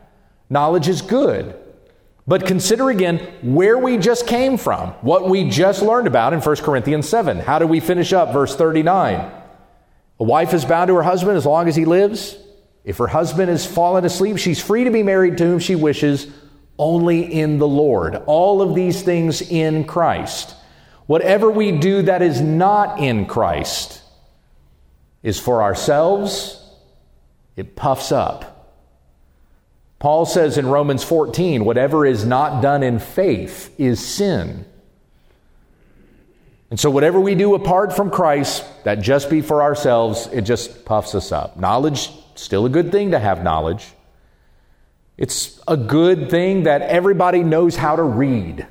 knowledge 0.50 0.88
is 0.88 1.02
good. 1.02 1.56
But 2.26 2.44
consider 2.44 2.90
again 2.90 3.18
where 3.42 3.78
we 3.78 3.98
just 3.98 4.26
came 4.26 4.56
from, 4.56 4.90
what 5.00 5.30
we 5.30 5.48
just 5.48 5.80
learned 5.80 6.08
about 6.08 6.32
in 6.32 6.40
1 6.40 6.56
Corinthians 6.56 7.08
7. 7.08 7.38
How 7.38 7.60
do 7.60 7.66
we 7.68 7.78
finish 7.78 8.12
up? 8.12 8.32
Verse 8.32 8.56
39. 8.56 9.32
A 10.18 10.24
wife 10.24 10.52
is 10.52 10.64
bound 10.64 10.88
to 10.88 10.94
her 10.96 11.02
husband 11.02 11.36
as 11.36 11.46
long 11.46 11.68
as 11.68 11.76
he 11.76 11.84
lives. 11.84 12.36
If 12.84 12.98
her 12.98 13.06
husband 13.06 13.48
has 13.48 13.64
fallen 13.64 14.04
asleep, 14.04 14.38
she's 14.38 14.60
free 14.60 14.84
to 14.84 14.90
be 14.90 15.04
married 15.04 15.38
to 15.38 15.44
whom 15.44 15.58
she 15.60 15.76
wishes 15.76 16.26
only 16.78 17.22
in 17.32 17.58
the 17.58 17.68
Lord. 17.68 18.16
All 18.26 18.62
of 18.62 18.74
these 18.74 19.02
things 19.02 19.42
in 19.42 19.84
Christ. 19.84 20.54
Whatever 21.06 21.50
we 21.50 21.72
do 21.72 22.02
that 22.02 22.22
is 22.22 22.40
not 22.40 22.98
in 22.98 23.26
Christ 23.26 24.02
is 25.22 25.38
for 25.38 25.62
ourselves, 25.62 26.62
it 27.56 27.76
puffs 27.76 28.12
up. 28.12 28.56
Paul 29.98 30.26
says 30.26 30.58
in 30.58 30.66
Romans 30.66 31.02
14, 31.02 31.64
whatever 31.64 32.04
is 32.04 32.24
not 32.24 32.60
done 32.60 32.82
in 32.82 32.98
faith 32.98 33.74
is 33.78 34.04
sin. 34.04 34.66
And 36.70 36.78
so, 36.78 36.90
whatever 36.90 37.20
we 37.20 37.34
do 37.34 37.54
apart 37.54 37.94
from 37.94 38.10
Christ, 38.10 38.64
that 38.84 38.96
just 38.96 39.30
be 39.30 39.40
for 39.40 39.62
ourselves, 39.62 40.28
it 40.32 40.42
just 40.42 40.84
puffs 40.84 41.14
us 41.14 41.30
up. 41.30 41.56
Knowledge, 41.56 42.10
still 42.34 42.66
a 42.66 42.68
good 42.68 42.90
thing 42.90 43.12
to 43.12 43.18
have 43.18 43.42
knowledge. 43.42 43.86
It's 45.18 45.60
a 45.66 45.76
good 45.76 46.30
thing 46.30 46.64
that 46.64 46.82
everybody 46.82 47.42
knows 47.42 47.76
how 47.76 47.96
to 47.96 48.02
read. 48.02 48.66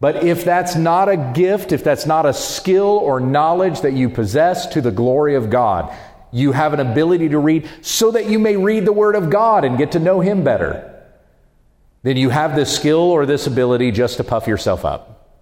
But 0.00 0.24
if 0.24 0.44
that's 0.44 0.74
not 0.74 1.08
a 1.08 1.32
gift, 1.34 1.72
if 1.72 1.84
that's 1.84 2.06
not 2.06 2.26
a 2.26 2.32
skill 2.32 2.86
or 2.86 3.20
knowledge 3.20 3.82
that 3.82 3.92
you 3.92 4.08
possess 4.08 4.66
to 4.68 4.80
the 4.80 4.90
glory 4.90 5.34
of 5.34 5.50
God, 5.50 5.94
you 6.32 6.52
have 6.52 6.72
an 6.72 6.80
ability 6.80 7.28
to 7.30 7.38
read 7.38 7.68
so 7.82 8.10
that 8.10 8.26
you 8.26 8.38
may 8.38 8.56
read 8.56 8.84
the 8.84 8.92
Word 8.92 9.14
of 9.14 9.30
God 9.30 9.64
and 9.64 9.76
get 9.76 9.92
to 9.92 9.98
know 9.98 10.20
Him 10.20 10.42
better, 10.42 10.86
then 12.02 12.16
you 12.16 12.30
have 12.30 12.56
this 12.56 12.74
skill 12.74 12.98
or 12.98 13.26
this 13.26 13.46
ability 13.46 13.90
just 13.90 14.16
to 14.16 14.24
puff 14.24 14.46
yourself 14.46 14.84
up 14.84 15.38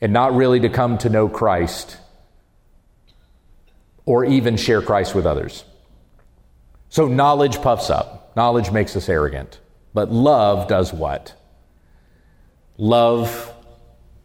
and 0.00 0.12
not 0.12 0.34
really 0.34 0.60
to 0.60 0.68
come 0.68 0.98
to 0.98 1.08
know 1.08 1.28
Christ 1.28 1.96
or 4.04 4.24
even 4.24 4.56
share 4.56 4.82
Christ 4.82 5.14
with 5.14 5.26
others. 5.26 5.64
So 6.88 7.06
knowledge 7.06 7.60
puffs 7.60 7.90
up, 7.90 8.17
knowledge 8.38 8.70
makes 8.70 8.94
us 8.94 9.08
arrogant. 9.08 9.58
But 9.92 10.12
love 10.12 10.68
does 10.68 10.92
what? 10.92 11.34
Love 12.76 13.52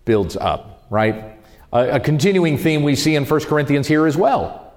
builds 0.06 0.38
up, 0.38 0.86
right? 0.92 1.40
A, 1.74 1.96
a, 1.96 2.00
continuing 2.00 2.60
theme 2.60 2.84
we 2.84 2.96
see 2.96 3.16
in 3.16 3.26
1 3.26 3.40
Corinthians 3.46 3.88
here 3.88 4.06
as 4.06 4.16
well. 4.16 4.72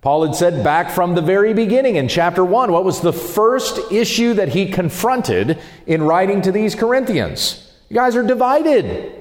Paul 0.00 0.24
had 0.24 0.34
said 0.34 0.64
back 0.64 0.90
from 0.90 1.14
the 1.14 1.20
very 1.20 1.52
beginning 1.52 1.96
in 1.96 2.08
chapter 2.08 2.42
1, 2.42 2.72
what 2.72 2.82
was 2.82 3.02
the 3.02 3.12
first 3.12 3.92
issue 3.92 4.32
that 4.32 4.48
he 4.48 4.70
confronted 4.70 5.58
in 5.86 6.02
writing 6.02 6.40
to 6.40 6.50
these 6.50 6.74
Corinthians? 6.74 7.70
You 7.90 7.96
guys 7.96 8.16
are 8.16 8.22
divided. 8.22 9.15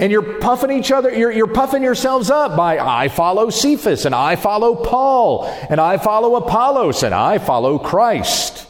And 0.00 0.10
you're 0.10 0.38
puffing 0.38 0.70
each 0.70 0.90
other, 0.90 1.14
you're, 1.14 1.30
you're 1.30 1.46
puffing 1.46 1.82
yourselves 1.82 2.30
up 2.30 2.56
by, 2.56 2.78
I 2.78 3.08
follow 3.08 3.50
Cephas, 3.50 4.06
and 4.06 4.14
I 4.14 4.34
follow 4.34 4.74
Paul, 4.74 5.44
and 5.44 5.78
I 5.78 5.98
follow 5.98 6.36
Apollos, 6.36 7.02
and 7.02 7.14
I 7.14 7.36
follow 7.36 7.78
Christ. 7.78 8.66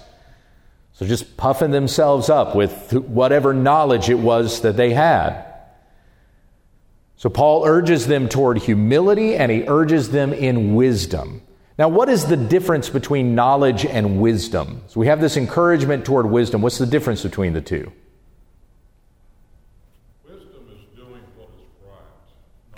So 0.92 1.06
just 1.06 1.36
puffing 1.36 1.70
themselves 1.70 2.30
up 2.30 2.56
with 2.56 2.92
whatever 2.92 3.54
knowledge 3.54 4.10
it 4.10 4.18
was 4.18 4.62
that 4.62 4.76
they 4.76 4.92
had. 4.92 5.44
So 7.14 7.30
Paul 7.30 7.64
urges 7.64 8.08
them 8.08 8.28
toward 8.28 8.58
humility, 8.58 9.36
and 9.36 9.52
he 9.52 9.68
urges 9.68 10.10
them 10.10 10.32
in 10.32 10.74
wisdom. 10.74 11.42
Now, 11.78 11.88
what 11.88 12.08
is 12.08 12.26
the 12.26 12.36
difference 12.36 12.88
between 12.88 13.36
knowledge 13.36 13.86
and 13.86 14.20
wisdom? 14.20 14.82
So 14.88 14.98
we 14.98 15.06
have 15.06 15.20
this 15.20 15.36
encouragement 15.36 16.04
toward 16.04 16.26
wisdom. 16.26 16.60
What's 16.60 16.78
the 16.78 16.86
difference 16.86 17.22
between 17.22 17.52
the 17.52 17.60
two? 17.60 17.92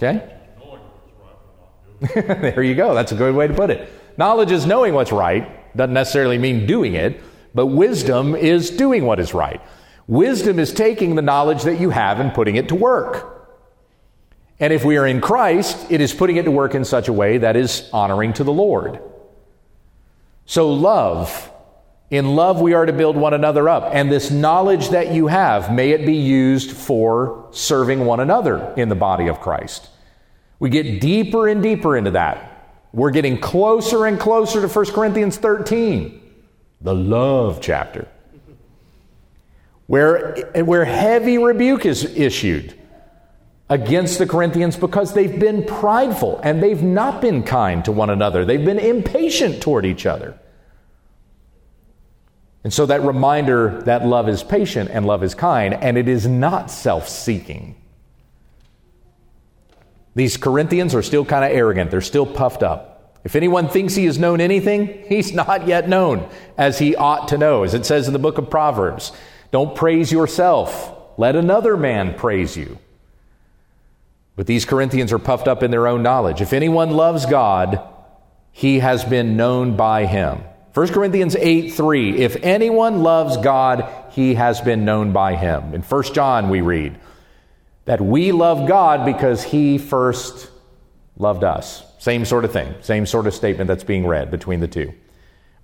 Okay? 0.03 0.39
there 2.15 2.63
you 2.63 2.75
go. 2.75 2.95
That's 2.95 3.13
a 3.13 3.15
good 3.15 3.35
way 3.35 3.47
to 3.47 3.55
put 3.55 3.71
it. 3.71 3.89
Knowledge 4.17 4.51
is 4.51 4.67
knowing 4.67 4.95
what's 4.95 5.13
right, 5.13 5.77
doesn't 5.77 5.95
necessarily 5.95 6.39
mean 6.39 6.67
doing 6.67 6.95
it, 6.95 7.21
but 7.55 7.67
wisdom 7.67 8.35
is 8.35 8.71
doing 8.71 9.05
what 9.05 9.21
is 9.21 9.33
right. 9.33 9.61
Wisdom 10.09 10.59
is 10.59 10.73
taking 10.73 11.15
the 11.15 11.23
knowledge 11.23 11.63
that 11.63 11.79
you 11.81 11.91
have 11.91 12.19
and 12.19 12.35
putting 12.35 12.57
it 12.57 12.69
to 12.69 12.75
work. 12.75 13.29
And 14.59 14.73
if 14.73 14.85
we 14.85 14.97
are 14.97 15.07
in 15.07 15.21
Christ, 15.21 15.91
it 15.91 16.01
is 16.01 16.13
putting 16.13 16.37
it 16.37 16.45
to 16.45 16.51
work 16.51 16.75
in 16.75 16.85
such 16.85 17.09
a 17.09 17.13
way 17.13 17.39
that 17.39 17.57
is 17.57 17.89
honoring 17.93 18.33
to 18.35 18.45
the 18.45 18.53
Lord. 18.53 19.01
So, 20.45 20.73
love 20.73 21.51
In 22.11 22.37
love, 22.37 22.61
we 22.61 22.75
are 22.75 22.85
to 22.85 22.93
build 22.93 23.17
one 23.17 23.33
another 23.33 23.71
up. 23.71 23.89
And 23.91 24.13
this 24.13 24.31
knowledge 24.31 24.91
that 24.91 25.13
you 25.13 25.29
have, 25.29 25.73
may 25.73 25.93
it 25.93 26.05
be 26.05 26.17
used 26.17 26.71
for 26.71 27.49
serving 27.53 28.05
one 28.05 28.21
another 28.21 28.75
in 28.77 28.91
the 28.91 28.95
body 28.95 29.29
of 29.29 29.41
Christ. 29.41 29.89
We 30.63 30.71
get 30.71 31.01
deeper 31.01 31.49
and 31.49 31.61
deeper 31.61 31.97
into 31.97 32.13
that. 32.13 32.71
We're 32.93 33.11
getting 33.11 33.41
closer 33.41 34.07
and 34.07 34.17
closer 34.17 34.61
to 34.61 34.69
1 34.69 34.87
Corinthians 34.93 35.37
13, 35.37 36.23
the 36.81 36.95
love 36.95 37.61
chapter, 37.61 38.07
where, 39.89 40.37
where 40.55 40.85
heavy 40.85 41.37
rebuke 41.37 41.85
is 41.85 42.05
issued 42.05 42.79
against 43.69 44.21
the 44.21 44.27
Corinthians 44.27 44.77
because 44.77 45.15
they've 45.15 45.41
been 45.41 45.65
prideful 45.65 46.41
and 46.45 46.63
they've 46.63 46.85
not 46.85 47.21
been 47.21 47.43
kind 47.43 47.85
to 47.85 47.91
one 47.91 48.11
another. 48.11 48.45
They've 48.45 48.65
been 48.65 48.79
impatient 48.79 49.63
toward 49.63 49.85
each 49.85 50.07
other. 50.07 50.39
And 52.63 52.73
so 52.73 52.87
that 52.87 53.03
reminder 53.03 53.83
that 53.87 54.07
love 54.07 54.29
is 54.29 54.45
patient 54.45 54.91
and 54.93 55.07
love 55.07 55.25
is 55.25 55.35
kind, 55.35 55.75
and 55.75 55.99
it 55.99 56.07
is 56.07 56.29
not 56.29 56.71
self 56.71 57.09
seeking. 57.09 57.82
These 60.15 60.37
Corinthians 60.37 60.95
are 60.95 61.03
still 61.03 61.25
kind 61.25 61.45
of 61.45 61.51
arrogant, 61.51 61.91
they're 61.91 62.01
still 62.01 62.27
puffed 62.27 62.63
up. 62.63 63.21
If 63.25 63.37
anyone 63.37 63.69
thinks 63.69 63.95
he 63.95 64.07
has 64.07 64.19
known 64.19 64.41
anything, 64.41 65.05
he's 65.09 65.33
not 65.33 65.67
yet 65.67 65.89
known 65.89 66.29
as 66.59 66.79
he 66.79 66.97
ought 66.97 67.29
to 67.29 67.39
know, 67.39 67.63
as 67.63 67.75
it 67.75 67.87
says 67.87 68.07
in 68.07 68.13
the 68.13 68.19
book 68.19 68.39
of 68.39 68.51
Proverbs. 68.51 69.13
Don't 69.51 69.77
praise 69.77 70.11
yourself, 70.11 70.93
let 71.19 71.37
another 71.37 71.77
man 71.77 72.15
praise 72.15 72.57
you. 72.57 72.79
But 74.35 74.47
these 74.47 74.65
Corinthians 74.65 75.13
are 75.13 75.19
puffed 75.19 75.47
up 75.47 75.63
in 75.63 75.71
their 75.71 75.87
own 75.87 76.03
knowledge. 76.03 76.41
If 76.41 76.55
anyone 76.55 76.91
loves 76.91 77.27
God, 77.27 77.87
he 78.51 78.79
has 78.79 79.05
been 79.05 79.37
known 79.37 79.77
by 79.77 80.07
him. 80.07 80.43
1 80.75 80.89
Corinthians 80.89 81.37
8 81.37 81.75
3. 81.75 82.17
If 82.17 82.37
anyone 82.43 83.03
loves 83.03 83.37
God, 83.37 83.87
he 84.11 84.35
has 84.35 84.61
been 84.63 84.87
known 84.87 85.13
by 85.13 85.37
him. 85.37 85.75
In 85.75 85.83
1 85.83 86.03
John, 86.15 86.49
we 86.49 86.63
read 86.63 86.99
that 87.85 88.01
we 88.01 88.33
love 88.33 88.69
God 88.69 89.05
because 89.05 89.43
he 89.43 89.79
first 89.79 90.51
loved 91.17 91.45
us. 91.45 91.85
Same 91.99 92.25
sort 92.25 92.45
of 92.45 92.53
thing, 92.53 92.75
same 92.81 93.07
sort 93.07 93.27
of 93.27 93.35
statement 93.35 93.69
that's 93.69 93.85
being 93.85 94.07
read 94.07 94.31
between 94.31 94.61
the 94.61 94.69
two. 94.69 94.93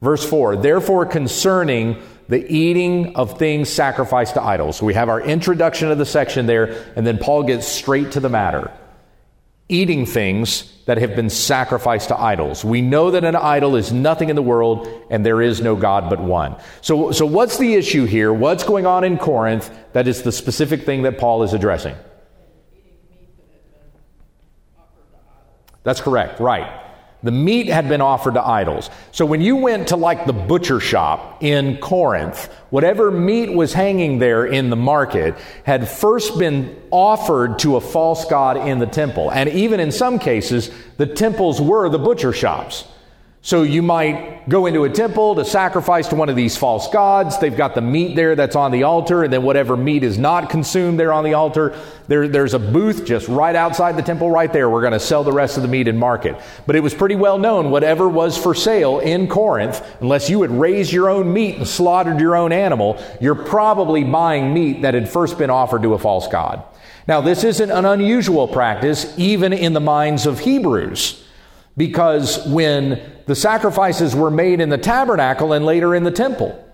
Verse 0.00 0.28
4 0.28 0.56
Therefore, 0.56 1.06
concerning 1.06 2.00
the 2.28 2.46
eating 2.52 3.16
of 3.16 3.38
things 3.38 3.68
sacrificed 3.68 4.34
to 4.34 4.42
idols. 4.42 4.76
So 4.76 4.86
we 4.86 4.94
have 4.94 5.08
our 5.08 5.20
introduction 5.20 5.90
of 5.90 5.98
the 5.98 6.04
section 6.04 6.46
there, 6.46 6.92
and 6.94 7.06
then 7.06 7.18
Paul 7.18 7.42
gets 7.42 7.66
straight 7.66 8.12
to 8.12 8.20
the 8.20 8.28
matter 8.28 8.70
eating 9.68 10.06
things 10.06 10.72
that 10.86 10.96
have 10.96 11.14
been 11.14 11.28
sacrificed 11.28 12.08
to 12.08 12.18
idols. 12.18 12.64
We 12.64 12.80
know 12.80 13.10
that 13.10 13.24
an 13.24 13.36
idol 13.36 13.76
is 13.76 13.92
nothing 13.92 14.30
in 14.30 14.36
the 14.36 14.42
world 14.42 14.88
and 15.10 15.24
there 15.24 15.42
is 15.42 15.60
no 15.60 15.76
God 15.76 16.08
but 16.08 16.20
one. 16.20 16.56
So, 16.80 17.12
so 17.12 17.26
what's 17.26 17.58
the 17.58 17.74
issue 17.74 18.06
here? 18.06 18.32
What's 18.32 18.64
going 18.64 18.86
on 18.86 19.04
in 19.04 19.18
Corinth 19.18 19.70
that 19.92 20.08
is 20.08 20.22
the 20.22 20.32
specific 20.32 20.84
thing 20.84 21.02
that 21.02 21.18
Paul 21.18 21.42
is 21.42 21.52
addressing? 21.52 21.96
That's 25.88 26.02
correct, 26.02 26.38
right. 26.38 26.84
The 27.22 27.30
meat 27.30 27.68
had 27.68 27.88
been 27.88 28.02
offered 28.02 28.34
to 28.34 28.46
idols. 28.46 28.90
So 29.10 29.24
when 29.24 29.40
you 29.40 29.56
went 29.56 29.88
to 29.88 29.96
like 29.96 30.26
the 30.26 30.34
butcher 30.34 30.80
shop 30.80 31.42
in 31.42 31.78
Corinth, 31.78 32.52
whatever 32.68 33.10
meat 33.10 33.50
was 33.54 33.72
hanging 33.72 34.18
there 34.18 34.44
in 34.44 34.68
the 34.68 34.76
market 34.76 35.34
had 35.64 35.88
first 35.88 36.38
been 36.38 36.78
offered 36.90 37.60
to 37.60 37.76
a 37.76 37.80
false 37.80 38.26
god 38.26 38.58
in 38.58 38.80
the 38.80 38.86
temple. 38.86 39.30
And 39.32 39.48
even 39.48 39.80
in 39.80 39.90
some 39.90 40.18
cases, 40.18 40.70
the 40.98 41.06
temples 41.06 41.58
were 41.58 41.88
the 41.88 41.98
butcher 41.98 42.34
shops. 42.34 42.84
So 43.40 43.62
you 43.62 43.82
might 43.82 44.48
go 44.48 44.66
into 44.66 44.82
a 44.82 44.90
temple 44.90 45.36
to 45.36 45.44
sacrifice 45.44 46.08
to 46.08 46.16
one 46.16 46.28
of 46.28 46.34
these 46.34 46.56
false 46.56 46.88
gods. 46.90 47.38
They've 47.38 47.56
got 47.56 47.76
the 47.76 47.80
meat 47.80 48.16
there 48.16 48.34
that's 48.34 48.56
on 48.56 48.72
the 48.72 48.82
altar, 48.82 49.22
and 49.22 49.32
then 49.32 49.44
whatever 49.44 49.76
meat 49.76 50.02
is 50.02 50.18
not 50.18 50.50
consumed 50.50 50.98
there 50.98 51.12
on 51.12 51.22
the 51.22 51.34
altar, 51.34 51.78
there, 52.08 52.26
there's 52.26 52.54
a 52.54 52.58
booth 52.58 53.04
just 53.04 53.28
right 53.28 53.54
outside 53.54 53.96
the 53.96 54.02
temple 54.02 54.28
right 54.28 54.52
there. 54.52 54.68
We're 54.68 54.80
going 54.80 54.92
to 54.92 55.00
sell 55.00 55.22
the 55.22 55.32
rest 55.32 55.56
of 55.56 55.62
the 55.62 55.68
meat 55.68 55.86
in 55.86 55.96
market. 55.96 56.36
But 56.66 56.74
it 56.74 56.80
was 56.80 56.94
pretty 56.94 57.14
well 57.14 57.38
known 57.38 57.70
whatever 57.70 58.08
was 58.08 58.36
for 58.36 58.56
sale 58.56 58.98
in 58.98 59.28
Corinth, 59.28 59.86
unless 60.00 60.28
you 60.28 60.42
had 60.42 60.50
raised 60.50 60.92
your 60.92 61.08
own 61.08 61.32
meat 61.32 61.56
and 61.56 61.66
slaughtered 61.66 62.20
your 62.20 62.34
own 62.34 62.50
animal, 62.50 63.00
you're 63.20 63.36
probably 63.36 64.02
buying 64.02 64.52
meat 64.52 64.82
that 64.82 64.94
had 64.94 65.08
first 65.08 65.38
been 65.38 65.50
offered 65.50 65.82
to 65.82 65.94
a 65.94 65.98
false 65.98 66.26
god. 66.26 66.64
Now, 67.06 67.20
this 67.20 67.44
isn't 67.44 67.70
an 67.70 67.84
unusual 67.84 68.48
practice 68.48 69.14
even 69.16 69.52
in 69.52 69.74
the 69.74 69.80
minds 69.80 70.26
of 70.26 70.40
Hebrews. 70.40 71.24
Because 71.76 72.44
when 72.48 73.00
the 73.28 73.34
sacrifices 73.34 74.16
were 74.16 74.30
made 74.30 74.58
in 74.58 74.70
the 74.70 74.78
tabernacle 74.78 75.52
and 75.52 75.66
later 75.66 75.94
in 75.94 76.02
the 76.02 76.10
temple, 76.10 76.64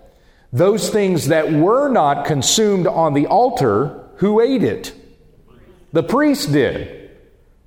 those 0.52 0.88
things 0.88 1.26
that 1.26 1.50
were 1.50 1.88
not 1.88 2.26
consumed 2.26 2.86
on 2.86 3.12
the 3.12 3.26
altar, 3.26 4.04
who 4.18 4.40
ate 4.40 4.62
it? 4.62 4.94
The 5.92 6.04
priest 6.04 6.52
did. 6.52 7.10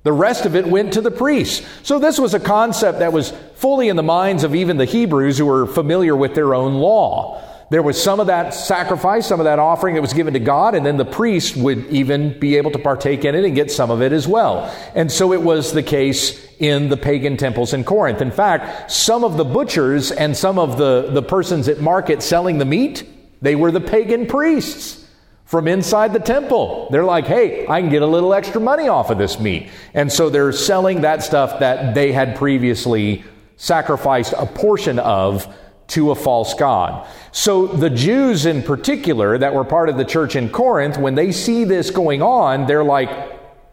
The 0.04 0.12
rest 0.14 0.46
of 0.46 0.56
it 0.56 0.66
went 0.66 0.94
to 0.94 1.02
the 1.02 1.10
priests. 1.10 1.66
So 1.82 1.98
this 1.98 2.18
was 2.18 2.32
a 2.32 2.40
concept 2.40 3.00
that 3.00 3.12
was 3.12 3.34
fully 3.56 3.90
in 3.90 3.96
the 3.96 4.02
minds 4.02 4.42
of 4.42 4.54
even 4.54 4.78
the 4.78 4.86
Hebrews 4.86 5.36
who 5.36 5.44
were 5.44 5.66
familiar 5.66 6.16
with 6.16 6.34
their 6.34 6.54
own 6.54 6.76
law. 6.76 7.42
There 7.70 7.82
was 7.82 8.02
some 8.02 8.18
of 8.18 8.28
that 8.28 8.54
sacrifice, 8.54 9.26
some 9.26 9.40
of 9.40 9.44
that 9.44 9.58
offering 9.58 9.94
that 9.94 10.00
was 10.00 10.14
given 10.14 10.32
to 10.32 10.40
God, 10.40 10.74
and 10.74 10.86
then 10.86 10.96
the 10.96 11.04
priest 11.04 11.54
would 11.54 11.86
even 11.88 12.38
be 12.38 12.56
able 12.56 12.70
to 12.70 12.78
partake 12.78 13.26
in 13.26 13.34
it 13.34 13.44
and 13.44 13.54
get 13.54 13.70
some 13.70 13.90
of 13.90 14.00
it 14.00 14.12
as 14.12 14.26
well. 14.26 14.74
And 14.94 15.12
so 15.12 15.34
it 15.34 15.42
was 15.42 15.72
the 15.72 15.82
case 15.82 16.46
in 16.58 16.88
the 16.88 16.96
pagan 16.96 17.36
temples 17.36 17.74
in 17.74 17.84
Corinth. 17.84 18.22
In 18.22 18.30
fact, 18.30 18.90
some 18.90 19.22
of 19.22 19.36
the 19.36 19.44
butchers 19.44 20.10
and 20.10 20.34
some 20.34 20.58
of 20.58 20.78
the, 20.78 21.10
the 21.12 21.22
persons 21.22 21.68
at 21.68 21.80
market 21.80 22.22
selling 22.22 22.56
the 22.56 22.64
meat, 22.64 23.06
they 23.42 23.54
were 23.54 23.70
the 23.70 23.82
pagan 23.82 24.26
priests 24.26 25.06
from 25.44 25.68
inside 25.68 26.14
the 26.14 26.20
temple. 26.20 26.88
They're 26.90 27.04
like, 27.04 27.26
hey, 27.26 27.66
I 27.68 27.82
can 27.82 27.90
get 27.90 28.00
a 28.00 28.06
little 28.06 28.32
extra 28.32 28.62
money 28.62 28.88
off 28.88 29.10
of 29.10 29.18
this 29.18 29.38
meat. 29.38 29.70
And 29.92 30.10
so 30.10 30.30
they're 30.30 30.52
selling 30.52 31.02
that 31.02 31.22
stuff 31.22 31.60
that 31.60 31.94
they 31.94 32.12
had 32.12 32.36
previously 32.36 33.24
sacrificed 33.56 34.32
a 34.38 34.46
portion 34.46 34.98
of 34.98 35.54
to 35.88 36.10
a 36.10 36.14
false 36.14 36.54
god. 36.54 37.06
So 37.32 37.66
the 37.66 37.90
Jews 37.90 38.46
in 38.46 38.62
particular 38.62 39.38
that 39.38 39.54
were 39.54 39.64
part 39.64 39.88
of 39.88 39.96
the 39.96 40.04
church 40.04 40.36
in 40.36 40.50
Corinth, 40.50 40.98
when 40.98 41.14
they 41.14 41.32
see 41.32 41.64
this 41.64 41.90
going 41.90 42.22
on, 42.22 42.66
they're 42.66 42.84
like, 42.84 43.10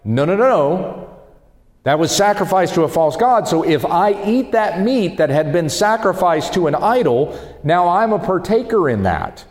no, 0.03 0.26
no, 0.26 0.36
no, 0.36 0.47
no. 0.47 1.20
That 1.84 1.99
was 1.99 2.16
sacrificed 2.16 2.74
to 2.76 2.84
a 2.84 2.88
false 2.88 3.16
god. 3.16 3.47
So 3.47 3.63
if 3.63 3.86
I 3.86 4.24
eat 4.26 4.53
that 4.53 4.82
meat 4.82 5.18
that 5.18 5.30
had 5.30 5.53
been 5.53 5.70
sacrificed 5.70 6.53
to 6.53 6.68
an 6.68 6.74
idol, 6.74 7.39
now 7.63 7.89
I'm 7.89 8.11
a 8.11 8.20
partaker 8.20 8.89
in 8.89 9.03
that. 9.03 9.45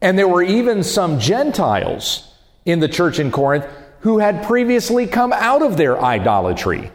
And 0.00 0.18
there 0.18 0.28
were 0.28 0.42
even 0.42 0.82
some 0.82 1.20
Gentiles 1.20 2.34
in 2.64 2.80
the 2.80 2.88
church 2.88 3.18
in 3.18 3.30
Corinth 3.30 3.66
who 4.00 4.18
had 4.18 4.44
previously 4.44 5.06
come 5.06 5.32
out 5.32 5.62
of 5.62 5.76
their 5.76 6.00
idolatry. 6.00 6.90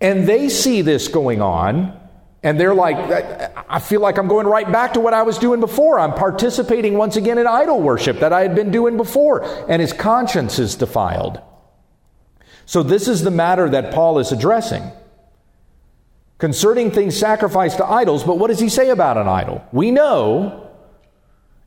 And 0.00 0.28
they 0.28 0.48
see 0.48 0.82
this 0.82 1.08
going 1.08 1.40
on 1.40 1.98
and 2.44 2.60
they're 2.60 2.74
like, 2.74 2.96
I 3.68 3.78
feel 3.78 4.00
like 4.00 4.18
I'm 4.18 4.28
going 4.28 4.46
right 4.46 4.70
back 4.70 4.92
to 4.92 5.00
what 5.00 5.14
I 5.14 5.22
was 5.22 5.38
doing 5.38 5.60
before. 5.60 5.98
I'm 5.98 6.12
participating 6.12 6.98
once 6.98 7.16
again 7.16 7.38
in 7.38 7.46
idol 7.46 7.80
worship 7.80 8.20
that 8.20 8.34
I 8.34 8.42
had 8.42 8.54
been 8.54 8.70
doing 8.70 8.98
before. 8.98 9.42
And 9.68 9.80
his 9.80 9.94
conscience 9.94 10.58
is 10.58 10.76
defiled. 10.76 11.40
So, 12.66 12.82
this 12.82 13.08
is 13.08 13.22
the 13.22 13.30
matter 13.30 13.68
that 13.70 13.92
Paul 13.92 14.18
is 14.18 14.30
addressing 14.30 14.92
concerning 16.38 16.90
things 16.90 17.16
sacrificed 17.16 17.78
to 17.78 17.86
idols. 17.86 18.22
But 18.24 18.38
what 18.38 18.48
does 18.48 18.60
he 18.60 18.68
say 18.68 18.90
about 18.90 19.16
an 19.16 19.28
idol? 19.28 19.64
We 19.72 19.90
know, 19.90 20.70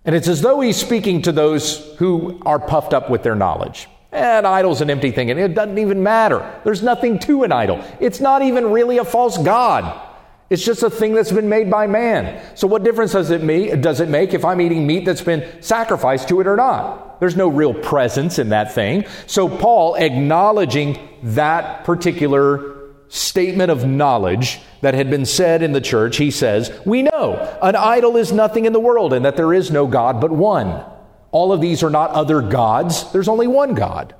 and 0.05 0.15
it's 0.15 0.27
as 0.27 0.41
though 0.41 0.61
he's 0.61 0.77
speaking 0.77 1.23
to 1.23 1.31
those 1.31 1.95
who 1.97 2.39
are 2.45 2.59
puffed 2.59 2.93
up 2.93 3.09
with 3.09 3.23
their 3.23 3.35
knowledge. 3.35 3.87
And 4.11 4.45
idol's 4.45 4.81
an 4.81 4.89
empty 4.89 5.11
thing, 5.11 5.31
and 5.31 5.39
it 5.39 5.53
doesn't 5.53 5.77
even 5.79 6.03
matter. 6.03 6.59
There's 6.63 6.83
nothing 6.83 7.19
to 7.19 7.43
an 7.43 7.51
idol. 7.51 7.83
It's 7.99 8.19
not 8.19 8.41
even 8.43 8.71
really 8.71 8.99
a 8.99 9.05
false 9.05 9.37
God. 9.37 10.03
It's 10.49 10.63
just 10.63 10.81
a 10.81 10.89
thing 10.89 11.13
that's 11.13 11.31
been 11.31 11.49
made 11.49 11.69
by 11.69 11.87
man. 11.87 12.41
So 12.55 12.67
what 12.67 12.83
difference 12.83 13.11
does 13.11 13.31
it, 13.31 13.43
make, 13.43 13.81
does 13.81 13.99
it 13.99 14.07
make 14.07 14.33
if 14.33 14.45
I'm 14.45 14.61
eating 14.61 14.87
meat 14.87 15.03
that's 15.03 15.21
been 15.21 15.45
sacrificed 15.61 16.29
to 16.29 16.39
it 16.39 16.47
or 16.47 16.55
not? 16.55 17.19
There's 17.19 17.35
no 17.35 17.49
real 17.49 17.73
presence 17.73 18.39
in 18.39 18.49
that 18.49 18.73
thing. 18.73 19.05
So 19.25 19.49
Paul, 19.49 19.95
acknowledging 19.95 20.99
that 21.23 21.83
particular 21.83 22.75
statement 23.09 23.71
of 23.71 23.85
knowledge 23.85 24.59
that 24.81 24.93
had 24.93 25.09
been 25.09 25.25
said 25.25 25.63
in 25.63 25.73
the 25.73 25.81
church, 25.81 26.17
he 26.17 26.31
says, 26.31 26.71
We 26.85 27.03
know 27.03 27.57
an 27.61 27.75
idol 27.75 28.15
is 28.15 28.31
nothing 28.31 28.65
in 28.65 28.73
the 28.73 28.79
world 28.79 29.13
and 29.13 29.25
that 29.25 29.35
there 29.35 29.53
is 29.53 29.71
no 29.71 29.87
God 29.87 30.21
but 30.21 30.31
one. 30.31 30.83
All 31.31 31.51
of 31.51 31.59
these 31.59 31.83
are 31.83 31.89
not 31.89 32.11
other 32.11 32.41
gods, 32.41 33.11
there's 33.11 33.27
only 33.27 33.47
one 33.47 33.73
God. 33.73 34.15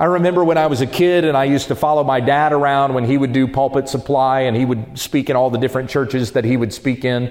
I 0.00 0.06
remember 0.06 0.42
when 0.42 0.56
I 0.56 0.66
was 0.66 0.80
a 0.80 0.86
kid 0.86 1.26
and 1.26 1.36
I 1.36 1.44
used 1.44 1.68
to 1.68 1.74
follow 1.74 2.02
my 2.02 2.20
dad 2.20 2.54
around 2.54 2.94
when 2.94 3.04
he 3.04 3.18
would 3.18 3.34
do 3.34 3.46
pulpit 3.46 3.86
supply 3.86 4.40
and 4.40 4.56
he 4.56 4.64
would 4.64 4.98
speak 4.98 5.28
in 5.28 5.36
all 5.36 5.50
the 5.50 5.58
different 5.58 5.90
churches 5.90 6.32
that 6.32 6.44
he 6.46 6.56
would 6.56 6.72
speak 6.72 7.04
in. 7.04 7.30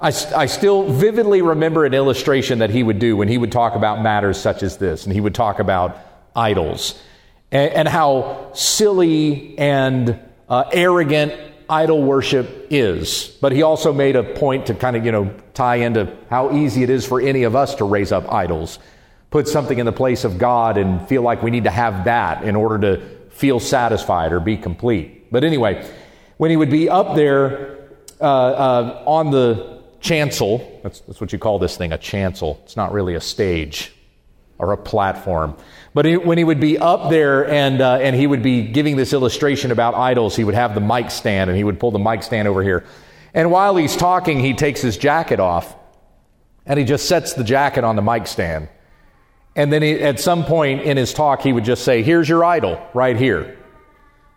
I, 0.00 0.08
I 0.34 0.46
still 0.46 0.90
vividly 0.90 1.42
remember 1.42 1.84
an 1.84 1.92
illustration 1.92 2.60
that 2.60 2.70
he 2.70 2.82
would 2.82 2.98
do 2.98 3.14
when 3.14 3.28
he 3.28 3.36
would 3.36 3.52
talk 3.52 3.74
about 3.74 4.00
matters 4.00 4.40
such 4.40 4.62
as 4.62 4.78
this, 4.78 5.04
and 5.04 5.12
he 5.12 5.20
would 5.20 5.34
talk 5.34 5.58
about 5.58 5.98
idols 6.34 6.98
and, 7.52 7.72
and 7.74 7.88
how 7.88 8.52
silly 8.54 9.58
and 9.58 10.18
uh, 10.48 10.64
arrogant 10.72 11.34
idol 11.68 12.02
worship 12.02 12.68
is. 12.70 13.36
But 13.42 13.52
he 13.52 13.60
also 13.60 13.92
made 13.92 14.16
a 14.16 14.22
point 14.22 14.66
to 14.66 14.74
kind 14.74 14.96
of, 14.96 15.04
you 15.04 15.12
know, 15.12 15.30
tie 15.52 15.76
into 15.76 16.16
how 16.30 16.56
easy 16.56 16.82
it 16.82 16.88
is 16.88 17.06
for 17.06 17.20
any 17.20 17.42
of 17.42 17.54
us 17.54 17.74
to 17.74 17.84
raise 17.84 18.12
up 18.12 18.32
idols. 18.32 18.78
Put 19.30 19.46
something 19.48 19.78
in 19.78 19.86
the 19.86 19.92
place 19.92 20.24
of 20.24 20.38
God 20.38 20.78
and 20.78 21.06
feel 21.08 21.22
like 21.22 21.42
we 21.42 21.50
need 21.50 21.64
to 21.64 21.70
have 21.70 22.04
that 22.04 22.44
in 22.44 22.56
order 22.56 22.78
to 22.96 23.06
feel 23.30 23.60
satisfied 23.60 24.32
or 24.32 24.40
be 24.40 24.56
complete. 24.56 25.30
But 25.30 25.44
anyway, 25.44 25.88
when 26.38 26.50
he 26.50 26.56
would 26.56 26.70
be 26.70 26.88
up 26.88 27.14
there 27.14 27.78
uh, 28.20 28.24
uh, 28.24 29.02
on 29.06 29.30
the 29.30 29.82
chancel, 30.00 30.80
that's, 30.82 31.00
that's 31.00 31.20
what 31.20 31.32
you 31.32 31.38
call 31.38 31.58
this 31.58 31.76
thing, 31.76 31.92
a 31.92 31.98
chancel. 31.98 32.60
It's 32.64 32.76
not 32.76 32.92
really 32.92 33.14
a 33.14 33.20
stage 33.20 33.92
or 34.58 34.72
a 34.72 34.76
platform. 34.76 35.56
But 35.94 36.04
he, 36.04 36.16
when 36.16 36.38
he 36.38 36.44
would 36.44 36.60
be 36.60 36.78
up 36.78 37.10
there 37.10 37.48
and, 37.48 37.80
uh, 37.80 37.98
and 38.00 38.16
he 38.16 38.26
would 38.26 38.42
be 38.42 38.62
giving 38.62 38.96
this 38.96 39.12
illustration 39.12 39.70
about 39.70 39.94
idols, 39.94 40.34
he 40.34 40.44
would 40.44 40.54
have 40.54 40.74
the 40.74 40.80
mic 40.80 41.10
stand 41.10 41.50
and 41.50 41.56
he 41.56 41.64
would 41.64 41.78
pull 41.78 41.90
the 41.90 41.98
mic 41.98 42.22
stand 42.22 42.48
over 42.48 42.62
here. 42.62 42.84
And 43.34 43.50
while 43.50 43.76
he's 43.76 43.96
talking, 43.96 44.40
he 44.40 44.54
takes 44.54 44.80
his 44.80 44.96
jacket 44.96 45.38
off 45.38 45.76
and 46.66 46.78
he 46.78 46.84
just 46.84 47.08
sets 47.08 47.34
the 47.34 47.44
jacket 47.44 47.84
on 47.84 47.96
the 47.96 48.02
mic 48.02 48.26
stand. 48.26 48.68
And 49.58 49.72
then 49.72 49.82
he, 49.82 49.94
at 49.94 50.20
some 50.20 50.44
point 50.44 50.82
in 50.82 50.96
his 50.96 51.12
talk, 51.12 51.42
he 51.42 51.52
would 51.52 51.64
just 51.64 51.84
say, 51.84 52.04
Here's 52.04 52.28
your 52.28 52.44
idol 52.44 52.80
right 52.94 53.16
here. 53.16 53.58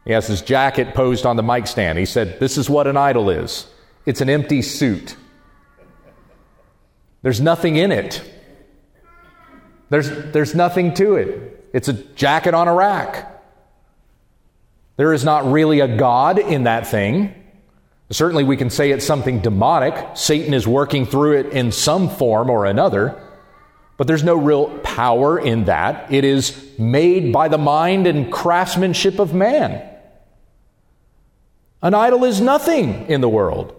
He 0.04 0.14
has 0.14 0.26
his 0.26 0.42
jacket 0.42 0.96
posed 0.96 1.28
on 1.28 1.36
the 1.36 1.44
mic 1.44 1.68
stand. 1.68 2.00
He 2.00 2.08
said, 2.08 2.40
This 2.40 2.58
is 2.58 2.68
what 2.68 2.88
an 2.88 2.98
idol 2.98 3.30
is 3.30 3.68
it's 4.08 4.20
an 4.20 4.32
empty 4.32 4.64
suit. 4.64 5.16
There's 7.22 7.40
nothing 7.40 7.76
in 7.76 7.92
it. 7.92 8.28
There's, 9.92 10.10
there's 10.32 10.56
nothing 10.56 10.96
to 10.96 11.16
it. 11.18 11.70
It's 11.72 11.88
a 11.88 11.94
jacket 11.94 12.56
on 12.56 12.68
a 12.68 12.74
rack. 12.74 13.44
There 14.98 15.14
is 15.14 15.24
not 15.24 15.46
really 15.46 15.82
a 15.82 15.98
God 15.98 16.40
in 16.40 16.64
that 16.64 16.88
thing. 16.88 17.36
Certainly, 18.10 18.46
we 18.46 18.58
can 18.58 18.72
say 18.72 18.90
it's 18.90 19.06
something 19.06 19.40
demonic. 19.40 20.18
Satan 20.18 20.56
is 20.56 20.68
working 20.68 21.06
through 21.06 21.42
it 21.42 21.46
in 21.54 21.72
some 21.72 22.10
form 22.10 22.50
or 22.50 22.66
another. 22.66 23.22
But 24.02 24.08
there's 24.08 24.24
no 24.24 24.34
real 24.34 24.80
power 24.80 25.38
in 25.38 25.66
that. 25.66 26.12
It 26.12 26.24
is 26.24 26.74
made 26.80 27.32
by 27.32 27.50
the 27.50 27.60
mind 27.60 28.08
and 28.08 28.34
craftsmanship 28.34 29.20
of 29.20 29.36
man. 29.36 29.88
An 31.84 31.94
idol 31.94 32.26
is 32.26 32.42
nothing 32.42 33.06
in 33.10 33.22
the 33.22 33.30
world. 33.30 33.76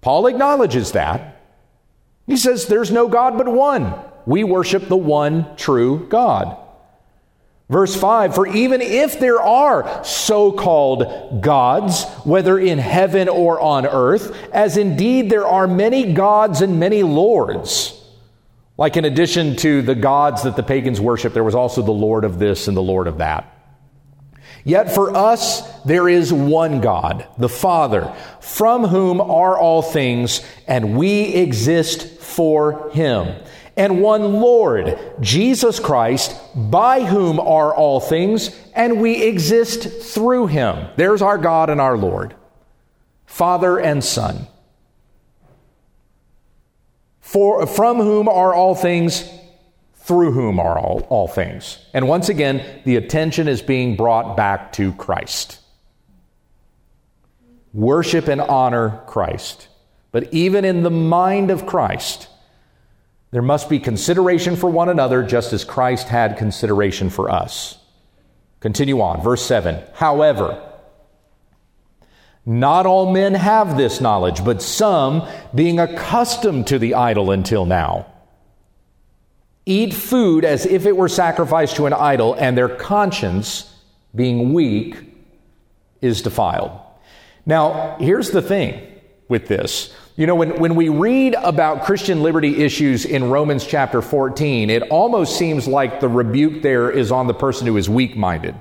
Paul 0.00 0.28
acknowledges 0.28 0.92
that. 0.92 1.42
He 2.26 2.38
says 2.38 2.68
there's 2.68 2.90
no 2.90 3.06
God 3.06 3.36
but 3.36 3.46
one. 3.46 3.92
We 4.24 4.44
worship 4.44 4.88
the 4.88 4.96
one 4.96 5.54
true 5.56 6.06
God. 6.08 6.56
Verse 7.68 7.94
5 7.94 8.34
For 8.34 8.46
even 8.46 8.80
if 8.80 9.20
there 9.20 9.42
are 9.42 10.02
so 10.04 10.52
called 10.52 11.42
gods, 11.42 12.04
whether 12.24 12.58
in 12.58 12.78
heaven 12.78 13.28
or 13.28 13.60
on 13.60 13.84
earth, 13.84 14.34
as 14.54 14.78
indeed 14.78 15.28
there 15.28 15.46
are 15.46 15.68
many 15.68 16.14
gods 16.14 16.62
and 16.62 16.80
many 16.80 17.02
lords, 17.02 18.00
like 18.76 18.96
in 18.96 19.04
addition 19.04 19.56
to 19.56 19.82
the 19.82 19.94
gods 19.94 20.42
that 20.42 20.56
the 20.56 20.62
pagans 20.62 21.00
worship, 21.00 21.32
there 21.32 21.44
was 21.44 21.54
also 21.54 21.82
the 21.82 21.92
Lord 21.92 22.24
of 22.24 22.38
this 22.38 22.68
and 22.68 22.76
the 22.76 22.82
Lord 22.82 23.06
of 23.06 23.18
that. 23.18 23.50
Yet 24.64 24.92
for 24.94 25.14
us 25.14 25.62
there 25.82 26.08
is 26.08 26.32
one 26.32 26.80
God, 26.80 27.26
the 27.38 27.48
Father, 27.48 28.14
from 28.40 28.84
whom 28.84 29.20
are 29.20 29.58
all 29.58 29.82
things, 29.82 30.40
and 30.66 30.96
we 30.96 31.34
exist 31.34 32.20
for 32.20 32.90
him 32.90 33.34
and 33.76 34.00
one 34.00 34.34
Lord, 34.34 34.98
Jesus 35.20 35.80
Christ, 35.80 36.40
by 36.54 37.02
whom 37.04 37.40
are 37.40 37.74
all 37.74 38.00
things, 38.00 38.56
and 38.74 39.00
we 39.00 39.22
exist 39.22 40.14
through 40.14 40.46
him. 40.46 40.88
There's 40.96 41.22
our 41.22 41.38
God 41.38 41.70
and 41.70 41.80
our 41.80 41.96
Lord, 41.96 42.34
Father 43.26 43.78
and 43.78 44.04
Son. 44.04 44.46
For, 47.34 47.66
from 47.66 47.96
whom 47.96 48.28
are 48.28 48.54
all 48.54 48.76
things, 48.76 49.28
through 49.96 50.30
whom 50.30 50.60
are 50.60 50.78
all, 50.78 51.04
all 51.10 51.26
things. 51.26 51.84
And 51.92 52.06
once 52.06 52.28
again, 52.28 52.64
the 52.84 52.94
attention 52.94 53.48
is 53.48 53.60
being 53.60 53.96
brought 53.96 54.36
back 54.36 54.72
to 54.74 54.92
Christ. 54.92 55.58
Worship 57.72 58.28
and 58.28 58.40
honor 58.40 59.02
Christ. 59.08 59.66
But 60.12 60.32
even 60.32 60.64
in 60.64 60.84
the 60.84 60.92
mind 60.92 61.50
of 61.50 61.66
Christ, 61.66 62.28
there 63.32 63.42
must 63.42 63.68
be 63.68 63.80
consideration 63.80 64.54
for 64.54 64.70
one 64.70 64.88
another, 64.88 65.24
just 65.24 65.52
as 65.52 65.64
Christ 65.64 66.06
had 66.06 66.38
consideration 66.38 67.10
for 67.10 67.28
us. 67.28 67.78
Continue 68.60 69.00
on, 69.00 69.24
verse 69.24 69.44
7. 69.44 69.82
However, 69.94 70.73
not 72.46 72.86
all 72.86 73.10
men 73.10 73.34
have 73.34 73.76
this 73.76 74.00
knowledge, 74.00 74.44
but 74.44 74.60
some, 74.60 75.26
being 75.54 75.78
accustomed 75.78 76.66
to 76.66 76.78
the 76.78 76.94
idol 76.94 77.30
until 77.30 77.64
now, 77.64 78.06
eat 79.66 79.94
food 79.94 80.44
as 80.44 80.66
if 80.66 80.84
it 80.84 80.96
were 80.96 81.08
sacrificed 81.08 81.76
to 81.76 81.86
an 81.86 81.92
idol, 81.92 82.34
and 82.34 82.56
their 82.56 82.68
conscience, 82.68 83.74
being 84.14 84.52
weak, 84.52 84.96
is 86.02 86.20
defiled. 86.20 86.72
Now, 87.46 87.96
here's 87.98 88.30
the 88.30 88.42
thing 88.42 88.86
with 89.28 89.48
this 89.48 89.94
you 90.16 90.28
know, 90.28 90.36
when, 90.36 90.60
when 90.60 90.76
we 90.76 90.90
read 90.90 91.34
about 91.34 91.82
Christian 91.84 92.22
liberty 92.22 92.62
issues 92.62 93.04
in 93.04 93.30
Romans 93.30 93.66
chapter 93.66 94.00
14, 94.00 94.70
it 94.70 94.84
almost 94.84 95.36
seems 95.36 95.66
like 95.66 95.98
the 95.98 96.08
rebuke 96.08 96.62
there 96.62 96.88
is 96.88 97.10
on 97.10 97.26
the 97.26 97.34
person 97.34 97.66
who 97.66 97.76
is 97.76 97.90
weak 97.90 98.16
minded. 98.16 98.54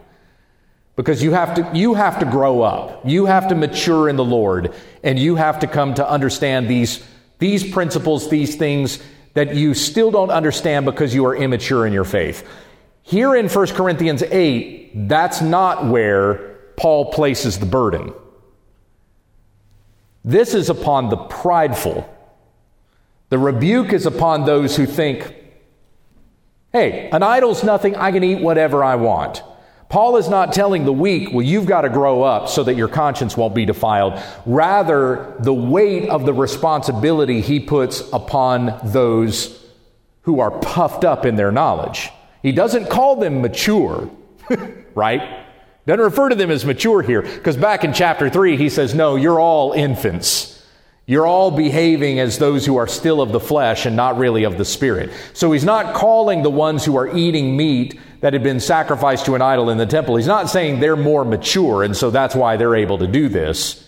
Because 0.96 1.24
you 1.24 1.32
have, 1.32 1.56
to, 1.56 1.72
you 1.74 1.96
have 1.96 2.20
to 2.20 2.26
grow 2.26 2.62
up. 2.62 3.02
You 3.04 3.26
have 3.26 3.48
to 3.48 3.56
mature 3.56 4.10
in 4.10 4.16
the 4.16 4.24
Lord. 4.24 4.74
And 5.04 5.18
you 5.18 5.36
have 5.36 5.60
to 5.60 5.68
come 5.68 5.96
to 5.96 6.08
understand 6.08 6.68
these, 6.68 7.04
these 7.40 7.70
principles, 7.70 8.30
these 8.30 8.56
things 8.56 9.02
that 9.34 9.56
you 9.56 9.74
still 9.74 10.12
don't 10.12 10.30
understand 10.30 10.86
because 10.86 11.16
you 11.16 11.26
are 11.26 11.36
immature 11.36 11.88
in 11.88 11.94
your 11.94 12.04
faith. 12.04 12.48
Here 13.02 13.36
in 13.36 13.50
1 13.50 13.68
Corinthians 13.70 14.24
8, 14.24 15.08
that's 15.10 15.42
not 15.42 15.86
where 15.88 16.60
Paul 16.78 17.12
places 17.12 17.60
the 17.60 17.66
burden. 17.66 18.14
This 20.24 20.54
is 20.54 20.70
upon 20.70 21.10
the 21.10 21.18
prideful. 21.18 22.10
The 23.30 23.38
rebuke 23.38 23.92
is 23.94 24.06
upon 24.06 24.46
those 24.46 24.76
who 24.76 24.86
think, 24.86 25.36
hey, 26.72 27.10
an 27.10 27.24
idol's 27.24 27.64
nothing, 27.64 27.96
I 27.96 28.12
can 28.12 28.24
eat 28.24 28.42
whatever 28.42 28.84
I 28.84 28.96
want. 28.96 29.44
Paul 29.94 30.18
is 30.18 30.28
not 30.28 30.54
telling 30.54 30.86
the 30.86 30.92
weak, 30.92 31.32
well, 31.32 31.46
you've 31.46 31.68
got 31.68 31.82
to 31.82 31.90
grow 31.90 32.24
up 32.24 32.50
so 32.50 32.64
that 32.64 32.74
your 32.74 32.88
conscience 32.88 33.38
won't 33.38 33.54
be 33.54 33.64
defiled. 33.64 34.20
Rather, 34.44 35.36
the 35.38 35.54
weight 35.54 36.10
of 36.10 36.26
the 36.26 36.34
responsibility 36.34 37.42
he 37.42 37.60
puts 37.60 38.02
upon 38.12 38.80
those 38.86 39.64
who 40.24 40.40
are 40.40 40.50
puffed 40.50 41.06
up 41.06 41.28
in 41.28 41.36
their 41.36 41.52
knowledge. 41.52 42.10
He 42.42 42.52
doesn't 42.52 42.90
call 42.90 43.18
them 43.18 43.44
mature, 43.44 44.10
right? 44.96 45.46
Doesn't 45.86 46.04
refer 46.04 46.30
to 46.30 46.36
them 46.36 46.50
as 46.50 46.66
mature 46.66 47.04
here, 47.04 47.22
because 47.22 47.56
back 47.56 47.84
in 47.84 47.94
chapter 47.94 48.32
3, 48.32 48.58
he 48.58 48.70
says, 48.70 48.96
No, 48.96 49.16
you're 49.16 49.40
all 49.40 49.74
infants. 49.74 50.54
You're 51.06 51.28
all 51.28 51.52
behaving 51.52 52.20
as 52.20 52.40
those 52.40 52.66
who 52.66 52.78
are 52.78 52.88
still 52.88 53.22
of 53.22 53.32
the 53.32 53.40
flesh 53.40 53.86
and 53.86 53.96
not 53.96 54.18
really 54.18 54.46
of 54.46 54.58
the 54.58 54.66
spirit. 54.66 55.12
So 55.34 55.52
he's 55.52 55.66
not 55.66 55.94
calling 55.94 56.42
the 56.42 56.50
ones 56.50 56.84
who 56.84 56.96
are 56.98 57.16
eating 57.16 57.56
meat 57.56 58.00
that 58.24 58.32
had 58.32 58.42
been 58.42 58.62
sacrificed 58.62 59.26
to 59.26 59.36
an 59.36 59.42
idol 59.42 59.70
in 59.70 59.78
the 59.78 59.86
temple. 59.86 60.16
He's 60.16 60.28
not 60.28 60.50
saying 60.50 60.80
they're 60.80 60.96
more 60.96 61.26
mature 61.26 61.84
and 61.84 61.94
so 61.94 62.10
that's 62.10 62.34
why 62.34 62.56
they're 62.56 62.74
able 62.74 63.00
to 63.00 63.06
do 63.06 63.28
this. 63.28 63.86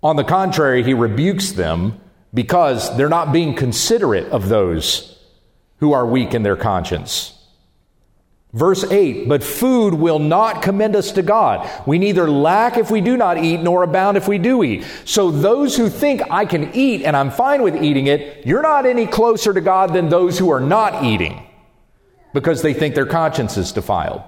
On 0.00 0.14
the 0.14 0.22
contrary, 0.22 0.84
he 0.84 0.94
rebukes 0.94 1.50
them 1.50 2.00
because 2.32 2.96
they're 2.96 3.08
not 3.08 3.32
being 3.32 3.56
considerate 3.56 4.26
of 4.26 4.48
those 4.48 5.18
who 5.78 5.92
are 5.92 6.06
weak 6.06 6.34
in 6.34 6.44
their 6.44 6.54
conscience. 6.54 7.36
Verse 8.52 8.84
8, 8.84 9.28
but 9.28 9.42
food 9.42 9.92
will 9.92 10.20
not 10.20 10.62
commend 10.62 10.94
us 10.94 11.10
to 11.12 11.22
God. 11.22 11.68
We 11.84 11.98
neither 11.98 12.30
lack 12.30 12.76
if 12.76 12.92
we 12.92 13.00
do 13.00 13.16
not 13.16 13.42
eat, 13.42 13.60
nor 13.60 13.82
abound 13.82 14.16
if 14.16 14.28
we 14.28 14.38
do 14.38 14.62
eat. 14.62 14.86
So 15.04 15.32
those 15.32 15.76
who 15.76 15.88
think 15.88 16.22
I 16.30 16.44
can 16.44 16.76
eat 16.76 17.02
and 17.02 17.16
I'm 17.16 17.32
fine 17.32 17.62
with 17.62 17.82
eating 17.82 18.06
it, 18.06 18.46
you're 18.46 18.62
not 18.62 18.86
any 18.86 19.08
closer 19.08 19.52
to 19.52 19.60
God 19.60 19.94
than 19.94 20.10
those 20.10 20.38
who 20.38 20.50
are 20.50 20.60
not 20.60 21.02
eating 21.02 21.44
because 22.32 22.62
they 22.62 22.74
think 22.74 22.94
their 22.94 23.06
conscience 23.06 23.56
is 23.56 23.72
defiled. 23.72 24.22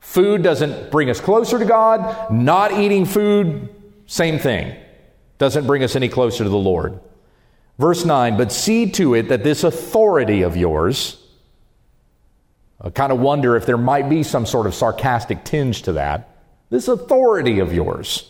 Food 0.00 0.42
doesn't 0.42 0.90
bring 0.90 1.10
us 1.10 1.20
closer 1.20 1.58
to 1.58 1.64
God. 1.64 2.32
Not 2.32 2.72
eating 2.72 3.04
food, 3.04 3.68
same 4.06 4.38
thing. 4.38 4.76
Doesn't 5.38 5.66
bring 5.66 5.82
us 5.82 5.96
any 5.96 6.08
closer 6.08 6.44
to 6.44 6.50
the 6.50 6.56
Lord. 6.56 6.98
Verse 7.78 8.04
9, 8.04 8.36
but 8.36 8.52
see 8.52 8.90
to 8.92 9.14
it 9.14 9.28
that 9.28 9.44
this 9.44 9.64
authority 9.64 10.42
of 10.42 10.56
yours, 10.56 11.16
I 12.80 12.90
kind 12.90 13.12
of 13.12 13.18
wonder 13.18 13.56
if 13.56 13.64
there 13.64 13.78
might 13.78 14.08
be 14.08 14.22
some 14.22 14.44
sort 14.44 14.66
of 14.66 14.74
sarcastic 14.74 15.44
tinge 15.44 15.82
to 15.82 15.94
that. 15.94 16.36
This 16.68 16.88
authority 16.88 17.60
of 17.60 17.72
yours 17.72 18.28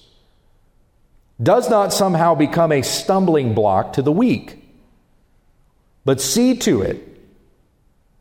does 1.42 1.68
not 1.68 1.92
somehow 1.92 2.34
become 2.34 2.70
a 2.70 2.82
stumbling 2.82 3.54
block 3.54 3.94
to 3.94 4.02
the 4.02 4.12
weak, 4.12 4.62
but 6.04 6.20
see 6.20 6.56
to 6.58 6.82
it 6.82 7.11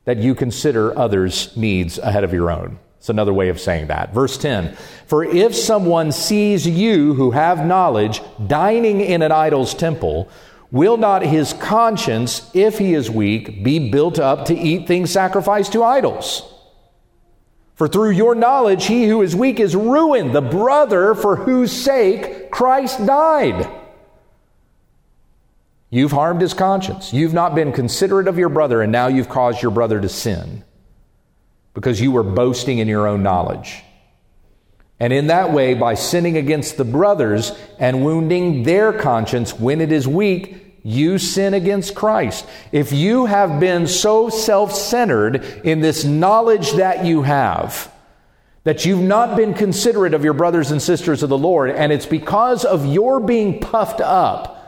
that 0.06 0.18
you 0.18 0.36
consider 0.36 0.98
others' 0.98 1.56
needs 1.56 1.98
ahead 1.98 2.24
of 2.24 2.34
your 2.34 2.52
own. 2.52 2.80
It's 2.98 3.10
another 3.10 3.34
way 3.34 3.50
of 3.50 3.60
saying 3.60 3.88
that. 3.88 4.14
Verse 4.14 4.38
10 4.38 4.76
For 5.08 5.24
if 5.24 5.56
someone 5.56 6.12
sees 6.12 6.68
you 6.68 7.16
who 7.16 7.32
have 7.32 7.66
knowledge 7.66 8.22
dining 8.46 9.02
in 9.02 9.22
an 9.22 9.32
idol's 9.32 9.74
temple, 9.74 10.30
will 10.72 10.98
not 10.98 11.24
his 11.24 11.54
conscience, 11.54 12.50
if 12.54 12.78
he 12.78 12.94
is 12.94 13.10
weak, 13.10 13.64
be 13.64 13.90
built 13.90 14.20
up 14.20 14.46
to 14.46 14.56
eat 14.56 14.88
things 14.88 15.12
sacrificed 15.12 15.74
to 15.74 15.84
idols? 15.84 16.48
For 17.74 17.88
through 17.88 18.12
your 18.12 18.36
knowledge, 18.36 18.86
he 18.86 19.08
who 19.08 19.24
is 19.24 19.36
weak 19.36 19.60
is 19.60 19.76
ruined, 19.76 20.36
the 20.36 20.42
brother 20.42 21.16
for 21.16 21.36
whose 21.36 21.72
sake 21.72 22.52
Christ 22.52 23.04
died. 23.08 23.81
You've 25.92 26.14
harmed 26.14 26.40
his 26.40 26.54
conscience. 26.54 27.12
You've 27.12 27.34
not 27.34 27.54
been 27.54 27.74
considerate 27.74 28.30
of 28.30 28.38
your 28.38 28.48
brother, 28.48 28.82
and 28.82 28.94
now 28.94 29.08
you've 29.08 29.28
caused 29.28 29.62
your 29.62 29.72
brother 29.72 30.00
to 30.00 30.08
sin 30.08 30.64
because 31.74 32.00
you 32.00 32.12
were 32.12 32.24
boasting 32.24 32.80
in 32.80 32.88
your 32.88 33.08
own 33.08 33.22
knowledge. 33.24 33.84
And 35.02 35.12
in 35.12 35.28
that 35.28 35.52
way, 35.52 35.74
by 35.74 35.96
sinning 35.96 36.38
against 36.38 36.78
the 36.78 36.86
brothers 36.86 37.52
and 37.78 38.06
wounding 38.06 38.64
their 38.64 38.94
conscience 38.94 39.60
when 39.60 39.82
it 39.82 39.92
is 39.92 40.08
weak, 40.08 40.78
you 40.84 41.18
sin 41.18 41.54
against 41.54 41.94
Christ. 41.94 42.46
If 42.72 42.94
you 42.94 43.26
have 43.26 43.60
been 43.60 43.86
so 43.86 44.30
self 44.30 44.74
centered 44.74 45.44
in 45.66 45.82
this 45.82 46.06
knowledge 46.06 46.72
that 46.74 47.04
you 47.04 47.24
have, 47.24 47.92
that 48.64 48.86
you've 48.86 49.02
not 49.04 49.36
been 49.36 49.54
considerate 49.54 50.14
of 50.14 50.24
your 50.24 50.34
brothers 50.34 50.72
and 50.72 50.82
sisters 50.82 51.22
of 51.22 51.30
the 51.30 51.38
Lord, 51.38 51.72
and 51.72 51.92
it's 51.92 52.06
because 52.06 52.64
of 52.64 52.86
your 52.86 53.20
being 53.20 53.60
puffed 53.60 54.00
up 54.00 54.61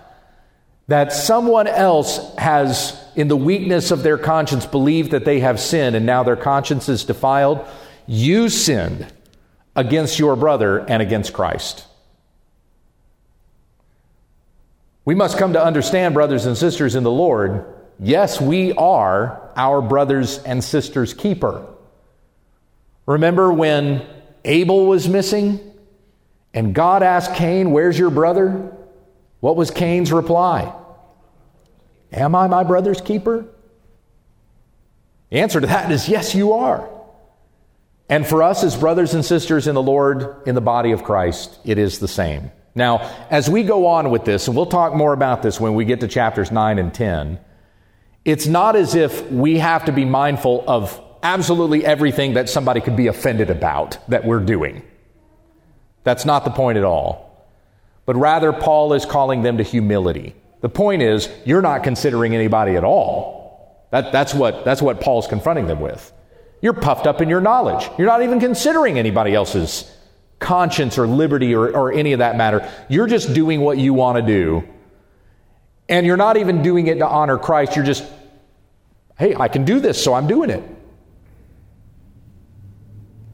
that 0.87 1.13
someone 1.13 1.67
else 1.67 2.35
has, 2.37 2.99
in 3.15 3.27
the 3.27 3.37
weakness 3.37 3.91
of 3.91 4.03
their 4.03 4.17
conscience, 4.17 4.65
believed 4.65 5.11
that 5.11 5.25
they 5.25 5.39
have 5.39 5.59
sinned 5.59 5.95
and 5.95 6.05
now 6.05 6.23
their 6.23 6.35
conscience 6.35 6.89
is 6.89 7.05
defiled, 7.05 7.65
you 8.05 8.49
sinned 8.49 9.11
against 9.75 10.19
your 10.19 10.35
brother 10.35 10.79
and 10.79 11.01
against 11.01 11.33
Christ. 11.33 11.85
We 15.05 15.15
must 15.15 15.37
come 15.37 15.53
to 15.53 15.63
understand, 15.63 16.13
brothers 16.13 16.45
and 16.45 16.57
sisters 16.57 16.95
in 16.95 17.03
the 17.03 17.11
Lord, 17.11 17.65
yes, 17.99 18.39
we 18.39 18.73
are 18.73 19.51
our 19.55 19.81
brothers 19.81 20.37
and 20.39 20.63
sisters' 20.63 21.13
keeper. 21.13 21.65
Remember 23.05 23.51
when 23.51 24.05
Abel 24.45 24.85
was 24.85 25.09
missing 25.09 25.59
and 26.53 26.73
God 26.73 27.03
asked 27.03 27.35
Cain, 27.35 27.71
Where's 27.71 27.97
your 27.97 28.11
brother? 28.11 28.71
What 29.43 29.57
was 29.57 29.71
Cain's 29.71 30.13
reply? 30.13 30.73
Am 32.13 32.33
I 32.33 32.47
my 32.47 32.63
brother's 32.63 33.01
keeper? 33.01 33.45
The 35.31 35.39
answer 35.39 35.59
to 35.59 35.67
that 35.67 35.91
is 35.91 36.07
yes, 36.07 36.33
you 36.33 36.53
are. 36.53 36.89
And 38.07 38.25
for 38.25 38.41
us 38.41 38.63
as 38.63 38.77
brothers 38.77 39.13
and 39.13 39.25
sisters 39.25 39.67
in 39.67 39.75
the 39.75 39.81
Lord, 39.81 40.43
in 40.47 40.55
the 40.55 40.61
body 40.61 40.93
of 40.93 41.03
Christ, 41.03 41.59
it 41.65 41.77
is 41.77 41.99
the 41.99 42.07
same. 42.07 42.51
Now, 42.73 42.99
as 43.29 43.49
we 43.49 43.63
go 43.63 43.87
on 43.87 44.11
with 44.11 44.23
this, 44.23 44.47
and 44.47 44.55
we'll 44.55 44.65
talk 44.65 44.95
more 44.95 45.11
about 45.11 45.43
this 45.43 45.59
when 45.59 45.73
we 45.73 45.83
get 45.83 45.99
to 45.99 46.07
chapters 46.07 46.49
9 46.49 46.79
and 46.79 46.93
10, 46.93 47.37
it's 48.23 48.47
not 48.47 48.77
as 48.77 48.95
if 48.95 49.29
we 49.29 49.57
have 49.57 49.83
to 49.87 49.91
be 49.91 50.05
mindful 50.05 50.63
of 50.67 51.01
absolutely 51.21 51.85
everything 51.85 52.35
that 52.35 52.47
somebody 52.47 52.79
could 52.79 52.95
be 52.95 53.07
offended 53.07 53.49
about 53.49 53.97
that 54.07 54.23
we're 54.23 54.39
doing. 54.39 54.83
That's 56.05 56.23
not 56.23 56.45
the 56.45 56.51
point 56.51 56.77
at 56.77 56.85
all. 56.85 57.32
But 58.05 58.15
rather, 58.15 58.51
Paul 58.51 58.93
is 58.93 59.05
calling 59.05 59.43
them 59.43 59.57
to 59.57 59.63
humility. 59.63 60.35
The 60.61 60.69
point 60.69 61.01
is, 61.01 61.29
you're 61.45 61.61
not 61.61 61.83
considering 61.83 62.35
anybody 62.35 62.75
at 62.75 62.83
all. 62.83 63.87
That, 63.91 64.11
that's, 64.11 64.33
what, 64.33 64.65
that's 64.65 64.81
what 64.81 65.01
Paul's 65.01 65.27
confronting 65.27 65.67
them 65.67 65.79
with. 65.79 66.11
You're 66.61 66.73
puffed 66.73 67.05
up 67.05 67.21
in 67.21 67.29
your 67.29 67.41
knowledge. 67.41 67.89
You're 67.97 68.07
not 68.07 68.23
even 68.23 68.39
considering 68.39 68.97
anybody 68.97 69.35
else's 69.35 69.89
conscience 70.39 70.97
or 70.97 71.07
liberty 71.07 71.53
or, 71.53 71.69
or 71.69 71.91
any 71.91 72.13
of 72.13 72.19
that 72.19 72.37
matter. 72.37 72.69
You're 72.89 73.07
just 73.07 73.33
doing 73.33 73.61
what 73.61 73.77
you 73.77 73.93
want 73.93 74.17
to 74.17 74.21
do. 74.21 74.67
And 75.89 76.05
you're 76.05 76.17
not 76.17 76.37
even 76.37 76.61
doing 76.61 76.87
it 76.87 76.99
to 76.99 77.07
honor 77.07 77.37
Christ. 77.37 77.75
You're 77.75 77.85
just, 77.85 78.05
hey, 79.17 79.35
I 79.35 79.47
can 79.47 79.65
do 79.65 79.79
this, 79.79 80.01
so 80.01 80.13
I'm 80.13 80.27
doing 80.27 80.49
it. 80.49 80.63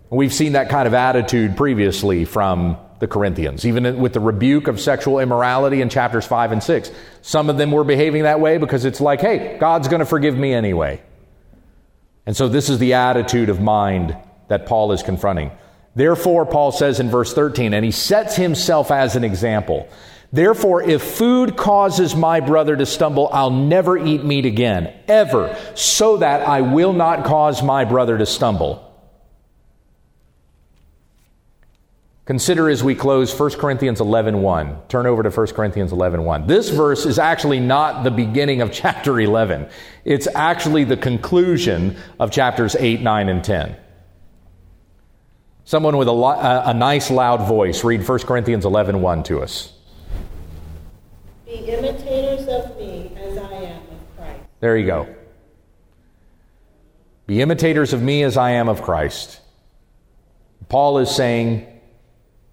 We've 0.10 0.34
seen 0.34 0.54
that 0.54 0.70
kind 0.70 0.88
of 0.88 0.96
attitude 0.96 1.56
previously 1.56 2.26
from 2.26 2.78
the 3.00 3.08
Corinthians, 3.08 3.66
even 3.66 4.00
with 4.00 4.14
the 4.14 4.20
rebuke 4.20 4.68
of 4.68 4.80
sexual 4.80 5.20
immorality 5.20 5.82
in 5.82 5.90
chapters 5.90 6.26
5 6.26 6.52
and 6.52 6.62
6. 6.62 6.92
Some 7.22 7.50
of 7.50 7.58
them 7.58 7.72
were 7.72 7.84
behaving 7.84 8.24
that 8.24 8.40
way 8.40 8.58
because 8.58 8.86
it's 8.86 9.02
like, 9.02 9.22
hey, 9.22 9.58
God's 9.60 9.88
going 9.88 10.02
to 10.02 10.06
forgive 10.06 10.38
me 10.38 10.54
anyway. 10.54 11.02
And 12.26 12.36
so 12.36 12.48
this 12.48 12.70
is 12.70 12.78
the 12.78 12.94
attitude 12.94 13.50
of 13.50 13.62
mind 13.62 14.16
that 14.50 14.66
Paul 14.66 14.92
is 14.92 15.02
confronting. 15.02 15.52
Therefore, 15.96 16.46
Paul 16.46 16.72
says 16.72 17.00
in 17.00 17.10
verse 17.10 17.34
13, 17.34 17.74
and 17.74 17.84
he 17.84 17.92
sets 17.92 18.36
himself 18.36 18.92
as 18.92 19.16
an 19.16 19.24
example. 19.24 19.90
Therefore, 20.32 20.84
if 20.84 21.02
food 21.02 21.58
causes 21.58 22.16
my 22.16 22.40
brother 22.40 22.76
to 22.76 22.86
stumble, 22.86 23.30
I'll 23.32 23.50
never 23.50 23.98
eat 23.98 24.24
meat 24.24 24.46
again, 24.46 24.94
ever, 25.08 25.58
so 25.74 26.18
that 26.18 26.48
I 26.48 26.62
will 26.62 26.94
not 26.94 27.26
cause 27.26 27.64
my 27.64 27.86
brother 27.86 28.18
to 28.18 28.26
stumble. 28.26 28.89
Consider 32.30 32.70
as 32.70 32.84
we 32.84 32.94
close 32.94 33.34
1 33.38 33.54
Corinthians 33.54 34.00
11.1. 34.00 34.42
1. 34.42 34.82
Turn 34.88 35.08
over 35.08 35.24
to 35.24 35.32
1 35.32 35.48
Corinthians 35.48 35.92
11.1. 35.92 36.24
1. 36.26 36.46
This 36.46 36.70
verse 36.70 37.08
is 37.08 37.18
actually 37.18 37.60
not 37.60 38.04
the 38.04 38.12
beginning 38.12 38.62
of 38.62 38.72
chapter 38.82 39.20
11. 39.20 39.68
It's 40.06 40.28
actually 40.36 40.84
the 40.84 40.96
conclusion 40.96 41.98
of 42.20 42.30
chapters 42.30 42.76
8, 42.76 43.02
9, 43.02 43.30
and 43.30 43.44
10. 43.44 43.76
Someone 45.64 45.98
with 45.98 46.08
a, 46.08 46.12
lo- 46.12 46.40
a 46.40 46.72
nice 46.72 47.10
loud 47.10 47.48
voice, 47.48 47.84
read 47.84 48.08
1 48.08 48.20
Corinthians 48.20 48.64
11.1 48.64 49.00
1 49.00 49.24
to 49.24 49.42
us. 49.42 49.74
Be 51.48 51.54
imitators 51.54 52.48
of 52.48 52.78
me 52.78 53.12
as 53.18 53.40
I 53.40 53.54
am 53.54 53.82
of 53.82 54.18
Christ. 54.18 54.40
There 54.60 54.78
you 54.78 54.86
go. 54.86 55.16
Be 57.26 57.42
imitators 57.42 57.92
of 57.92 58.04
me 58.04 58.22
as 58.22 58.38
I 58.38 58.52
am 58.52 58.70
of 58.70 58.84
Christ. 58.84 59.40
Paul 60.68 61.00
is 61.00 61.10
saying, 61.10 61.66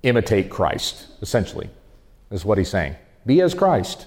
imitate 0.06 0.50
Christ, 0.50 1.06
essentially, 1.20 1.68
is 2.30 2.44
what 2.44 2.58
he's 2.58 2.70
saying. 2.70 2.94
Be 3.26 3.40
as 3.40 3.54
Christ. 3.54 4.06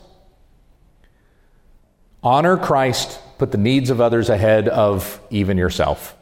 Honor 2.24 2.58
Christ, 2.58 3.20
put 3.38 3.52
the 3.52 3.58
needs 3.58 3.90
of 3.90 4.00
others 4.00 4.30
ahead 4.30 4.70
of 4.70 5.22
even 5.30 5.58
yourself. 5.58 6.16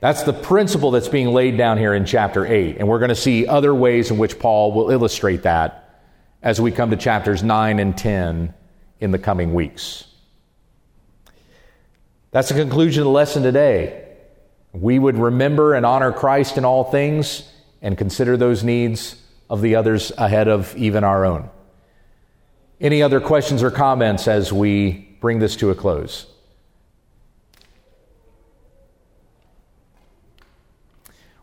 That's 0.00 0.22
the 0.22 0.32
principle 0.32 0.90
that's 0.90 1.08
being 1.08 1.28
laid 1.28 1.56
down 1.56 1.78
here 1.78 1.94
in 1.94 2.04
chapter 2.06 2.46
8. 2.46 2.76
And 2.78 2.88
we're 2.88 2.98
going 2.98 3.10
to 3.10 3.14
see 3.14 3.46
other 3.46 3.74
ways 3.74 4.10
in 4.10 4.18
which 4.18 4.38
Paul 4.38 4.72
will 4.72 4.90
illustrate 4.90 5.42
that 5.42 6.02
as 6.42 6.60
we 6.60 6.70
come 6.70 6.90
to 6.90 6.96
chapters 6.96 7.42
9 7.42 7.78
and 7.78 7.96
10 7.96 8.54
in 9.00 9.10
the 9.10 9.18
coming 9.18 9.52
weeks. 9.52 10.04
That's 12.30 12.48
the 12.48 12.54
conclusion 12.54 13.02
of 13.02 13.06
the 13.06 13.10
lesson 13.10 13.42
today. 13.42 14.04
We 14.72 14.98
would 14.98 15.16
remember 15.16 15.74
and 15.74 15.86
honor 15.86 16.12
Christ 16.12 16.58
in 16.58 16.64
all 16.64 16.84
things 16.84 17.50
and 17.86 17.96
consider 17.96 18.36
those 18.36 18.64
needs 18.64 19.14
of 19.48 19.62
the 19.62 19.76
others 19.76 20.10
ahead 20.18 20.48
of 20.48 20.76
even 20.76 21.04
our 21.04 21.24
own. 21.24 21.48
Any 22.80 23.00
other 23.00 23.20
questions 23.20 23.62
or 23.62 23.70
comments 23.70 24.26
as 24.26 24.52
we 24.52 25.16
bring 25.20 25.38
this 25.38 25.54
to 25.58 25.70
a 25.70 25.74
close? 25.76 26.26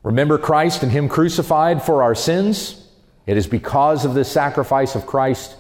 Remember 0.03 0.37
Christ 0.37 0.83
and 0.83 0.91
Him 0.91 1.07
crucified 1.07 1.81
for 1.81 2.03
our 2.03 2.13
sins. 2.13 2.89
It 3.25 3.37
is 3.37 3.47
because 3.47 4.03
of 4.03 4.13
this 4.13 4.29
sacrifice 4.29 4.95
of 4.95 5.05
Christ 5.05 5.55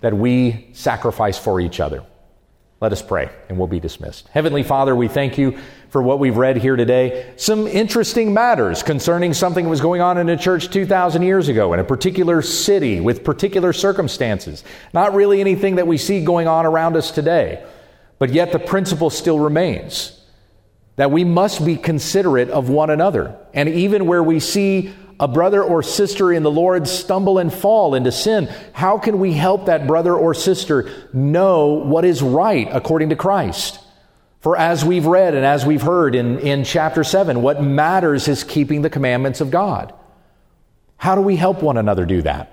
that 0.00 0.12
we 0.12 0.70
sacrifice 0.72 1.38
for 1.38 1.60
each 1.60 1.78
other. 1.78 2.04
Let 2.80 2.92
us 2.92 3.02
pray, 3.02 3.28
and 3.50 3.58
we'll 3.58 3.66
be 3.66 3.78
dismissed. 3.78 4.28
Heavenly 4.28 4.62
Father, 4.62 4.96
we 4.96 5.06
thank 5.06 5.36
you 5.36 5.58
for 5.90 6.02
what 6.02 6.18
we've 6.18 6.38
read 6.38 6.56
here 6.56 6.76
today. 6.76 7.30
Some 7.36 7.66
interesting 7.66 8.32
matters 8.32 8.82
concerning 8.82 9.34
something 9.34 9.64
that 9.64 9.70
was 9.70 9.82
going 9.82 10.00
on 10.00 10.16
in 10.16 10.30
a 10.30 10.36
church 10.36 10.70
2,000 10.70 11.20
years 11.20 11.48
ago 11.48 11.74
in 11.74 11.80
a 11.80 11.84
particular 11.84 12.40
city 12.40 12.98
with 12.98 13.22
particular 13.22 13.74
circumstances. 13.74 14.64
Not 14.94 15.12
really 15.12 15.40
anything 15.40 15.76
that 15.76 15.86
we 15.86 15.98
see 15.98 16.24
going 16.24 16.48
on 16.48 16.64
around 16.64 16.96
us 16.96 17.10
today, 17.10 17.62
but 18.18 18.30
yet 18.30 18.50
the 18.50 18.58
principle 18.58 19.10
still 19.10 19.38
remains 19.38 20.16
that 20.96 21.10
we 21.10 21.24
must 21.24 21.64
be 21.64 21.76
considerate 21.76 22.48
of 22.48 22.70
one 22.70 22.88
another. 22.88 23.36
And 23.52 23.68
even 23.68 24.06
where 24.06 24.22
we 24.22 24.40
see 24.40 24.94
a 25.20 25.28
brother 25.28 25.62
or 25.62 25.82
sister 25.82 26.32
in 26.32 26.42
the 26.42 26.50
Lord 26.50 26.88
stumble 26.88 27.38
and 27.38 27.52
fall 27.52 27.94
into 27.94 28.10
sin, 28.10 28.48
how 28.72 28.96
can 28.96 29.20
we 29.20 29.34
help 29.34 29.66
that 29.66 29.86
brother 29.86 30.14
or 30.16 30.32
sister 30.32 30.90
know 31.12 31.74
what 31.74 32.06
is 32.06 32.22
right 32.22 32.66
according 32.72 33.10
to 33.10 33.16
Christ? 33.16 33.78
For 34.40 34.56
as 34.56 34.82
we've 34.82 35.04
read 35.04 35.34
and 35.34 35.44
as 35.44 35.66
we've 35.66 35.82
heard 35.82 36.14
in, 36.14 36.38
in 36.38 36.64
chapter 36.64 37.04
7, 37.04 37.42
what 37.42 37.62
matters 37.62 38.28
is 38.28 38.42
keeping 38.42 38.80
the 38.80 38.88
commandments 38.88 39.42
of 39.42 39.50
God. 39.50 39.92
How 40.96 41.14
do 41.14 41.20
we 41.20 41.36
help 41.36 41.62
one 41.62 41.76
another 41.76 42.06
do 42.06 42.22
that? 42.22 42.50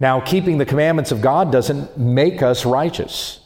Now, 0.00 0.20
keeping 0.20 0.56
the 0.56 0.64
commandments 0.64 1.12
of 1.12 1.20
God 1.20 1.52
doesn't 1.52 1.98
make 1.98 2.42
us 2.42 2.64
righteous. 2.64 3.40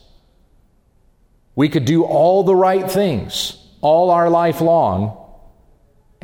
We 1.55 1.67
could 1.67 1.83
do 1.83 2.05
all 2.05 2.43
the 2.43 2.55
right 2.55 2.89
things, 2.89 3.57
all 3.81 4.11
our 4.11 4.29
life 4.29 4.61
long, 4.61 5.24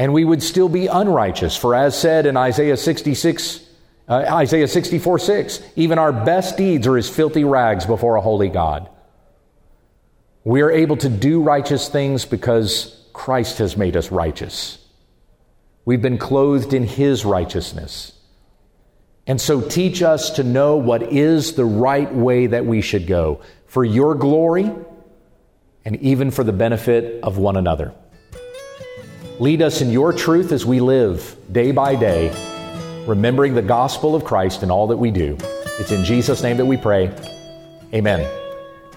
and 0.02 0.14
we 0.14 0.26
would 0.26 0.42
still 0.42 0.68
be 0.68 0.88
unrighteous. 0.88 1.56
For 1.56 1.76
as 1.76 1.96
said 1.96 2.26
in 2.26 2.36
Isaiah 2.36 2.76
66, 2.76 3.62
uh, 4.10 4.26
Isaiah 4.32 4.68
64 4.68 5.20
6, 5.20 5.62
even 5.76 6.00
our 6.00 6.12
best 6.12 6.58
deeds 6.58 6.88
are 6.88 6.98
as 6.98 7.08
filthy 7.08 7.44
rags 7.44 7.86
before 7.86 8.16
a 8.16 8.22
holy 8.22 8.50
God. 8.50 8.90
We 10.44 10.62
are 10.64 10.72
able 10.72 10.98
to 10.98 11.08
do 11.08 11.44
righteous 11.44 11.88
things 11.88 12.26
because 12.26 13.00
Christ 13.14 13.60
has 13.60 13.78
made 13.78 13.96
us 13.96 14.12
righteous. 14.12 14.80
We've 15.86 16.02
been 16.02 16.18
clothed 16.18 16.74
in 16.74 16.84
His 16.84 17.24
righteousness. 17.24 18.12
And 19.28 19.40
so 19.40 19.62
teach 19.62 20.02
us 20.02 20.32
to 20.32 20.44
know 20.44 20.78
what 20.78 21.04
is 21.14 21.54
the 21.54 21.66
right 21.66 22.12
way 22.12 22.48
that 22.48 22.66
we 22.66 22.82
should 22.82 23.06
go 23.06 23.42
for 23.68 23.86
your 23.86 24.16
glory 24.16 24.68
and 25.86 25.98
even 25.98 26.32
for 26.32 26.44
the 26.44 26.54
benefit 26.54 27.22
of 27.22 27.38
one 27.38 27.56
another. 27.56 27.94
Lead 29.42 29.64
us 29.64 29.82
in 29.82 29.90
your 29.90 30.14
truth 30.14 30.52
as 30.52 30.68
we 30.68 30.80
live 30.80 31.36
day 31.52 31.72
by 31.72 31.96
day, 31.96 32.30
remembering 33.08 33.56
the 33.56 33.62
gospel 33.64 34.14
of 34.14 34.24
Christ 34.24 34.62
in 34.62 34.70
all 34.70 34.86
that 34.86 34.98
we 34.98 35.10
do. 35.10 35.36
It's 35.80 35.92
in 35.92 36.06
Jesus' 36.06 36.44
name 36.44 36.58
that 36.58 36.66
we 36.68 36.78
pray. 36.78 37.12
Amen. 37.92 38.30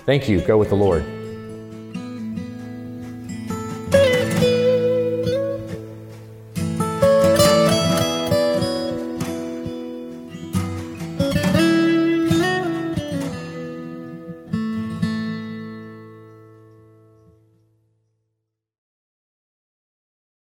Thank 0.05 0.29
you. 0.29 0.43
Go 0.43 0.59
with 0.59 0.69
the 0.69 0.75
Lord. 0.75 1.03